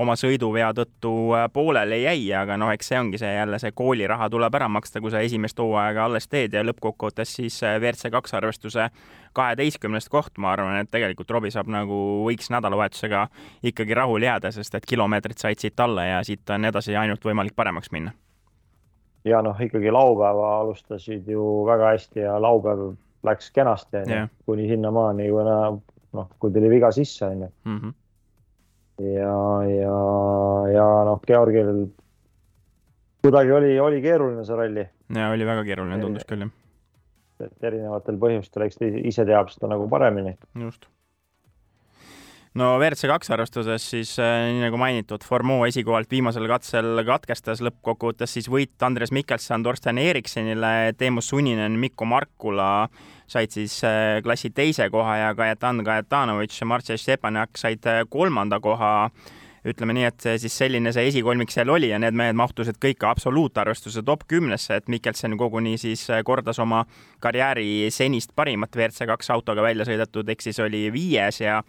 oma 0.00 0.14
sõiduvea 0.16 0.70
tõttu 0.76 1.12
pooleli 1.52 2.02
jäi, 2.02 2.24
aga 2.36 2.56
noh, 2.60 2.72
eks 2.72 2.92
see 2.92 3.00
ongi 3.00 3.20
see 3.20 3.32
jälle 3.34 3.58
see 3.60 3.74
kooliraha 3.76 4.28
tuleb 4.32 4.54
ära 4.56 4.68
maksta, 4.72 5.02
kui 5.04 5.12
sa 5.12 5.20
esimest 5.24 5.58
hooaega 5.60 6.06
alles 6.06 6.28
teed 6.32 6.56
ja 6.56 6.64
lõppkokkuvõttes 6.64 7.36
siis 7.38 7.58
WRC 7.62 8.12
kaks 8.14 8.34
arvestuse 8.38 8.88
kaheteistkümnest 9.36 10.08
koht, 10.12 10.36
ma 10.38 10.52
arvan, 10.56 10.80
et 10.82 10.90
tegelikult 10.92 11.30
Robbie 11.30 11.52
saab 11.52 11.70
nagu, 11.72 12.00
võiks 12.26 12.50
nädalavahetusega 12.52 13.26
ikkagi 13.68 13.96
rahule 13.96 14.28
jääda, 14.28 14.52
sest 14.52 14.74
et 14.76 14.88
kilomeetrid 14.88 15.40
said 15.40 15.60
siit 15.60 15.80
alla 15.80 16.08
ja 16.08 16.20
siit 16.26 16.50
on 16.50 16.68
edasi 16.68 16.96
ainult 16.96 17.24
võimalik 17.24 17.56
paremaks 17.56 17.92
minna. 17.92 18.12
ja 19.24 19.42
noh, 19.42 19.60
ikkagi 19.60 19.90
laupäeva 19.90 20.58
alustasid 20.60 21.28
ju 21.28 21.64
väga 21.68 21.94
hästi 21.94 22.24
ja 22.26 22.40
laupäev 22.42 22.92
läks 23.26 23.50
kenasti 23.54 24.02
onju 24.02 24.14
yeah., 24.14 24.30
kuni 24.46 24.68
sinnamaani, 24.70 25.28
kuna 25.30 25.56
noh, 26.18 26.30
kui 26.38 26.52
tuli 26.52 26.70
viga 26.70 26.92
sisse 26.92 27.26
onju. 27.26 27.48
-hmm. 27.66 27.92
ja, 29.08 29.36
ja, 29.70 29.98
ja 30.72 30.86
noh, 31.08 31.20
Georgil 31.26 31.86
kuidagi 33.22 33.52
oli, 33.52 33.78
oli 33.80 34.02
keeruline 34.02 34.44
see 34.44 34.56
ralli. 34.56 34.88
ja 35.16 35.30
oli 35.30 35.46
väga 35.46 35.64
keeruline, 35.64 36.00
tundus 36.00 36.26
küll 36.28 36.46
jah. 36.46 36.56
et 37.42 37.70
erinevatel 37.70 38.18
põhjustel, 38.18 38.66
eks 38.66 38.78
ta 38.78 38.90
ise 39.12 39.24
teab 39.26 39.50
seda 39.54 39.70
nagu 39.74 39.88
paremini. 39.88 40.36
just 40.66 40.86
no 42.58 42.74
WRC 42.76 43.08
kaks 43.08 43.30
arvestuses 43.32 43.84
siis 43.94 44.12
äh, 44.20 44.50
nii 44.52 44.62
nagu 44.66 44.78
mainitud, 44.80 45.24
Formeau 45.24 45.64
esikohalt 45.64 46.10
viimasel 46.12 46.48
katsel 46.50 47.00
katkestas 47.08 47.62
lõppkokkuvõttes 47.64 48.36
siis 48.36 48.48
võit 48.52 48.84
Andres 48.84 49.12
Mikkelson 49.14 49.64
Torsten 49.64 50.00
Eriksenile, 50.02 50.92
Teemu 50.98 51.24
Suninen, 51.24 51.78
Mikko 51.80 52.08
Markula 52.08 52.72
said 53.32 53.54
siis 53.54 53.78
äh, 53.88 54.18
klassi 54.24 54.52
teise 54.52 54.90
koha 54.92 55.16
ja 55.22 55.36
Kajetan 55.36 55.80
Kajetanovitš 55.84 56.60
ja 56.60 56.68
Marcel 56.68 57.00
Stepanjak 57.00 57.56
said 57.56 57.88
äh, 57.88 58.02
kolmanda 58.08 58.60
koha. 58.60 58.92
Ütleme 59.62 59.94
nii, 59.94 60.08
et 60.08 60.24
siis 60.42 60.56
selline 60.58 60.90
see 60.90 61.04
esikolmik 61.06 61.52
seal 61.54 61.70
oli 61.70 61.92
ja 61.92 61.98
need 62.02 62.16
mehed 62.18 62.34
mahtusid 62.34 62.80
kõik 62.82 63.04
absoluutarvestuse 63.06 64.02
top 64.02 64.24
kümnesse, 64.26 64.74
et 64.74 64.88
Mikkelson 64.90 65.36
koguni 65.38 65.76
siis 65.78 66.02
kordas 66.26 66.58
oma 66.58 66.80
karjääri 67.22 67.86
senist 67.94 68.34
parimat 68.34 68.74
WRC 68.74 69.06
kaks 69.06 69.30
autoga 69.30 69.62
välja 69.62 69.86
sõidetud, 69.86 70.26
ehk 70.34 70.42
siis 70.42 70.58
oli 70.66 70.88
viies 70.90 71.38
ja 71.44 71.60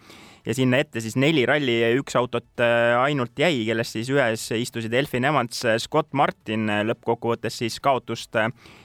ja 0.46 0.54
sinna 0.54 0.78
ette 0.82 1.00
siis 1.00 1.16
neli 1.20 1.44
ralli 1.48 1.78
ja 1.80 1.90
üks 1.96 2.16
autot 2.18 2.62
äh, 2.62 2.94
ainult 3.00 3.38
jäi, 3.38 3.64
kellest 3.66 3.96
siis 3.96 4.10
ühes 4.12 4.46
istusid 4.56 4.92
Elfin 4.94 5.24
Evans, 5.24 5.62
äh, 5.64 5.78
Scott 5.80 6.12
Martin, 6.12 6.68
äh, 6.70 6.82
lõppkokkuvõttes 6.88 7.60
siis 7.62 7.78
kaotust 7.84 8.36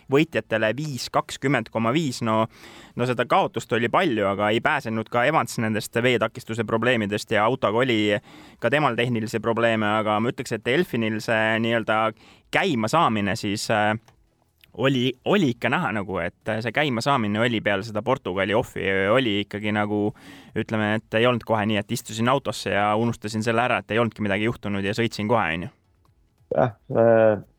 võitjatele 0.10 0.72
viis 0.78 1.10
kakskümmend 1.14 1.70
koma 1.74 1.92
viis, 1.94 2.22
no 2.26 2.46
no 2.96 3.08
seda 3.08 3.26
kaotust 3.30 3.72
oli 3.76 3.90
palju, 3.92 4.26
aga 4.28 4.50
ei 4.54 4.62
pääsenud 4.64 5.10
ka 5.12 5.26
Evans 5.30 5.60
nendest 5.62 5.96
veetakistuse 6.04 6.66
probleemidest 6.68 7.32
ja 7.36 7.46
autoga 7.48 7.84
oli 7.84 8.00
ka 8.60 8.72
temal 8.72 8.98
tehnilisi 9.00 9.40
probleeme, 9.44 9.88
aga 10.00 10.20
ma 10.20 10.32
ütleks, 10.32 10.56
et 10.56 10.68
Elfinil 10.68 11.20
see 11.24 11.60
nii-öelda 11.64 12.00
käimasaamine 12.52 13.36
siis 13.40 13.70
oli, 14.80 15.14
oli 15.26 15.50
ikka 15.50 15.70
näha 15.70 15.92
nagu, 16.00 16.18
et 16.24 16.52
see 16.64 16.72
käimasaamine 16.76 17.42
oli 17.44 17.60
peale 17.62 17.84
seda 17.84 18.02
Portugali 18.06 18.56
ohvi, 18.56 18.86
oli 19.12 19.40
ikkagi 19.44 19.74
nagu 19.76 20.14
ütleme, 20.58 20.94
et 21.00 21.20
ei 21.20 21.28
olnud 21.28 21.44
kohe 21.48 21.66
nii, 21.70 21.80
et 21.82 21.92
istusin 21.92 22.32
autosse 22.32 22.72
ja 22.74 22.94
unustasin 23.00 23.44
selle 23.46 23.64
ära, 23.66 23.82
et 23.82 23.92
ei 23.92 24.00
olnudki 24.00 24.24
midagi 24.26 24.48
juhtunud 24.48 24.86
ja 24.86 24.96
sõitsin 24.98 25.28
kohe, 25.32 25.44
onju. 25.58 25.72
jah, 26.56 26.74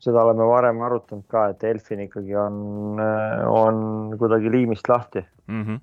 seda 0.02 0.24
oleme 0.24 0.48
varem 0.48 0.80
arutanud 0.86 1.28
ka, 1.30 1.50
et 1.52 1.64
Elfin 1.68 2.06
ikkagi 2.06 2.34
on, 2.40 2.98
on 3.46 3.84
kuidagi 4.18 4.50
liimist 4.50 4.88
lahti 4.88 5.22
mm. 5.46 5.62
-hmm. 5.62 5.80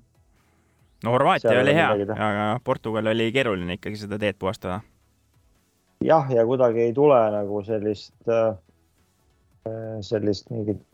no 1.04 1.14
Horvaatia 1.14 1.60
oli 1.60 1.74
hea, 1.74 1.88
aga 2.16 2.50
Portugal 2.64 3.14
oli 3.14 3.30
keeruline 3.32 3.78
ikkagi 3.78 3.96
seda 3.96 4.18
teed 4.18 4.36
puhastada. 4.38 4.80
jah, 6.04 6.30
ja 6.30 6.46
kuidagi 6.46 6.80
ei 6.80 6.92
tule 6.92 7.22
nagu 7.30 7.62
sellist, 7.64 8.36
sellist 10.00 10.50
mingit 10.50 10.88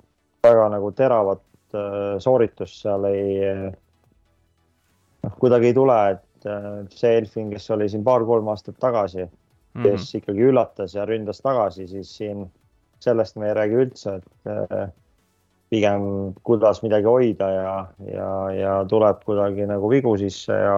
väga 0.45 0.68
nagu 0.74 0.92
teravat 0.97 1.42
äh, 1.76 2.18
sooritust 2.22 2.82
seal 2.84 3.09
ei, 3.11 3.38
noh, 5.24 5.38
kuidagi 5.40 5.70
ei 5.70 5.76
tule, 5.76 5.99
et 6.16 6.49
äh, 6.51 6.68
see 6.92 7.16
Elfin, 7.20 7.53
kes 7.55 7.70
oli 7.74 7.88
siin 7.92 8.05
paar-kolm 8.07 8.49
aastat 8.53 8.78
tagasi 8.82 9.24
mm, 9.24 9.30
-hmm. 9.30 9.88
kes 9.88 10.14
ikkagi 10.20 10.51
üllatas 10.51 10.95
ja 10.95 11.07
ründas 11.09 11.42
tagasi, 11.42 11.88
siis 11.88 12.16
siin 12.16 12.47
sellest 13.05 13.36
me 13.36 13.49
ei 13.49 13.55
räägi 13.55 13.80
üldse, 13.84 14.18
et 14.20 14.53
äh, 14.53 14.92
pigem 15.72 16.34
kuidas 16.47 16.82
midagi 16.84 17.09
hoida 17.09 17.51
ja, 17.51 17.74
ja, 18.12 18.30
ja 18.55 18.74
tuleb 18.88 19.24
kuidagi 19.24 19.66
nagu 19.66 19.90
vigu 19.90 20.16
sisse 20.20 20.53
ja, 20.53 20.76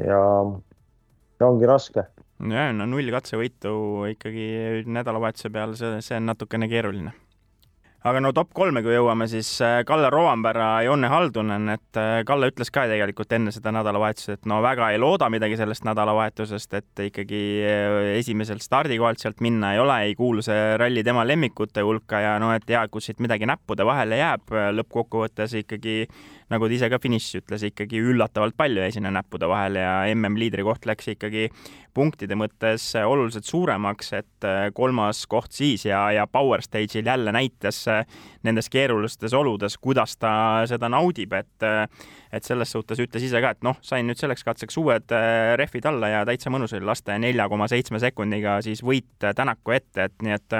ja, 0.00 0.22
ja 1.40 1.46
ongi 1.46 1.68
raske. 1.68 2.06
ja 2.52 2.70
no 2.72 2.86
null 2.90 3.12
katsevõitu 3.14 3.74
ikkagi 4.16 4.46
nädalavahetuse 4.86 5.52
peal, 5.54 5.76
see, 5.78 6.00
see 6.02 6.18
on 6.18 6.32
natukene 6.32 6.68
keeruline 6.72 7.12
aga 8.08 8.20
no 8.22 8.32
top 8.34 8.50
kolme, 8.56 8.82
kui 8.82 8.94
jõuame, 8.96 9.28
siis 9.30 9.48
äh, 9.62 9.80
Kalle 9.86 10.10
Rovanpera 10.10 10.82
Jonne 10.86 11.10
Haldunen, 11.12 11.68
et 11.76 11.98
äh, 12.00 12.22
Kalle 12.26 12.48
ütles 12.50 12.72
ka 12.74 12.86
tegelikult 12.90 13.32
enne 13.36 13.52
seda 13.54 13.72
nädalavahetust, 13.74 14.32
et 14.34 14.48
no 14.50 14.58
väga 14.64 14.90
ei 14.92 14.98
looda 14.98 15.28
midagi 15.32 15.58
sellest 15.60 15.86
nädalavahetusest, 15.86 16.74
et 16.80 17.04
ikkagi 17.06 17.42
äh, 17.62 17.98
esimesel 18.18 18.62
stardikohalt 18.64 19.22
sealt 19.22 19.42
minna 19.44 19.74
ei 19.76 19.82
ole, 19.82 20.00
ei 20.08 20.16
kuulu 20.18 20.42
see 20.42 20.76
ralli 20.82 21.04
tema 21.06 21.26
lemmikute 21.28 21.86
hulka 21.86 22.22
ja 22.24 22.36
no 22.42 22.50
et 22.56 22.66
ja 22.70 22.84
kus 22.90 23.10
siit 23.10 23.22
midagi 23.22 23.46
näppude 23.48 23.86
vahele 23.86 24.18
jääb, 24.18 24.50
lõppkokkuvõttes 24.80 25.54
ikkagi 25.62 26.02
nagu 26.52 26.68
ta 26.68 26.76
ise 26.76 26.88
ka 26.92 26.98
finišis 27.02 27.40
ütles, 27.40 27.64
ikkagi 27.70 28.00
üllatavalt 28.12 28.56
palju 28.58 28.84
jäi 28.84 28.92
sinna 28.96 29.12
näppude 29.14 29.48
vahele 29.50 29.82
ja 29.82 29.94
mm 30.12 30.36
liidrikoht 30.38 30.86
läks 30.88 31.08
ikkagi 31.14 31.48
punktide 31.94 32.36
mõttes 32.38 32.84
oluliselt 32.96 33.48
suuremaks, 33.48 34.12
et 34.16 34.46
äh, 34.48 34.68
kolmas 34.74 35.24
koht 35.30 35.52
siis 35.52 35.84
ja, 35.88 36.04
ja 36.14 36.26
Power 36.26 36.62
Stage'il 36.64 37.06
jälle 37.06 37.32
näitas 37.34 37.82
äh, 37.88 38.06
nendes 38.46 38.70
keerulistes 38.72 39.34
oludes, 39.36 39.76
kuidas 39.78 40.16
ta 40.16 40.32
seda 40.70 40.88
naudib, 40.92 41.34
et 41.36 41.68
äh, 41.68 41.84
et 42.32 42.46
selles 42.48 42.70
suhtes 42.72 43.00
ütles 43.02 43.26
ise 43.26 43.42
ka, 43.44 43.50
et 43.52 43.64
noh, 43.66 43.76
sain 43.84 44.06
nüüd 44.08 44.16
selleks 44.16 44.44
katseks 44.46 44.78
uued 44.80 45.12
rehvid 45.60 45.84
alla 45.90 46.08
ja 46.08 46.22
täitsa 46.24 46.48
mõnus 46.48 46.72
oli 46.72 46.88
lasta 46.88 47.18
nelja 47.20 47.44
koma 47.52 47.68
seitsme 47.68 48.00
sekundiga 48.00 48.56
siis 48.64 48.80
võit 48.80 49.10
Tänaku 49.20 49.74
ette, 49.76 50.08
et 50.08 50.24
nii 50.24 50.32
et 50.38 50.56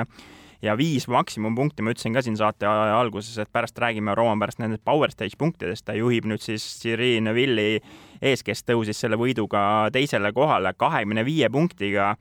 ja 0.62 0.76
viis 0.78 1.08
maksimumpunkti, 1.10 1.82
ma 1.82 1.92
ütlesin 1.92 2.14
ka 2.14 2.22
siin 2.22 2.36
saate 2.38 2.66
alguses, 2.68 3.34
et 3.38 3.50
pärast 3.52 3.78
räägime 3.82 4.14
Roman 4.14 4.40
pärast 4.40 4.62
nendest 4.62 4.84
Power 4.84 5.10
Stage 5.10 5.38
punktidest, 5.38 5.84
ta 5.86 5.96
juhib 5.98 6.28
nüüd 6.30 6.42
siis 6.42 6.64
Cyril 6.82 7.22
Neville'i 7.26 7.80
ees, 8.22 8.44
kes 8.46 8.64
tõusis 8.68 9.00
selle 9.02 9.18
võiduga 9.18 9.90
teisele 9.92 10.32
kohale 10.32 10.74
kahekümne 10.78 11.24
viie 11.26 11.50
punktiga 11.50 12.12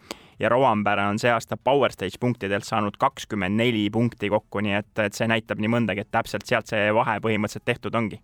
ja 0.42 0.50
Rovanpera 0.50 1.08
on 1.10 1.22
see 1.22 1.32
aasta 1.32 1.58
Power 1.58 1.94
Stage 1.94 2.18
punktidelt 2.20 2.66
saanud 2.66 2.98
kakskümmend 2.98 3.62
neli 3.62 3.86
punkti 3.94 4.30
kokku, 4.34 4.66
nii 4.66 4.78
et, 4.80 4.92
et 5.06 5.18
see 5.18 5.30
näitab 5.30 5.62
nii 5.62 5.70
mõndagi, 5.78 6.06
et 6.06 6.12
täpselt 6.12 6.50
sealt 6.50 6.72
see 6.72 6.90
vahe 6.98 7.20
põhimõtteliselt 7.22 7.68
tehtud 7.70 7.96
ongi. 7.96 8.22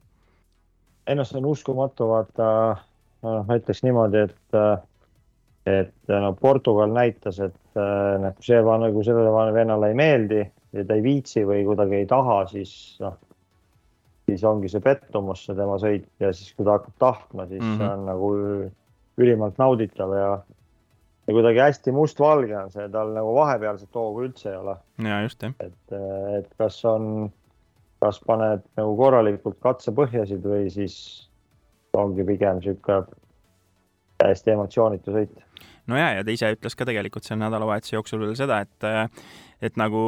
ei 1.07 1.15
noh, 1.15 1.27
see 1.27 1.37
on 1.39 1.45
uskumatu, 1.53 2.09
vaata, 2.09 2.47
noh, 3.23 3.43
ma 3.47 3.59
ütleks 3.61 3.85
niimoodi, 3.85 4.25
et 4.27 4.61
et 5.67 6.11
no 6.13 6.31
Portugal 6.39 6.91
näitas, 6.95 7.39
et 7.43 7.55
noh, 7.77 8.33
kui 8.37 8.47
see 8.47 8.61
nagu 8.63 9.03
sellele 9.03 9.53
vennale 9.55 9.91
ei 9.91 9.97
meeldi 9.97 10.41
ja 10.41 10.85
ta 10.87 10.97
ei 10.97 11.03
viitsi 11.03 11.43
või 11.47 11.65
kuidagi 11.67 12.01
ei 12.01 12.07
taha, 12.09 12.41
siis 12.51 12.71
noh, 13.03 13.17
siis 14.27 14.43
ongi 14.47 14.71
see 14.71 14.83
pettumus, 14.83 15.45
see 15.47 15.55
tema 15.57 15.77
sõit 15.81 16.07
ja 16.23 16.31
siis, 16.35 16.51
kui 16.55 16.67
ta 16.67 16.77
hakkab 16.77 16.95
tahtma, 17.03 17.47
siis 17.47 17.63
mm 17.63 17.73
-hmm. 17.73 17.81
see 17.81 17.93
on 17.93 18.05
nagu 18.05 18.29
ülimalt 19.17 19.57
nauditav 19.57 20.13
ja, 20.15 20.31
ja 21.27 21.33
kuidagi 21.33 21.63
hästi 21.63 21.91
mustvalge 21.95 22.57
on 22.57 22.71
see, 22.71 22.89
tal 22.93 23.13
nagu 23.15 23.35
vahepealset 23.35 23.95
hoogu 23.95 24.27
üldse 24.27 24.51
ei 24.51 24.57
ole. 24.57 24.77
ja 25.03 25.21
just 25.21 25.43
jah. 25.43 25.53
et, 25.59 25.95
et 26.37 26.49
kas 26.57 26.83
on, 26.85 27.31
kas 28.03 28.19
paned 28.25 28.63
nagu 28.77 28.97
korralikult 28.97 29.59
katsepõhjasid 29.63 30.43
või 30.43 30.69
siis 30.69 30.97
ongi 31.97 32.23
pigem 32.23 32.61
sihuke 32.61 33.01
täiesti 34.21 34.53
emotsioonitu 34.53 35.15
sõit. 35.15 35.33
no 35.87 35.97
ja, 35.99 36.13
ja 36.17 36.23
ta 36.25 36.33
ise 36.33 36.53
ütles 36.55 36.77
ka 36.77 36.87
tegelikult 36.87 37.27
selle 37.27 37.43
nädalavahetuse 37.45 37.97
jooksul 37.97 38.23
veel 38.25 38.37
seda, 38.39 38.61
et 38.65 38.89
et 39.61 39.77
nagu 39.79 39.99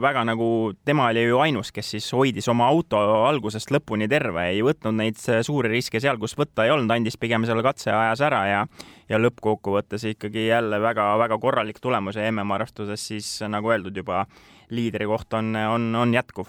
väga 0.00 0.22
nagu 0.24 0.48
tema 0.88 1.10
oli 1.10 1.26
ju 1.26 1.40
ainus, 1.44 1.70
kes 1.74 1.90
siis 1.96 2.06
hoidis 2.16 2.48
oma 2.48 2.68
auto 2.72 2.98
algusest 3.26 3.70
lõpuni 3.74 4.08
terve, 4.08 4.46
ei 4.54 4.62
võtnud 4.64 4.96
neid 4.96 5.20
suuri 5.20 5.74
riske 5.74 6.00
seal, 6.00 6.16
kus 6.22 6.36
võtta 6.38 6.64
ei 6.64 6.72
olnud, 6.72 6.94
andis 6.94 7.18
pigem 7.20 7.44
selle 7.44 7.64
katse 7.66 7.92
ajas 7.92 8.24
ära 8.24 8.42
ja 8.48 8.66
ja 9.08 9.20
lõppkokkuvõttes 9.20 10.08
ikkagi 10.14 10.48
jälle 10.48 10.80
väga-väga 10.82 11.38
korralik 11.38 11.80
tulemus 11.80 12.16
ja 12.16 12.24
MM-arvestuses 12.32 13.08
siis 13.12 13.28
nagu 13.48 13.70
öeldud 13.70 13.96
juba 13.96 14.24
liidri 14.70 15.06
koht 15.06 15.36
on, 15.36 15.52
on, 15.56 15.92
on 15.94 16.14
jätkuv 16.16 16.48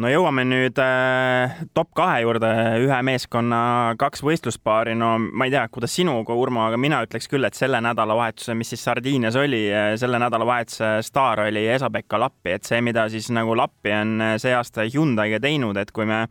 no 0.00 0.10
jõuame 0.10 0.42
nüüd 0.46 0.78
äh, 0.82 1.60
top 1.76 1.92
kahe 1.96 2.22
juurde, 2.24 2.50
ühe 2.82 2.98
meeskonna 3.06 3.60
kaks 4.00 4.24
võistluspaari, 4.26 4.96
no 4.98 5.14
ma 5.22 5.46
ei 5.46 5.54
tea, 5.54 5.64
kuidas 5.72 5.94
sinuga, 5.94 6.34
Urmo, 6.34 6.64
aga 6.66 6.78
mina 6.80 7.02
ütleks 7.06 7.30
küll, 7.30 7.46
et 7.46 7.58
selle 7.58 7.80
nädalavahetuse, 7.84 8.56
mis 8.58 8.74
siis 8.74 8.82
Sardiinias 8.86 9.38
oli, 9.38 9.66
äh, 9.70 9.92
selle 10.00 10.18
nädalavahetuse 10.22 10.96
staar 11.06 11.46
oli 11.46 11.66
Esa-Pekka 11.76 12.20
Lappi, 12.20 12.56
et 12.56 12.66
see, 12.66 12.82
mida 12.84 13.06
siis 13.12 13.30
nagu 13.34 13.54
Lappi 13.58 13.94
on 13.94 14.18
äh, 14.32 14.36
see 14.42 14.54
aasta 14.56 14.88
Hyundai'ga 14.88 15.42
teinud, 15.44 15.78
et 15.78 15.94
kui 15.94 16.08
me 16.10 16.24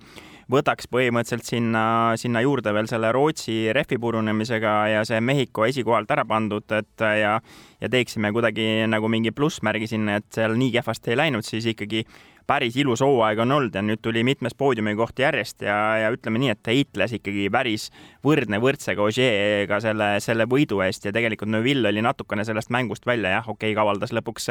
võtaks 0.52 0.90
põhimõtteliselt 0.92 1.48
sinna, 1.48 1.84
sinna 2.20 2.42
juurde 2.44 2.74
veel 2.76 2.90
selle 2.92 3.14
Rootsi 3.16 3.72
rehvi 3.74 3.96
purunemisega 3.98 4.74
ja 4.92 5.06
see 5.08 5.22
Mehhiko 5.24 5.64
esikohalt 5.70 6.12
ära 6.12 6.28
pandud, 6.28 6.68
et 6.76 7.06
ja 7.24 7.38
ja 7.84 7.90
teeksime 7.92 8.32
kuidagi 8.36 8.86
nagu 8.88 9.10
mingi 9.12 9.34
plussmärgi 9.36 9.90
sinna, 9.92 10.20
et 10.20 10.28
seal 10.36 10.54
nii 10.60 10.72
kehvasti 10.76 11.12
ei 11.12 11.20
läinud, 11.20 11.48
siis 11.48 11.66
ikkagi 11.72 12.04
päris 12.48 12.76
ilus 12.80 13.02
hooaeg 13.04 13.40
on 13.44 13.52
olnud 13.56 13.76
ja 13.76 13.82
nüüd 13.86 14.02
tuli 14.04 14.24
mitmes 14.26 14.56
poodiumikoht 14.58 15.20
järjest 15.20 15.64
ja, 15.66 15.76
ja 16.02 16.12
ütleme 16.14 16.42
nii, 16.42 16.52
et 16.54 16.70
heitles 16.70 17.16
ikkagi 17.18 17.48
päris 17.54 17.90
võrdne 18.26 18.60
võrdsega 18.64 19.04
Ožeega 19.04 19.80
selle, 19.84 20.10
selle 20.24 20.48
võidu 20.50 20.82
eest 20.86 21.08
ja 21.08 21.14
tegelikult 21.16 21.52
Neville 21.54 21.92
oli 21.92 22.04
natukene 22.04 22.46
sellest 22.48 22.72
mängust 22.74 23.08
välja, 23.08 23.36
jah, 23.38 23.48
okei 23.48 23.72
okay,, 23.72 23.78
kavaldas 23.80 24.14
lõpuks 24.16 24.50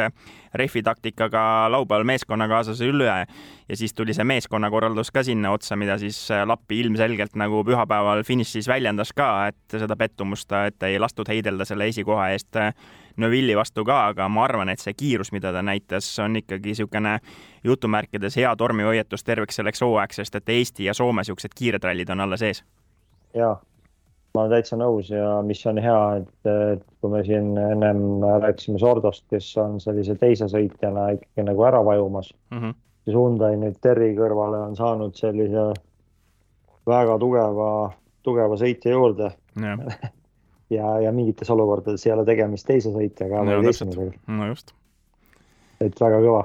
rehvi 0.59 0.83
taktikaga 0.87 1.45
laupäeval 1.73 2.07
meeskonnakaaslase 2.13 2.89
üle 2.89 3.11
ja 3.13 3.79
siis 3.79 3.95
tuli 3.97 4.17
see 4.17 4.27
meeskonnakorraldus 4.29 5.13
ka 5.13 5.25
sinna 5.27 5.53
otsa, 5.53 5.77
mida 5.77 5.99
siis 6.01 6.25
Lappi 6.47 6.81
ilmselgelt 6.83 7.37
nagu 7.41 7.63
pühapäeval 7.67 8.25
finišis 8.27 8.69
väljendas 8.71 9.13
ka, 9.17 9.31
et 9.53 9.79
seda 9.83 9.97
pettumust, 9.99 10.53
et 10.69 10.89
ei 10.89 11.01
lastud 11.03 11.29
heidelda 11.29 11.69
selle 11.69 11.89
esikoha 11.93 12.33
eest 12.35 12.61
Neuvilli 13.17 13.57
vastu 13.57 13.85
ka, 13.85 14.07
aga 14.13 14.29
ma 14.29 14.45
arvan, 14.45 14.69
et 14.73 14.81
see 14.81 14.95
kiirus, 14.95 15.33
mida 15.33 15.53
ta 15.53 15.63
näitas, 15.63 16.09
on 16.23 16.37
ikkagi 16.41 16.73
niisugune 16.73 17.19
jutumärkides 17.65 18.37
hea 18.37 18.55
tormihoiatus 18.57 19.25
terveks 19.25 19.61
selleks 19.61 19.83
hooajaks, 19.85 20.23
sest 20.23 20.41
et 20.41 20.49
Eesti 20.49 20.89
ja 20.89 20.95
Soome 20.95 21.25
niisugused 21.25 21.55
kiired 21.59 21.85
rallid 21.85 22.11
on 22.11 22.21
alles 22.21 22.43
ees. 22.43 22.65
jaa, 23.35 23.55
ma 24.35 24.45
olen 24.45 24.55
täitsa 24.57 24.79
nõus 24.81 25.11
ja 25.13 25.41
mis 25.47 25.61
on 25.67 25.81
hea, 25.83 26.01
et, 26.21 26.51
et 26.53 26.87
kui 27.01 27.13
me 27.13 27.23
siin 27.27 27.53
ennem 27.59 28.25
rääkisime 28.45 28.81
Sordost, 28.81 29.27
kes 29.31 29.51
on 29.61 29.79
sellise 29.81 30.17
teise 30.21 30.49
sõitjana 30.53 31.11
ikkagi 31.19 31.47
nagu 31.49 31.69
ära 31.69 31.85
vajumas 31.85 32.33
mm, 32.51 32.59
-hmm. 32.59 32.75
siis 33.05 33.17
Hyundai 33.17 33.57
nüüd 33.61 33.79
Terri 33.81 34.15
kõrvale 34.17 34.65
on 34.69 34.77
saanud 34.77 35.15
sellise 35.17 35.73
väga 36.87 37.19
tugeva, 37.19 37.93
tugeva 38.23 38.57
sõitja 38.57 38.97
juurde 38.97 39.33
ja, 40.73 40.93
ja 41.07 41.13
mingites 41.15 41.51
olukordades 41.51 42.07
ei 42.07 42.15
ole 42.15 42.27
tegemist 42.29 42.69
teise 42.69 42.93
sõitjaga, 42.95 43.45
vaid 43.49 43.71
esimesega. 43.73 44.13
no 44.29 44.51
just. 44.53 44.75
et 45.81 45.99
väga 46.01 46.21
kõva, 46.25 46.45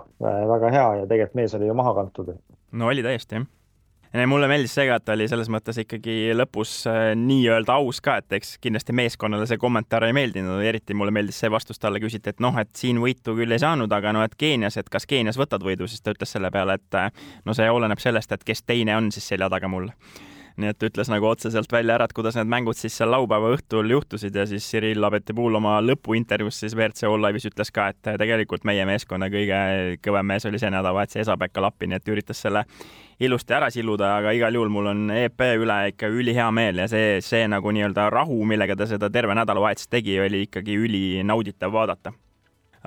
väga 0.53 0.73
hea 0.73 0.87
ja 1.01 1.05
tegelikult 1.05 1.41
mees 1.41 1.55
oli 1.57 1.69
ju 1.69 1.77
maha 1.77 1.93
kantud. 2.01 2.33
no 2.71 2.91
oli 2.91 3.05
täiesti, 3.05 3.41
jah 3.41 3.47
mulle 4.25 4.47
meeldis 4.47 4.73
see 4.73 4.87
ka, 4.87 4.97
et 4.97 5.05
ta 5.05 5.13
oli 5.13 5.27
selles 5.29 5.49
mõttes 5.51 5.77
ikkagi 5.81 6.31
lõpus 6.35 6.71
äh, 6.89 7.11
nii-öelda 7.19 7.75
aus 7.77 7.99
ka, 8.01 8.17
et 8.21 8.37
eks 8.39 8.55
kindlasti 8.63 8.95
meeskonnale 8.95 9.47
see 9.49 9.59
kommentaar 9.61 10.07
ei 10.07 10.15
meeldinud, 10.15 10.63
eriti 10.63 10.95
mulle 10.97 11.11
meeldis 11.13 11.41
see 11.43 11.51
vastus, 11.51 11.79
talle 11.79 11.99
küsiti, 12.03 12.31
et 12.31 12.41
noh, 12.43 12.55
et 12.57 12.71
siin 12.77 13.01
võitu 13.03 13.35
küll 13.37 13.51
ei 13.51 13.61
saanud, 13.61 13.91
aga 13.93 14.15
no 14.15 14.23
et 14.25 14.35
Keenias, 14.39 14.79
et 14.79 14.89
kas 14.89 15.05
Keenias 15.09 15.37
võtad 15.37 15.63
võidu, 15.63 15.89
siis 15.91 16.01
ta 16.01 16.15
ütles 16.15 16.31
selle 16.33 16.51
peale, 16.53 16.79
et 16.79 16.97
äh, 16.97 17.11
no 17.45 17.55
see 17.57 17.69
oleneb 17.69 18.01
sellest, 18.01 18.31
et 18.31 18.47
kes 18.47 18.63
teine 18.63 18.95
on 18.97 19.11
siis 19.13 19.27
selja 19.35 19.51
taga 19.53 19.69
mul 19.71 19.91
nii 20.57 20.71
et 20.73 20.85
ütles 20.89 21.09
nagu 21.11 21.27
otseselt 21.29 21.71
välja 21.71 21.95
ära, 21.97 22.07
et 22.07 22.13
kuidas 22.17 22.37
need 22.37 22.49
mängud 22.49 22.77
siis 22.77 22.95
seal 22.97 23.11
laupäeva 23.13 23.51
õhtul 23.55 23.91
juhtusid 23.93 24.35
ja 24.35 24.45
siis 24.49 24.65
Cyril 24.71 25.03
Abetipoul 25.05 25.59
oma 25.59 25.77
lõpuintervjuus 25.85 26.61
siis 26.63 26.75
WRC 26.75 27.05
All 27.07 27.23
Live'is 27.27 27.47
ütles 27.51 27.71
ka, 27.73 27.89
et 27.93 28.11
tegelikult 28.21 28.65
meie 28.67 28.85
meeskonna 28.89 29.29
kõige 29.33 29.59
kõvem 30.03 30.33
mees 30.33 30.47
oli 30.49 30.61
see 30.61 30.73
nädalavahetus 30.73 31.21
Esa-Pekka 31.23 31.63
Lappi, 31.63 31.89
nii 31.89 32.01
et 32.01 32.13
üritas 32.13 32.41
selle 32.41 32.65
ilusti 33.19 33.57
ära 33.57 33.69
siluda, 33.73 34.15
aga 34.19 34.33
igal 34.37 34.57
juhul 34.57 34.73
mul 34.73 34.91
on 34.93 35.09
EP 35.13 35.47
üle 35.57 35.79
ikka 35.93 36.09
ülihea 36.13 36.51
meel 36.53 36.83
ja 36.83 36.91
see, 36.91 37.17
see 37.25 37.45
nagu 37.49 37.73
nii-öelda 37.73 38.09
rahu, 38.13 38.43
millega 38.45 38.77
ta 38.77 38.89
seda 38.89 39.09
terve 39.13 39.37
nädalavahetust 39.37 39.91
tegi, 39.93 40.19
oli 40.21 40.45
ikkagi 40.49 40.77
ülinauditav 40.85 41.73
vaadata 41.73 42.13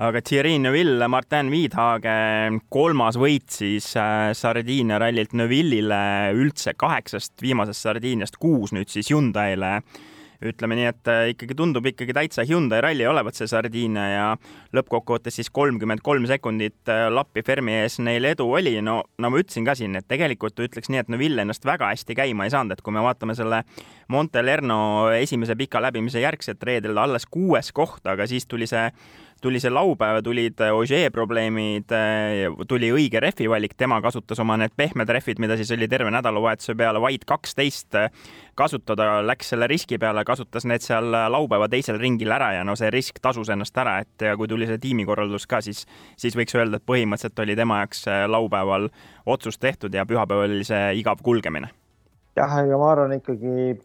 aga 0.01 0.21
Thierry 0.25 0.55
Neuville, 0.57 1.05
Martin 1.07 1.51
Viidhage 1.53 2.13
kolmas 2.73 3.19
võit 3.21 3.53
siis 3.53 3.91
äh, 3.99 4.31
Sardiinia 4.33 4.97
rallilt 5.01 5.35
Neuvillile 5.37 6.31
üldse 6.33 6.73
kaheksast 6.73 7.43
viimasest 7.43 7.85
Sardiiniast 7.85 8.39
kuus 8.41 8.73
nüüd 8.73 8.89
siis 8.89 9.11
Hyundai'le 9.13 9.75
ütleme 10.41 10.73
nii, 10.79 10.87
et 10.89 11.09
äh, 11.11 11.27
ikkagi 11.35 11.53
tundub 11.57 11.85
ikkagi 11.85 12.15
täitsa 12.17 12.41
Hyundai 12.49 12.79
ralli 12.81 13.05
olevat 13.05 13.37
see 13.37 13.49
Sardiinia 13.49 14.05
ja 14.09 14.25
lõppkokkuvõttes 14.73 15.37
siis 15.37 15.51
kolmkümmend 15.53 16.01
kolm 16.01 16.25
sekundit 16.29 16.89
äh, 16.89 17.05
lappi 17.13 17.45
Fermi 17.45 17.77
ees 17.83 17.99
neil 18.01 18.25
edu 18.31 18.49
oli. 18.57 18.73
no, 18.81 19.03
no 19.21 19.29
ma 19.29 19.41
ütlesin 19.41 19.67
ka 19.67 19.77
siin, 19.77 19.99
et 19.99 20.09
tegelikult 20.09 20.57
ütleks 20.65 20.89
nii, 20.89 21.03
et 21.03 21.13
Neville 21.13 21.45
ennast 21.45 21.65
väga 21.67 21.91
hästi 21.93 22.17
käima 22.17 22.49
ei 22.49 22.53
saanud, 22.55 22.73
et 22.73 22.81
kui 22.81 22.95
me 22.95 23.05
vaatame 23.05 23.37
selle 23.37 23.61
Montelerno 24.11 25.11
esimese 25.13 25.55
pika 25.59 25.81
läbimise 25.83 26.23
järgset 26.25 26.63
reedel 26.65 26.97
alles 26.97 27.29
kuues 27.29 27.69
koht, 27.71 28.01
aga 28.09 28.25
siis 28.27 28.49
tuli 28.49 28.65
see 28.67 28.89
tuli 29.41 29.59
see 29.59 29.71
laupäev, 29.73 30.21
tulid 30.23 30.61
Ogier 30.71 31.11
probleemid, 31.11 31.89
tuli 32.69 32.91
õige 32.93 33.19
rehvi 33.23 33.47
valik, 33.49 33.73
tema 33.77 33.97
kasutas 34.01 34.39
oma 34.43 34.57
need 34.61 34.75
pehmed 34.77 35.09
rehvid, 35.09 35.41
mida 35.41 35.57
siis 35.57 35.71
oli 35.73 35.87
terve 35.89 36.11
nädalavahetuse 36.13 36.75
peale 36.77 37.01
vaid 37.01 37.25
kaksteist 37.27 37.97
kasutada, 38.57 39.21
läks 39.25 39.53
selle 39.53 39.67
riski 39.71 39.97
peale, 40.01 40.23
kasutas 40.27 40.67
need 40.69 40.85
seal 40.85 41.09
laupäeva 41.33 41.69
teisel 41.71 41.97
ringil 42.01 42.31
ära 42.31 42.51
ja 42.59 42.65
no 42.67 42.75
see 42.79 42.91
risk 42.93 43.21
tasus 43.21 43.49
ennast 43.49 43.77
ära, 43.81 43.97
et 44.05 44.27
ja 44.27 44.35
kui 44.37 44.49
tuli 44.51 44.69
see 44.69 44.81
tiimikorraldus 44.81 45.47
ka, 45.49 45.61
siis, 45.65 45.87
siis 46.21 46.37
võiks 46.37 46.55
öelda, 46.57 46.77
et 46.77 46.87
põhimõtteliselt 46.87 47.41
oli 47.45 47.57
tema 47.57 47.81
jaoks 47.81 48.05
laupäeval 48.29 48.89
otsus 49.25 49.57
tehtud 49.57 49.93
ja 49.95 50.05
pühapäeval 50.05 50.53
oli 50.59 50.67
see 50.67 50.93
igav 51.01 51.23
kulgemine. 51.25 51.71
jah, 52.37 52.59
ega 52.61 52.77
ma 52.77 52.93
arvan 52.93 53.17
ikkagi 53.17 53.79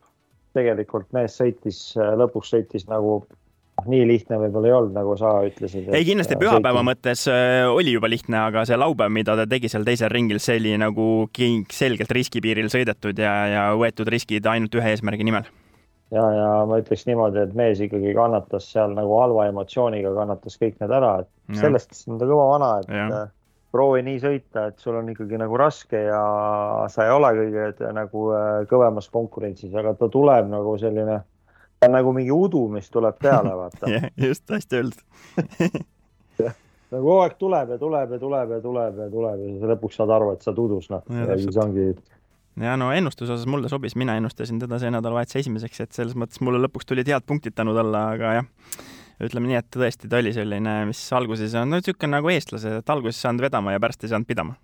tegelikult 0.57 1.13
mees 1.17 1.37
sõitis, 1.41 1.81
lõpuks 1.97 2.53
sõitis 2.55 2.87
nagu 2.89 3.23
nii 3.85 4.07
lihtne 4.09 4.39
võib-olla 4.41 4.71
ei 4.71 4.75
olnud, 4.77 4.95
nagu 4.97 5.17
sa 5.21 5.33
ütlesid. 5.47 5.91
ei, 5.93 6.07
kindlasti 6.09 6.39
pühapäeva 6.41 6.81
sõitis. 6.81 6.89
mõttes 6.89 7.27
äh, 7.29 7.67
oli 7.69 7.93
juba 7.97 8.09
lihtne, 8.09 8.39
aga 8.49 8.65
see 8.69 8.79
laupäev, 8.79 9.13
mida 9.13 9.37
ta 9.37 9.47
tegi 9.51 9.69
seal 9.73 9.85
teisel 9.87 10.11
ringil, 10.13 10.41
see 10.43 10.59
oli 10.63 10.75
nagu 10.81 11.29
selgelt 11.75 12.17
riskipiiril 12.17 12.71
sõidetud 12.73 13.21
ja, 13.21 13.37
ja 13.53 13.69
võetud 13.77 14.09
riskid 14.13 14.49
ainult 14.49 14.75
ühe 14.81 14.95
eesmärgi 14.95 15.29
nimel. 15.29 15.49
ja, 16.15 16.25
ja 16.39 16.51
ma 16.69 16.81
ütleks 16.81 17.07
niimoodi, 17.09 17.43
et 17.45 17.57
mees 17.59 17.83
ikkagi 17.85 18.17
kannatas 18.17 18.71
seal 18.73 18.97
nagu 18.97 19.21
halva 19.21 19.49
emotsiooniga, 19.53 20.15
kannatas 20.17 20.57
kõik 20.63 20.81
need 20.81 20.97
ära, 20.97 21.19
et 21.27 21.61
sellest 21.61 22.07
on 22.09 22.21
ta 22.23 22.29
kõva 22.29 22.51
vana, 22.55 22.73
et 22.81 22.95
ja. 22.97 23.09
Äh, 23.27 23.33
proovi 23.77 24.01
nii 24.07 24.21
sõita, 24.23 24.71
et 24.71 24.81
sul 24.81 24.97
on 24.97 25.09
ikkagi 25.13 25.37
nagu 25.37 25.57
raske 25.61 25.99
ja 26.07 26.21
sa 26.89 27.05
ei 27.05 27.13
ole 27.13 27.33
kõige 27.37 27.93
nagu 27.93 28.29
äh, 28.33 28.61
kõvemas 28.71 29.11
konkurentsis, 29.13 29.75
aga 29.77 29.93
ta 29.99 30.09
tuleb 30.09 30.49
nagu 30.49 30.79
selline 30.81 31.21
on 31.87 31.97
nagu 31.97 32.13
mingi 32.17 32.33
udu, 32.35 32.67
mis 32.73 32.89
tuleb 32.93 33.19
peale, 33.23 33.53
vaata 33.59 33.91
yeah, 33.93 34.09
just, 34.29 34.45
hästi 34.51 34.81
öeldud 34.81 35.05
nagu 36.93 37.03
kogu 37.03 37.21
aeg 37.23 37.39
tuleb 37.41 37.73
ja 37.75 37.79
tuleb 37.81 38.13
ja 38.15 38.21
tuleb 38.23 38.53
ja 38.57 38.61
tuleb 38.63 39.01
ja 39.03 39.09
tuleb 39.13 39.41
ja 39.43 39.55
siis 39.55 39.71
lõpuks 39.73 39.99
saad 40.01 40.13
aru, 40.17 40.33
et 40.35 40.45
sa 40.45 40.53
oled 40.53 40.63
udus, 40.67 40.91
noh. 40.93 41.03
ja 41.11 41.39
siis 41.41 41.59
ongi. 41.63 41.87
ja 42.63 42.77
no 42.81 42.91
ennustuse 42.95 43.35
osas 43.35 43.49
mulle 43.51 43.71
sobis, 43.73 43.97
mina 43.99 44.17
ennustasin 44.21 44.61
teda 44.63 44.79
see 44.83 44.93
nädalavahetus 44.95 45.41
esimeseks, 45.43 45.83
et 45.83 45.97
selles 45.99 46.17
mõttes 46.19 46.43
mulle 46.45 46.63
lõpuks 46.67 46.89
tulid 46.89 47.09
head 47.11 47.27
punktid 47.27 47.57
tänud 47.59 47.79
alla, 47.83 48.07
aga 48.15 48.37
jah, 48.41 48.49
ütleme 49.27 49.51
nii, 49.51 49.61
et 49.63 49.71
tõesti, 49.75 50.11
ta 50.11 50.21
oli 50.23 50.33
selline, 50.37 50.79
mis 50.91 51.03
alguses 51.17 51.59
on 51.59 51.73
no 51.73 51.81
niisugune 51.81 52.19
nagu 52.19 52.33
eestlased, 52.33 52.81
et 52.83 52.95
alguses 52.97 53.19
ei 53.19 53.29
saanud 53.29 53.47
vedama 53.49 53.75
ja 53.75 53.83
pärast 53.83 54.05
ei 54.05 54.13
saanud 54.13 54.29
pidama. 54.29 54.59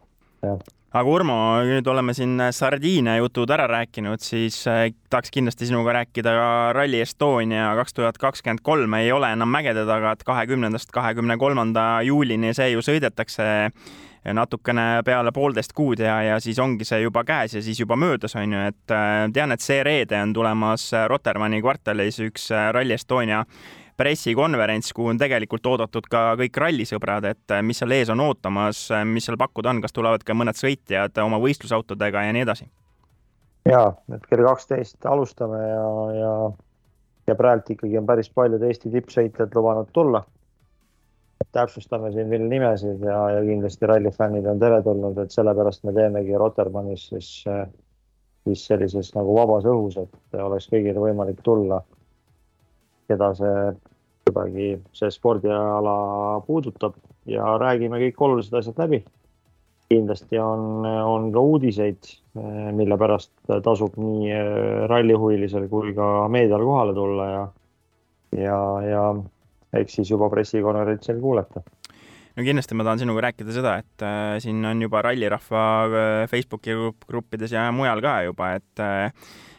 Aga 0.92 1.08
Urmo, 1.08 1.36
nüüd 1.64 1.86
oleme 1.88 2.12
siin 2.16 2.36
Sardiinia 2.52 3.16
jutud 3.20 3.50
ära 3.54 3.68
rääkinud, 3.70 4.20
siis 4.20 4.58
äh, 4.68 4.90
tahaks 5.10 5.32
kindlasti 5.32 5.68
sinuga 5.70 5.94
rääkida 5.96 6.34
ka 6.36 6.48
Rally 6.76 7.00
Estonia 7.04 7.72
kaks 7.78 7.96
tuhat 7.96 8.18
kakskümmend 8.20 8.64
kolm. 8.66 8.94
Ei 8.98 9.12
ole 9.12 9.32
enam 9.32 9.52
mägede 9.52 9.86
taga, 9.88 10.12
et 10.12 10.24
kahekümnendast 10.26 10.92
kahekümne 10.92 11.38
kolmanda 11.40 12.02
juulini 12.06 12.52
see 12.56 12.72
ju 12.74 12.84
sõidetakse 12.84 13.46
natukene 14.22 15.02
peale 15.02 15.32
poolteist 15.34 15.72
kuud 15.74 15.98
ja, 15.98 16.20
ja 16.22 16.36
siis 16.40 16.58
ongi 16.62 16.86
see 16.86 17.00
juba 17.02 17.24
käes 17.26 17.56
ja 17.56 17.62
siis 17.62 17.80
juba 17.80 17.96
möödas, 17.98 18.36
on 18.38 18.52
ju, 18.54 18.66
et 18.70 18.94
äh, 18.94 19.26
tean, 19.34 19.54
et 19.54 19.64
see 19.64 19.82
reede 19.86 20.20
on 20.22 20.34
tulemas 20.36 20.90
Rotermanni 21.10 21.62
kvartalis 21.62 22.20
üks 22.22 22.50
äh, 22.54 22.70
Rally 22.74 22.94
Estonia 22.98 23.42
pressikonverents, 23.96 24.92
kuhu 24.96 25.12
on 25.12 25.20
tegelikult 25.20 25.66
oodatud 25.66 26.06
ka 26.10 26.32
kõik 26.40 26.56
rallisõbrad, 26.64 27.28
et 27.30 27.56
mis 27.62 27.78
seal 27.82 27.94
ees 27.96 28.10
on 28.12 28.20
ootamas, 28.24 28.86
mis 29.08 29.28
seal 29.28 29.38
pakkuda 29.40 29.74
on, 29.74 29.82
kas 29.84 29.94
tulevad 29.94 30.24
ka 30.26 30.36
mõned 30.36 30.58
sõitjad 30.58 31.18
oma 31.24 31.40
võistlusautodega 31.42 32.26
ja 32.26 32.36
nii 32.36 32.46
edasi? 32.48 32.68
ja, 33.68 33.92
et 34.14 34.24
kell 34.26 34.42
kaksteist 34.42 35.06
alustame 35.06 35.60
ja, 35.62 35.88
ja 36.18 36.32
ja 37.26 37.34
praegu 37.38 37.74
ikkagi 37.74 37.98
on 37.98 38.06
päris 38.06 38.30
paljud 38.34 38.62
Eesti 38.66 38.90
tippsõitjad 38.90 39.54
lubanud 39.54 39.90
tulla. 39.92 40.24
täpsustame 41.52 42.12
siin 42.14 42.30
veel 42.30 42.44
nimesid 42.48 43.02
ja, 43.04 43.18
ja 43.34 43.40
kindlasti 43.44 43.86
rallifännid 43.86 44.46
on 44.48 44.60
teretulnud, 44.62 45.18
et 45.18 45.34
sellepärast 45.34 45.82
me 45.84 45.92
teemegi 45.92 46.38
Rotermannis 46.38 47.08
siis, 47.10 47.30
siis 48.46 48.62
sellises 48.66 49.10
nagu 49.14 49.34
vabas 49.36 49.66
õhus, 49.68 49.98
et 50.00 50.38
oleks 50.40 50.70
kõigil 50.72 51.00
võimalik 51.02 51.42
tulla, 51.44 51.82
keda 53.12 53.32
see 53.38 53.56
kuidagi 54.26 54.68
see 54.96 55.10
spordiala 55.10 55.96
puudutab. 56.46 56.96
Ja 57.30 57.56
räägime 57.60 58.00
kõik 58.02 58.24
olulised 58.26 58.54
asjad 58.58 58.80
läbi. 58.82 59.02
Kindlasti 59.92 60.40
on, 60.42 60.86
on 60.86 61.28
ka 61.34 61.42
uudiseid, 61.52 62.08
mille 62.74 62.96
pärast 62.98 63.30
tasub 63.62 63.98
nii 64.00 64.32
äh, 64.32 64.86
rallihuvilisel 64.90 65.68
kui 65.70 65.92
ka 65.94 66.26
meedial 66.32 66.64
kohale 66.64 66.96
tulla 66.96 67.28
ja, 67.28 67.42
ja, 68.40 68.58
ja 68.88 69.04
eks 69.76 70.00
siis 70.00 70.10
juba 70.14 70.30
pressikonverentsil 70.32 71.20
kuulete 71.20 71.60
no 72.36 72.44
kindlasti 72.46 72.76
ma 72.76 72.86
tahan 72.86 73.02
sinuga 73.02 73.26
rääkida 73.26 73.54
seda, 73.54 73.76
et 73.82 74.04
äh, 74.06 74.36
siin 74.42 74.64
on 74.64 74.82
juba 74.86 75.02
rallirahva 75.04 75.64
äh, 75.84 76.24
Facebooki 76.30 76.76
gruppides 77.08 77.52
ja 77.52 77.66
mujal 77.74 78.00
ka 78.04 78.14
juba, 78.28 78.54
et 78.58 78.82
äh, 78.82 79.12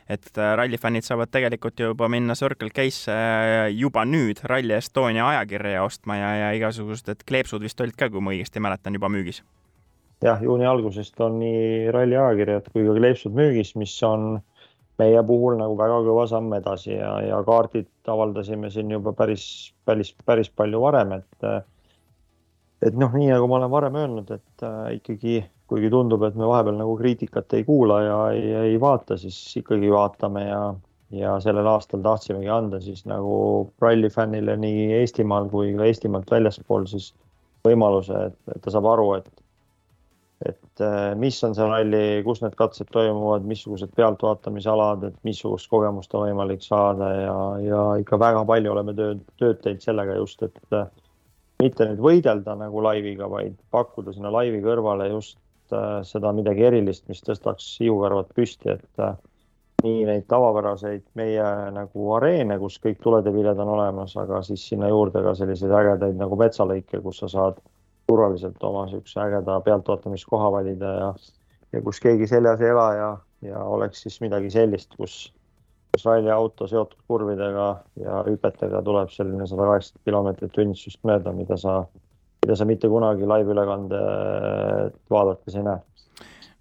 et 0.10 0.38
äh, 0.38 0.54
rallifännid 0.60 1.06
saavad 1.06 1.32
tegelikult 1.32 1.80
juba 1.80 2.10
minna 2.12 2.36
Circle 2.36 2.70
K-sse 2.74 3.14
äh, 3.14 3.68
juba 3.72 4.06
nüüd 4.06 4.44
Rally 4.50 4.76
Estonia 4.78 5.28
ajakirja 5.32 5.84
ostma 5.84 6.18
ja, 6.20 6.32
ja 6.42 6.54
igasugused 6.58 7.26
kleepsud 7.28 7.64
vist 7.64 7.82
olid 7.82 7.98
ka, 7.98 8.10
kui 8.12 8.24
ma 8.24 8.34
õigesti 8.36 8.64
mäletan, 8.64 8.96
juba 9.00 9.12
müügis. 9.14 9.44
Jah, 10.24 10.40
juuni 10.44 10.68
algusest 10.68 11.20
on 11.24 11.40
nii 11.42 11.92
ralli 11.92 12.16
ajakirjad 12.16 12.72
kui 12.72 12.86
ka 12.88 12.96
kleepsud 13.00 13.36
müügis, 13.36 13.74
mis 13.80 13.96
on 14.08 14.38
meie 15.02 15.24
puhul 15.28 15.58
nagu 15.60 15.76
väga 15.80 16.00
kõva 16.06 16.26
samm 16.30 16.54
edasi 16.56 16.94
ja, 16.94 17.16
ja 17.26 17.40
kaardid 17.48 17.90
avaldasime 18.08 18.70
siin 18.72 18.92
juba 18.94 19.14
päris, 19.18 19.46
päris, 19.86 20.14
päris 20.26 20.52
palju 20.54 20.84
varem, 20.84 21.18
et 21.18 21.50
et 22.84 22.96
noh, 23.00 23.12
nii 23.16 23.32
nagu 23.32 23.48
ma 23.48 23.60
olen 23.62 23.72
varem 23.72 23.98
öelnud, 24.02 24.32
et 24.36 24.66
äh, 24.68 24.96
ikkagi 25.00 25.38
kuigi 25.72 25.90
tundub, 25.90 26.24
et 26.28 26.36
me 26.36 26.48
vahepeal 26.50 26.76
nagu 26.80 26.96
kriitikat 27.00 27.54
ei 27.58 27.64
kuula 27.68 28.02
ja 28.04 28.18
ei, 28.36 28.50
ei 28.70 28.80
vaata, 28.82 29.18
siis 29.18 29.38
ikkagi 29.62 29.92
vaatame 29.92 30.44
ja, 30.48 30.62
ja 31.16 31.38
sellel 31.44 31.68
aastal 31.72 32.04
tahtsimegi 32.06 32.50
anda 32.52 32.82
siis 32.84 33.06
nagu 33.10 33.36
rallifännile 33.82 34.58
nii 34.60 34.90
Eestimaal 35.00 35.50
kui 35.54 35.74
ka 35.78 35.88
Eestimaalt 35.88 36.32
väljaspool 36.32 36.90
siis 36.92 37.14
võimaluse, 37.68 38.28
et, 38.30 38.60
ta 38.62 38.74
saab 38.74 38.92
aru, 38.92 39.14
et 39.22 39.32
et 40.44 40.82
äh, 40.84 41.14
mis 41.16 41.38
on 41.48 41.54
see 41.56 41.66
ralli, 41.70 42.02
kus 42.26 42.42
need 42.44 42.56
katsed 42.60 42.90
toimuvad, 42.92 43.46
missugused 43.48 43.94
pealtvaatamisalad, 43.96 45.06
et 45.08 45.16
missugust 45.24 45.70
kogemust 45.72 46.12
on 46.18 46.26
võimalik 46.28 46.66
saada 46.66 47.12
ja, 47.16 47.36
ja 47.64 47.84
ikka 48.02 48.20
väga 48.20 48.42
palju 48.50 48.74
oleme 48.74 48.96
tööd, 48.98 49.22
tööd 49.40 49.62
teinud 49.64 49.86
sellega 49.86 50.18
just, 50.20 50.44
et 50.44 50.76
äh, 50.76 50.90
mitte 51.64 51.88
nüüd 51.88 52.02
võidelda 52.04 52.58
nagu 52.60 52.84
laiviga, 52.84 53.30
vaid 53.32 53.56
pakkuda 53.72 54.12
sinna 54.16 54.34
laivi 54.34 54.60
kõrvale 54.66 55.08
just 55.14 55.38
seda 56.08 56.32
midagi 56.36 56.66
erilist, 56.70 57.06
mis 57.12 57.22
tõstaks 57.26 57.68
hiukarvad 57.82 58.32
püsti, 58.36 58.76
et 58.78 59.06
nii 59.84 60.06
neid 60.08 60.26
tavapäraseid 60.32 61.04
meie 61.20 61.46
nagu 61.76 62.10
areene, 62.18 62.58
kus 62.62 62.80
kõik 62.84 63.02
tuled 63.04 63.28
ja 63.28 63.34
viljad 63.36 63.60
on 63.60 63.74
olemas, 63.76 64.16
aga 64.20 64.40
siis 64.48 64.64
sinna 64.70 64.90
juurde 64.92 65.24
ka 65.26 65.36
selliseid 65.36 65.74
ägedaid 65.76 66.20
nagu 66.20 66.38
metsalõike, 66.40 67.02
kus 67.04 67.20
sa 67.24 67.32
saad 67.32 67.60
turvaliselt 68.08 68.64
oma 68.64 68.86
niisuguse 68.88 69.20
ägeda 69.24 69.60
pealtvaatamiskoha 69.66 70.52
valida 70.58 70.92
ja, 71.00 71.14
ja 71.76 71.82
kus 71.84 72.00
keegi 72.04 72.28
seljas 72.32 72.62
ei 72.64 72.72
ela 72.72 72.88
ja, 72.98 73.10
ja 73.44 73.64
oleks 73.76 74.04
siis 74.06 74.20
midagi 74.24 74.52
sellist, 74.54 74.96
kus, 75.00 75.18
kus 75.94 76.08
ralliauto 76.08 76.68
seotud 76.72 77.00
kurvidega 77.08 77.68
ja 78.04 78.24
hüpetega 78.28 78.84
tuleb 78.88 79.12
selline 79.12 79.48
sada 79.48 79.68
kaheksakümmend 79.72 80.10
kilomeetrit 80.10 80.56
tunnis 80.56 80.88
just 80.88 81.04
mööda, 81.08 81.36
mida 81.36 81.60
sa, 81.60 81.82
mida 82.44 82.60
sa 82.60 82.68
mitte 82.68 82.92
kunagi 82.92 83.28
laivülekande 83.30 84.04
vaadates 85.12 85.58
ei 85.58 85.66
näe 85.66 85.82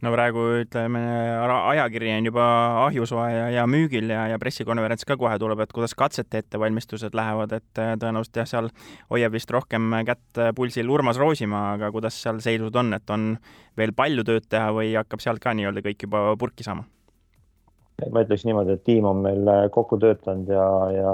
no 0.03 0.11
praegu 0.11 0.45
ütleme, 0.63 1.01
ajakiri 1.47 2.11
on 2.17 2.27
juba 2.27 2.45
ahjusoe 2.87 3.27
ja, 3.31 3.45
ja 3.55 3.67
müügil 3.71 4.11
ja, 4.11 4.25
ja 4.33 4.39
pressikonverents 4.43 5.07
ka 5.07 5.17
kohe 5.21 5.35
tuleb, 5.39 5.63
et 5.63 5.75
kuidas 5.75 5.95
katsete 5.99 6.43
ettevalmistused 6.43 7.15
lähevad, 7.17 7.55
et 7.59 7.83
äh, 7.83 7.93
tõenäoliselt 8.03 8.41
jah, 8.43 8.49
seal 8.51 8.71
hoiab 9.13 9.37
vist 9.37 9.53
rohkem 9.55 9.95
kätt 10.09 10.43
pulsil 10.59 10.91
Urmas 10.91 11.21
Roosimaa, 11.23 11.77
aga 11.77 11.93
kuidas 11.95 12.19
seal 12.23 12.43
seisud 12.43 12.77
on, 12.83 12.97
et 12.99 13.15
on 13.15 13.37
veel 13.79 13.95
palju 13.97 14.27
tööd 14.27 14.49
teha 14.51 14.73
või 14.75 14.91
hakkab 14.99 15.23
sealt 15.23 15.43
ka 15.43 15.55
nii-öelda 15.55 15.85
kõik 15.87 16.09
juba 16.09 16.25
purki 16.41 16.67
saama? 16.67 16.89
ma 18.11 18.25
ütleks 18.25 18.43
niimoodi, 18.49 18.75
et 18.75 18.83
tiim 18.83 19.07
on 19.07 19.23
meil 19.23 19.47
äh, 19.47 19.69
kokku 19.71 20.01
töötanud 20.03 20.51
ja, 20.51 20.67
ja 20.91 21.13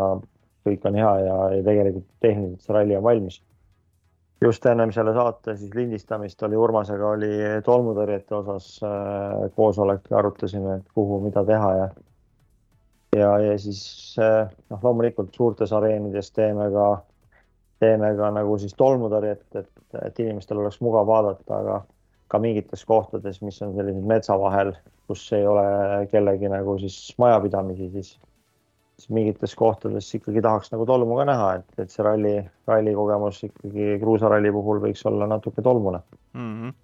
kõik 0.64 0.88
on 0.88 0.96
hea 0.96 1.12
ja, 1.26 1.36
ja 1.58 1.64
tegelikult 1.66 2.08
tehniliselt 2.24 2.64
see 2.64 2.76
ralli 2.76 2.96
on 2.96 3.04
valmis 3.04 3.42
just 4.44 4.66
ennem 4.66 4.92
selle 4.94 5.14
saate 5.14 5.56
siis 5.56 5.74
lindistamist 5.74 6.42
oli 6.46 6.56
Urmasega 6.56 7.14
oli 7.16 7.30
tolmutõrjete 7.66 8.36
osas 8.38 8.68
äh, 8.86 9.48
koosolek 9.56 10.10
ja 10.10 10.20
arutasime, 10.20 10.78
et 10.78 10.92
kuhu, 10.94 11.20
mida 11.24 11.44
teha 11.44 11.72
ja 11.76 11.88
ja, 13.16 13.38
ja 13.38 13.58
siis 13.58 14.16
äh, 14.22 14.48
noh, 14.70 14.82
loomulikult 14.82 15.34
suurtes 15.34 15.72
areenides 15.72 16.30
teeme 16.36 16.68
ka, 16.74 16.88
teeme 17.80 18.12
ka 18.18 18.30
nagu 18.34 18.58
siis 18.60 18.74
tolmutõrjet, 18.78 19.46
et, 19.58 19.70
et 20.04 20.20
inimestel 20.24 20.60
oleks 20.62 20.80
mugav 20.84 21.08
vaadata, 21.08 21.60
aga 21.62 21.80
ka 22.28 22.40
mingites 22.42 22.84
kohtades, 22.84 23.40
mis 23.42 23.60
on 23.64 23.74
sellised 23.76 24.04
metsa 24.06 24.36
vahel, 24.40 24.74
kus 25.08 25.24
ei 25.32 25.46
ole 25.48 25.64
kellegi 26.12 26.50
nagu 26.52 26.76
siis 26.80 26.98
majapidamisi, 27.18 27.88
siis 27.94 28.16
siis 28.98 29.12
mingites 29.14 29.54
kohtades 29.58 30.08
ikkagi 30.18 30.42
tahaks 30.42 30.72
nagu 30.74 30.86
tolmu 30.86 31.20
ka 31.20 31.28
näha, 31.28 31.48
et, 31.60 31.70
et 31.84 31.94
see 31.94 32.04
ralli, 32.06 32.34
ralli 32.66 32.94
kogemus 32.98 33.40
ikkagi 33.46 33.96
kruusaralli 34.02 34.52
puhul 34.54 34.82
võiks 34.82 35.06
olla 35.10 35.30
natuke 35.30 35.62
tolmune 35.62 36.02
mm. 36.34 36.52
-hmm 36.52 36.76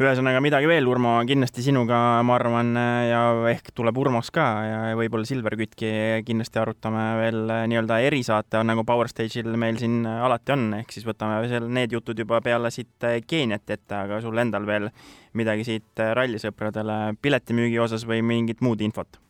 ühesõnaga 0.00 0.40
midagi 0.40 0.64
veel, 0.64 0.86
Urmo, 0.88 1.18
kindlasti 1.28 1.60
sinuga, 1.60 1.96
ma 2.24 2.36
arvan, 2.38 2.70
ja 3.04 3.20
ehk 3.50 3.68
tuleb 3.76 3.98
Urmas 4.00 4.30
ka 4.32 4.46
ja 4.64 4.78
võib-olla 4.96 5.28
Silver 5.28 5.58
Kütki 5.60 5.90
kindlasti 6.24 6.56
arutame 6.56 7.02
veel 7.18 7.52
nii-öelda 7.68 7.98
erisaate, 8.08 8.62
nagu 8.64 8.86
Power 8.88 9.12
Stage'il 9.12 9.52
meil 9.60 9.76
siin 9.76 10.06
alati 10.08 10.56
on, 10.56 10.66
ehk 10.80 10.96
siis 10.96 11.04
võtame 11.04 11.42
seal 11.52 11.68
need 11.68 11.92
jutud 11.92 12.16
juba 12.16 12.40
peale 12.40 12.72
siit 12.72 13.10
Keeniat 13.28 13.76
ette, 13.76 13.98
aga 13.98 14.22
sul 14.24 14.40
endal 14.40 14.64
veel 14.64 14.88
midagi 15.36 15.68
siit 15.68 16.06
rallisõpradele 16.16 17.18
piletimüügi 17.20 17.82
osas 17.84 18.08
või 18.08 18.24
mingit 18.24 18.64
muud 18.64 18.80
infot? 18.80 19.20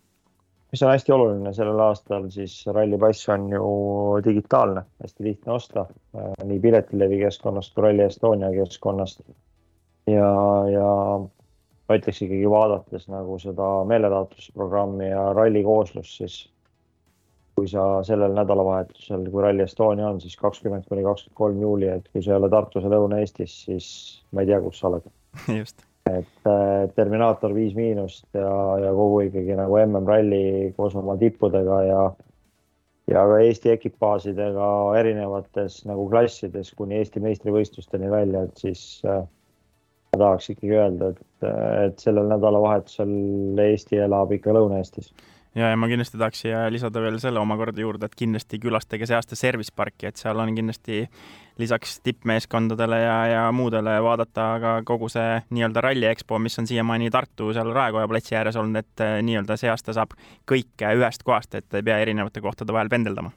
Mis 0.73 0.83
on 0.83 0.93
hästi 0.93 1.13
oluline 1.13 1.53
sellel 1.55 1.81
aastal, 1.83 2.29
siis 2.31 2.55
rallipass 2.67 3.29
on 3.33 3.49
ju 3.53 3.65
digitaalne, 4.25 4.85
hästi 5.03 5.25
lihtne 5.25 5.53
osta 5.53 5.87
äh, 5.91 6.31
nii 6.45 6.61
Piletilevi 6.61 7.19
keskkonnast 7.25 7.75
kui 7.75 7.85
Rally 7.87 8.07
Estonia 8.07 8.53
keskkonnast. 8.55 9.21
ja, 10.07 10.31
ja 10.71 10.87
ma 11.89 11.99
ütleks 11.99 12.23
ikkagi 12.23 12.51
vaadates 12.51 13.09
nagu 13.11 13.39
seda 13.43 13.69
meelelahutusprogrammi 13.91 15.11
ja 15.11 15.27
ralli 15.35 15.65
kooslust, 15.67 16.17
siis 16.23 16.41
kui 17.59 17.69
sa 17.69 18.01
sellel 18.07 18.33
nädalavahetusel, 18.39 19.27
kui 19.31 19.43
Rally 19.43 19.67
Estonia 19.67 20.09
on, 20.09 20.21
siis 20.23 20.39
kakskümmend 20.39 20.87
kuni 20.89 21.05
kakskümmend 21.05 21.43
kolm 21.43 21.61
juuli, 21.67 21.91
et 21.93 22.09
kui 22.13 22.23
sa 22.23 22.37
ei 22.37 22.41
ole 22.41 22.49
Tartus 22.53 22.87
ja 22.87 22.95
Lõuna-Eestis, 22.95 23.61
siis 23.67 23.93
ma 24.33 24.47
ei 24.47 24.53
tea, 24.53 24.63
kus 24.65 24.81
sa 24.81 24.89
oled. 24.93 25.11
just 25.61 25.90
et 26.09 26.49
äh, 26.49 26.89
Terminaator 26.97 27.55
viis 27.55 27.75
miinust 27.77 28.25
ja, 28.35 28.51
ja 28.81 28.93
kogu 28.97 29.21
ikkagi 29.27 29.57
nagu 29.59 29.77
MM-ralli 29.83 30.73
koos 30.77 30.97
oma 30.97 31.17
tippudega 31.21 31.83
ja 31.87 32.03
ja 33.11 33.25
ka 33.27 33.41
Eesti 33.43 33.73
ekipaažidega 33.75 34.71
erinevates 35.01 35.81
nagu 35.89 36.07
klassides 36.13 36.71
kuni 36.79 37.01
Eesti 37.01 37.23
meistrivõistlusteni 37.25 38.11
välja, 38.11 38.45
et 38.47 38.63
siis 38.63 38.85
äh, 39.05 39.25
ma 40.13 40.23
tahaks 40.25 40.51
ikkagi 40.55 40.77
öelda, 40.79 41.11
et, 41.15 41.49
et 41.87 42.03
sellel 42.03 42.31
nädalavahetusel 42.31 43.61
Eesti 43.67 44.01
elab 44.07 44.33
ikka 44.37 44.55
Lõuna-Eestis 44.55 45.11
ja, 45.55 45.71
ja 45.71 45.77
ma 45.77 45.89
kindlasti 45.91 46.19
tahaks 46.19 46.43
siia 46.45 46.65
lisada 46.73 47.03
veel 47.03 47.19
selle 47.23 47.41
omakorda 47.41 47.83
juurde, 47.83 48.07
et 48.07 48.17
kindlasti 48.19 48.61
külastage 48.63 49.09
see 49.09 49.17
aasta 49.17 49.39
Service 49.39 49.73
parki, 49.77 50.09
et 50.11 50.21
seal 50.21 50.39
on 50.39 50.55
kindlasti 50.55 51.03
lisaks 51.61 51.99
tippmeeskondadele 52.07 53.01
ja, 53.03 53.17
ja 53.27 53.43
muudele 53.53 53.97
vaadata 54.03 54.47
ka 54.63 54.75
kogu 54.89 55.11
see 55.13 55.41
nii-öelda 55.51 55.85
ralli 55.85 56.09
EXPO, 56.11 56.39
mis 56.39 56.59
on 56.63 56.69
siiamaani 56.71 57.11
Tartu 57.13 57.53
seal 57.57 57.73
Raekoja 57.77 58.09
platsi 58.09 58.39
ääres 58.39 58.57
olnud, 58.61 58.81
et 58.81 59.05
eh, 59.05 59.19
nii-öelda 59.27 59.59
see 59.61 59.73
aasta 59.73 59.97
saab 59.97 60.17
kõike 60.51 60.95
ühest 60.99 61.27
kohast, 61.27 61.59
et 61.59 61.81
ei 61.81 61.87
pea 61.87 61.99
erinevate 62.05 62.43
kohtade 62.45 62.73
vahel 62.73 62.93
pendeldama. 62.93 63.35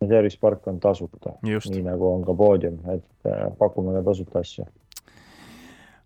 Service 0.00 0.38
park 0.40 0.64
on 0.70 0.78
tasuta, 0.80 1.34
nii 1.44 1.82
nagu 1.84 2.06
on 2.08 2.22
ka 2.24 2.34
poodium, 2.36 2.78
et 2.92 3.28
eh, 3.28 3.48
pakume 3.58 3.96
ka 3.98 4.04
tasuta 4.12 4.44
asju 4.44 4.68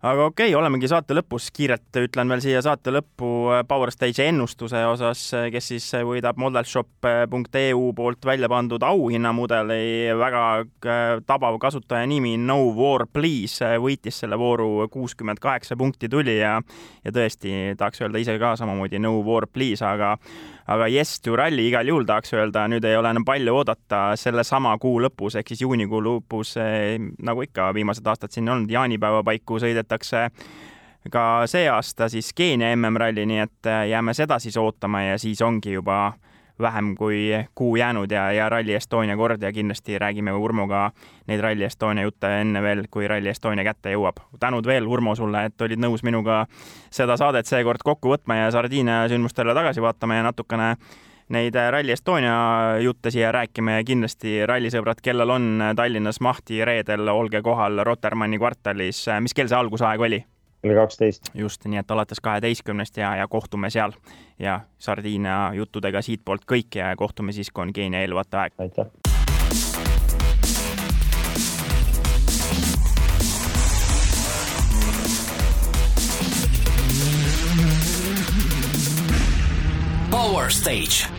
aga 0.05 0.25
okei 0.29 0.51
okay,, 0.51 0.55
olemegi 0.57 0.89
saate 0.89 1.15
lõpus, 1.17 1.47
kiirelt 1.55 1.97
ütlen 1.97 2.29
veel 2.29 2.41
siia 2.43 2.59
saate 2.61 2.91
lõppu 2.93 3.29
äh, 3.55 3.63
Power 3.65 3.89
Stage'i 3.93 4.27
ennustuse 4.29 4.83
osas, 4.85 5.21
äh, 5.33 5.47
kes 5.53 5.71
siis 5.71 5.87
võidab 6.05 6.37
modelshop.eu 6.41 7.87
poolt 7.97 8.27
välja 8.29 8.49
pandud 8.51 8.85
auhinnamudeli, 8.85 10.13
väga 10.19 10.43
äh, 10.61 11.03
tabav 11.25 11.57
kasutaja 11.61 12.05
nimi 12.09 12.35
No 12.37 12.59
War 12.77 13.07
Please 13.09 13.71
võitis 13.81 14.21
selle 14.21 14.37
vooru, 14.37 14.85
kuuskümmend 14.93 15.41
kaheksa 15.41 15.77
punkti 15.79 16.11
tuli 16.11 16.37
ja 16.37 16.59
ja 17.05 17.13
tõesti, 17.13 17.73
tahaks 17.77 18.05
öelda 18.05 18.21
ise 18.21 18.37
ka 18.41 18.53
samamoodi 18.59 19.01
No 19.01 19.17
War 19.25 19.49
Please, 19.49 19.81
aga 19.85 20.15
aga 20.69 20.87
Yes 20.89 21.19
to 21.21 21.35
Rally 21.37 21.67
igal 21.69 21.85
juhul 21.85 22.05
tahaks 22.09 22.33
öelda, 22.33 22.63
nüüd 22.69 22.85
ei 22.89 22.95
ole 22.97 23.11
enam 23.13 23.25
palju 23.25 23.53
oodata 23.53 23.99
sellesama 24.17 24.71
kuu 24.81 24.97
lõpus 25.03 25.37
ehk 25.37 25.51
siis 25.51 25.61
juunikuu 25.61 26.01
lõpus, 26.01 26.55
nagu 27.21 27.45
ikka 27.45 27.69
viimased 27.77 28.07
aastad 28.09 28.33
siin 28.33 28.49
olnud, 28.49 28.71
jaanipäeva 28.73 29.21
paiku 29.27 29.59
sõidetakse 29.95 30.29
ka 31.11 31.45
see 31.45 31.67
aasta 31.69 32.09
siis 32.09 32.33
Keenia 32.33 32.75
MM-ralli, 32.75 33.25
nii 33.25 33.39
et 33.39 33.67
jääme 33.89 34.13
seda 34.13 34.39
siis 34.39 34.57
ootama 34.57 35.03
ja 35.03 35.17
siis 35.17 35.41
ongi 35.41 35.73
juba 35.73 36.13
vähem 36.59 36.95
kui 36.95 37.45
kuu 37.55 37.75
jäänud 37.75 38.11
ja, 38.11 38.31
ja 38.31 38.49
Rally 38.49 38.73
Estonia 38.73 39.17
kord 39.17 39.41
ja 39.43 39.51
kindlasti 39.51 39.99
räägime 39.99 40.31
Urmoga 40.31 40.91
neid 41.27 41.41
Rally 41.41 41.63
Estonia 41.63 42.03
jutte 42.03 42.31
enne 42.41 42.61
veel, 42.61 42.85
kui 42.89 43.07
Rally 43.07 43.29
Estonia 43.29 43.63
kätte 43.63 43.91
jõuab. 43.91 44.17
tänud 44.39 44.65
veel, 44.65 44.87
Urmo, 44.87 45.15
sulle, 45.15 45.45
et 45.45 45.61
olid 45.61 45.79
nõus 45.79 46.03
minuga 46.03 46.45
seda 46.89 47.17
saadet 47.17 47.45
seekord 47.45 47.83
kokku 47.83 48.09
võtma 48.09 48.35
ja 48.35 48.51
Sardiinia 48.51 49.03
sündmustele 49.11 49.53
tagasi 49.53 49.81
vaatama 49.81 50.15
ja 50.15 50.23
natukene 50.23 50.75
neid 51.29 51.55
Rally 51.55 51.91
Estonia 51.91 52.35
jutte 52.83 53.11
siia 53.11 53.31
rääkima 53.31 53.79
ja 53.79 53.83
kindlasti 53.87 54.45
rallisõbrad, 54.45 55.01
kellel 55.01 55.29
on 55.29 55.63
Tallinnas 55.75 56.21
mahti 56.21 56.61
reedel, 56.65 57.07
olge 57.09 57.41
kohal 57.41 57.81
Rotermanni 57.83 58.37
kvartalis. 58.37 59.05
mis 59.19 59.33
kell 59.33 59.49
see 59.49 59.57
algusaeg 59.57 60.01
oli? 60.01 60.25
kell 60.65 60.75
kaksteist. 60.75 61.29
just, 61.33 61.65
nii 61.65 61.79
et 61.79 61.91
alates 61.91 62.21
kaheteistkümnest 62.21 62.97
ja, 62.97 63.15
ja 63.15 63.27
kohtume 63.27 63.69
seal 63.69 63.93
ja 64.39 64.59
Sardiinia 64.79 65.51
juttudega 65.53 66.01
siitpoolt 66.01 66.45
kõik 66.49 66.79
ja 66.79 66.95
kohtume 66.97 67.31
siis, 67.31 67.51
kui 67.51 67.67
on 67.67 67.73
Keenia 67.73 68.01
eelvate 68.01 68.37
aeg. 68.37 68.53
aitäh. 68.57 68.85
Power 80.11 80.51
Stage 80.51 81.14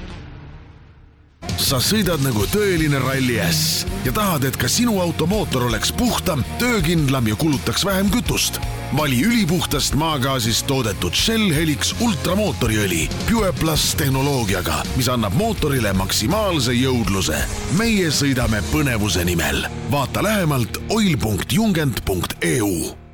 sa 1.58 1.78
sõidad 1.82 2.22
nagu 2.24 2.46
tõeline 2.52 3.00
ralli 3.02 3.38
äss 3.40 3.84
ja 4.04 4.12
tahad, 4.14 4.44
et 4.48 4.56
ka 4.60 4.68
sinu 4.70 4.98
automootor 5.02 5.66
oleks 5.68 5.92
puhtam, 5.92 6.44
töökindlam 6.60 7.28
ja 7.28 7.36
kulutaks 7.36 7.84
vähem 7.84 8.10
kütust. 8.10 8.60
vali 8.96 9.22
ülipuhtast 9.24 9.94
maagaasist 9.94 10.66
toodetud 10.66 11.14
Shell 11.14 11.54
Helix 11.54 11.94
ultramootoriõli 12.00 13.08
Pure 13.30 13.52
Plus 13.52 13.94
tehnoloogiaga, 13.94 14.82
mis 14.96 15.08
annab 15.08 15.34
mootorile 15.34 15.92
maksimaalse 15.92 16.72
jõudluse. 16.72 17.38
meie 17.78 18.10
sõidame 18.10 18.62
põnevuse 18.72 19.24
nimel. 19.24 19.66
vaata 19.90 20.22
lähemalt 20.22 20.78
oil.jungent.eu 20.88 23.05